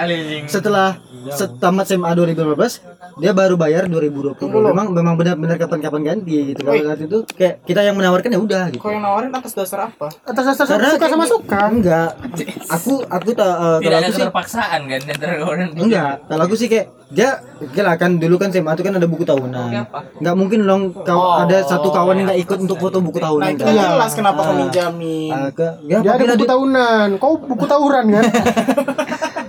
[0.51, 2.85] setelah setamat SMA 2015
[3.17, 6.61] dia baru bayar 2020 memang memang benar-benar kapan-kapan ganti gitu.
[6.61, 8.79] Kalau saat itu kayak kita yang menawarkan ya udah gitu.
[8.79, 10.13] Kau yang nawarin atas dasar apa?
[10.23, 11.61] Atas dasar Karena suka sama suka.
[11.67, 12.11] enggak.
[12.77, 15.71] Aku aku tak eh, Tidak kalau ada aku sih keterpaksaan kan antara orang.
[15.73, 16.15] enggak.
[16.27, 19.23] Kalau aku sih kayak dia oke lah kan dulu kan SMA itu kan ada buku
[19.23, 19.71] tahunan.
[20.19, 23.49] Nggak mungkin dong kau ada satu kawan yang nggak ikut untuk foto buku Nah tahunan
[23.49, 23.87] itu kan kan?
[23.95, 25.31] jelas kenapa kau minjamin.
[25.31, 27.07] Ah, ke- ya Dia ada buku tahunan.
[27.17, 28.25] Kau buku tawuran kan?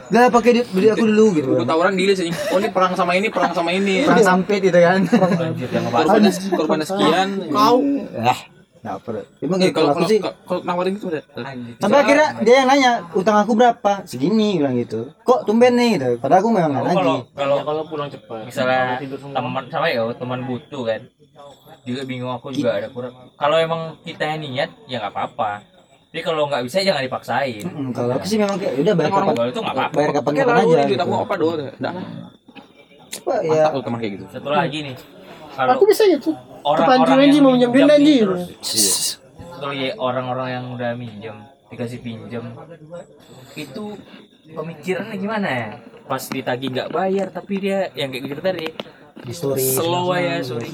[0.08, 2.32] Gak pakai duit, duit aku dulu gitu Gue tawuran deal sih.
[2.51, 4.08] Oh ini perang sama ini, perang sama ini.
[4.08, 7.30] Perang sampit gitu kan Korbannya korbannya sekian.
[7.51, 7.78] Kau
[8.24, 8.39] ah
[8.78, 11.24] nggak perlu emang Eh, kalau sih kalau nawarin gitu udah.
[11.82, 16.16] sampai akhirnya dia yang nanya utang aku berapa segini bilang gitu kok tumben nih gitu
[16.22, 18.41] padahal aku memang nggak Aku kalau lagi kalau kalau pulang cepat.
[18.47, 21.01] Misalnya teman sama ya teman butuh kan.
[21.84, 23.12] Juga bingung aku juga ada kurang.
[23.36, 25.51] Kalau emang kita yang niat ya nggak apa-apa.
[26.08, 27.62] Tapi kalau nggak bisa jangan dipaksain.
[27.62, 29.93] Mm, kalau aku sih memang kayak udah bayar kapan Kalau itu nggak apa-apa.
[29.93, 31.01] bayar kapan kapan aja gitu.
[31.03, 31.60] aku apa doang.
[31.78, 31.93] Dah.
[33.28, 34.26] Wah, ya Mantap teman kayak gitu.
[34.30, 34.95] Satu lagi nih.
[35.51, 36.32] Kalau Aku bisa gitu.
[36.64, 38.22] orang-orang Kepanjang yang mau minjem duit minjam anjing.
[38.22, 38.43] terus,
[39.58, 41.36] kalau ya orang-orang yang udah minjem
[41.68, 42.43] dikasih pinjam
[43.53, 43.84] itu
[44.47, 45.68] pemikirannya gimana ya
[46.03, 48.68] pas ditagih nggak bayar tapi dia yang kayak gitu tadi
[49.18, 50.70] di story slow ya sorry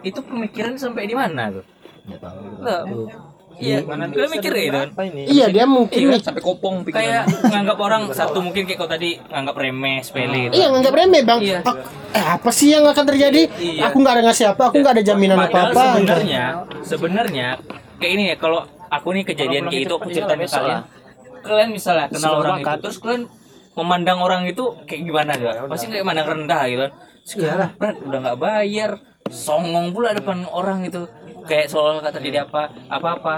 [0.00, 1.64] itu pemikiran sampai di mana tuh
[2.06, 2.82] Nggak.
[3.56, 6.12] Iya lu mikir ya kan Iya dia mungkin Iya.
[6.12, 6.20] nih.
[6.20, 7.00] Sampai kopong pikiran.
[7.00, 11.22] kayak nganggap orang satu mungkin kayak kau tadi nganggap remeh sepele gitu Iya nganggap remeh
[11.22, 11.40] bang.
[11.40, 11.60] Iya.
[12.12, 13.42] Eh, apa sih yang akan terjadi?
[13.50, 13.88] Iya.
[13.88, 14.62] Aku nggak ada ngasih apa.
[14.68, 15.84] Aku nggak ada jaminan apa Padahal apa.
[15.90, 16.44] sebenarnya
[16.82, 17.48] sebenarnya
[17.96, 20.80] kayak ini ya kalau aku nih kejadian kayak itu aku ceritain ke kalian
[21.38, 23.22] kalian misalnya kenal orang itu terus kalian
[23.72, 26.92] memandang orang itu kayak gimana coba pasti kayak mandang rendah gitu kan
[27.22, 27.70] sekarang
[28.02, 28.90] udah nggak bayar
[29.26, 31.06] songong pula depan orang itu
[31.46, 33.32] kayak soal kata dia apa apa apa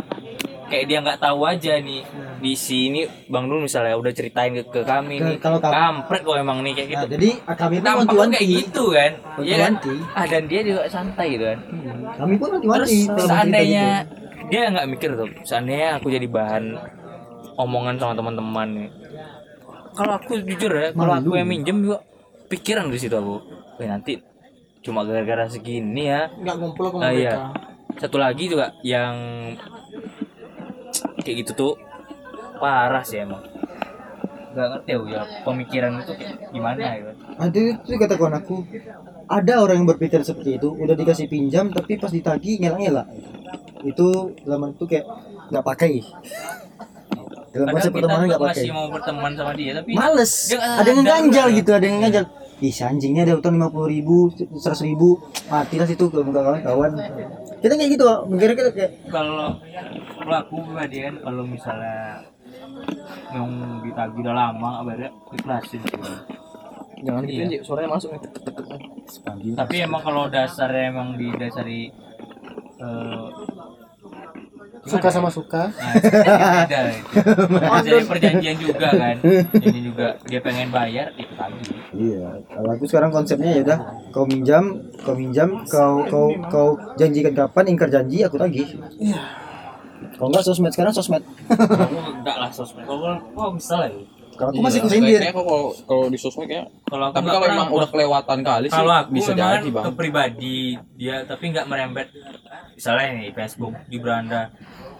[0.66, 2.04] kayak dia nggak tahu aja nih
[2.38, 5.36] di sini bang Dul misalnya udah ceritain ke, ke kami nih.
[5.38, 6.98] Kalau kami- kampret kok emang nih kayak gitu.
[7.00, 8.34] Nah, jadi kami pun Tampak wanti-wanti.
[8.34, 9.12] kayak gitu kan?
[9.38, 9.72] Iya kan?
[10.12, 11.58] Ah dan dia juga santai gitu kan.
[12.14, 12.96] Kami pun terus wanti-wanti.
[13.06, 16.64] kalau seandainya cerita dia nggak mikir tuh seandainya aku jadi bahan
[17.56, 18.88] omongan sama teman-teman nih.
[19.90, 21.98] Kalau aku jujur ya kalau aku yang minjem juga
[22.46, 23.40] pikiran di situ aku
[23.76, 24.20] Wih, nanti
[24.80, 26.30] cuma gara-gara segini ya.
[26.30, 27.18] Nggak ngumpul sama Ah, mereka.
[27.18, 27.32] iya.
[27.98, 29.14] Satu lagi juga yang
[31.22, 31.72] kayak gitu tuh
[32.62, 33.42] parah sih emang.
[34.54, 36.14] Gak ngerti aku ya pemikiran itu
[36.54, 37.12] gimana ya.
[37.38, 38.62] Nanti itu kata kawan aku
[39.28, 43.06] ada orang yang berpikir seperti itu udah dikasih pinjam tapi pas ditagih ngelak-ngelak.
[43.82, 45.06] Itu zaman itu kayak
[45.50, 46.02] nggak pakai.
[47.48, 48.62] Dalam masa pertemanan nggak pakai.
[48.62, 50.32] masih mau berteman sama dia tapi males.
[50.54, 52.24] nggak ada yang ganjal gitu ada yang ganjal.
[52.58, 56.90] Ih, anjingnya ada utang lima puluh ribu, seratus ribu, mati lah situ kalau kawan kawan.
[57.58, 59.58] Kita kayak gitu, mikirnya kita kayak kalau
[60.18, 62.22] kalau aku pribadi kan kalau misalnya
[63.34, 63.48] yang
[63.82, 65.98] ditagih udah lama kabarnya ikhlasin sih.
[66.98, 67.46] Jangan Iya.
[67.50, 68.20] gitu, suaranya masuk nih.
[69.54, 71.90] tapi emang kalau dasarnya emang didasari
[72.78, 73.26] eh,
[74.86, 77.18] suka sama suka Nah, itu beda itu.
[77.88, 79.16] Dari perjanjian juga kan.
[79.58, 81.64] Jadi juga dia pengen bayar itu lagi.
[81.94, 83.78] Iya, kalau aku sekarang konsepnya ya udah
[84.12, 84.64] kau minjam,
[85.02, 86.68] kau minjam, kau kau kau
[87.00, 88.68] janjikan kapan, ingkar janji aku tagih.
[89.00, 89.20] Iya.
[90.18, 91.22] Kalau enggak sosmed sekarang sosmed.
[91.48, 92.84] Enggak lah sosmed.
[92.86, 94.17] Kalau kok bisa lah ya.
[94.38, 95.18] Kalau aku masih kusindir.
[95.18, 98.78] Kayaknya kok kalau kalau di sosmed kayak Kalau tapi kalau emang udah kelewatan kali sih
[98.78, 99.84] kalau aku bisa jadi bang.
[99.84, 100.58] ke pribadi
[100.94, 102.08] dia tapi nggak merembet.
[102.78, 104.54] Misalnya nih Facebook di beranda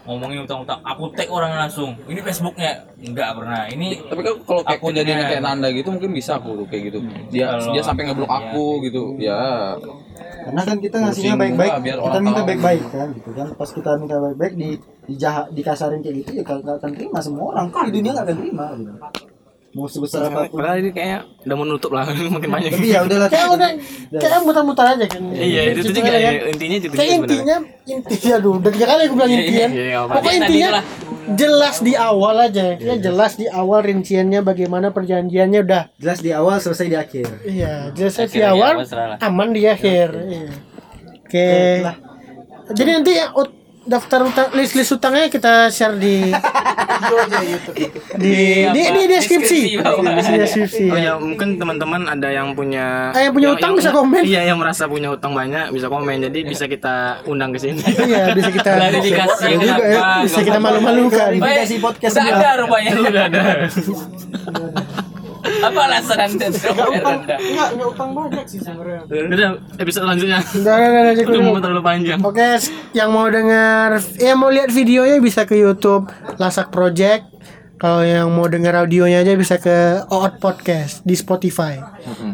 [0.07, 0.79] ngomongin utang-utang.
[0.81, 1.95] Aku tag orang langsung.
[2.07, 2.87] Ini Facebooknya?
[2.99, 3.61] Nggak pernah.
[3.67, 6.83] Ini tapi kan kalau kayak Akunnya- kejadian kayak Nanda gitu mungkin bisa aku tuh kayak
[6.91, 6.99] gitu.
[7.29, 9.03] Dia Kalau- dia sampai ngeblok aku gitu.
[9.19, 9.75] ya.
[10.39, 12.47] Karena kan kita ngasihnya baik-baik, kita orang minta tahu.
[12.49, 13.47] baik-baik kan gitu kan.
[13.53, 14.69] Pas kita minta baik-baik di
[15.09, 17.65] dijahat dikasarin kayak gitu ya kalau akan terima semua orang.
[17.69, 18.91] Kan di dunia nggak akan terima gitu.
[19.69, 20.57] Mau sebesar apa pun.
[20.57, 22.71] Padahal ini kayaknya udah menutup lah makin banyak.
[22.71, 23.29] Tapi ya udahlah.
[23.29, 23.69] kayak udah
[24.11, 26.19] kayak muter-muter aja kan Iya itu tuh juga kan?
[26.19, 27.55] ya, intinya itu juga kayak intinya
[27.85, 30.69] intinya dulu udah tiga kali aku bilang Iya, intian iya, iya, pokoknya intinya
[31.29, 36.57] jelas di awal aja ya jelas di awal rinciannya bagaimana perjanjiannya udah Jelas di awal
[36.57, 37.27] selesai di akhir.
[37.45, 40.49] iya jelas di awal apa, aman di akhir iya.
[41.19, 41.49] oke
[42.71, 43.58] jadi nanti ya, ut-
[43.89, 46.29] daftar utang list list utangnya kita share di
[48.13, 48.33] di
[48.69, 51.17] di, di deskripsi di deskripsi Oh ya.
[51.17, 54.21] mungkin teman-teman ada yang punya Ah, yang punya utang bisa komen.
[54.21, 57.81] Iya yang merasa punya utang banyak bisa komen jadi bisa kita undang ke sini.
[58.03, 62.37] iya bisa kita klarifikasi Iya juga ya, bisa kita malu-malukan Klarifikasi podcast udah juga.
[62.37, 63.41] ada rupanya Udah ada.
[65.59, 70.39] apa alasan anda anda enggak enggak utang banyak sih sebenarnya Udah episode selanjutnya.
[70.41, 71.43] udah udah udah Itu cukup.
[71.45, 72.19] mau terlalu panjang.
[72.21, 72.49] Oke,
[72.91, 77.27] yang mau dengar, ya mau lihat videonya bisa ke YouTube Lasak Project.
[77.79, 81.79] Kalau yang mau dengar audionya aja bisa ke Oot Podcast di Spotify.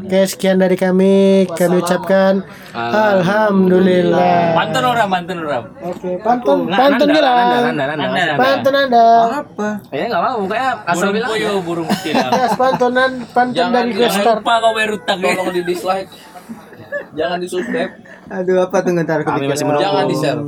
[0.01, 1.45] Oke, sekian dari kami.
[1.47, 2.41] Kami ucapkan
[2.73, 4.57] Alhamdulillah.
[4.57, 7.35] pantun orang pantun orang Oke, pantun, pantun Nanda, bilang.
[7.37, 8.05] Nanda, Nanda, Nanda.
[8.09, 8.33] Nanda.
[8.35, 9.05] Pantun Anda.
[9.39, 9.69] Apa?
[9.85, 11.29] Kayaknya nggak mau, kayak asal burung bilang.
[11.29, 14.37] puyuh burung tilang Ya, pantunan, pantun Jangan- dari jangan Gestar.
[14.41, 16.09] lupa kau bayar utang ya tolong di dislike
[17.15, 17.91] jangan di subscribe
[18.25, 19.85] Aduh apa tuh ntar Kami masih menunggu.
[19.85, 20.41] jangan di share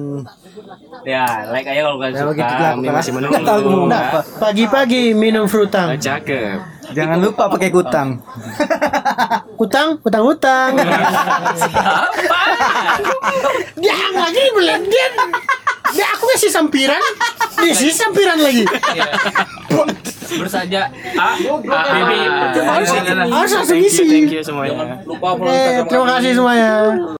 [1.07, 1.23] ya
[1.53, 2.73] like aja kalau kalian Ya suka lah.
[2.75, 3.37] Kami masih menunggu.
[3.87, 4.19] Apa.
[4.41, 5.95] Pagi-pagi minum frutang.
[5.95, 6.59] Cakep.
[6.91, 8.19] Jangan lupa pakai kutang.
[9.57, 10.77] Utang, utang, utang.
[13.81, 14.81] Dia lagi belum
[15.91, 16.05] dia.
[16.11, 17.01] Aku masih sampiran.
[17.57, 18.63] Dia sih sampiran lagi.
[20.27, 22.11] bersaja A A B
[22.59, 22.91] Harus-
[23.31, 24.03] harus langsung isi.
[24.03, 24.99] Thank you semuanya.
[25.01, 26.69] lupa follow Oke, Instagram terima kasih semuanya.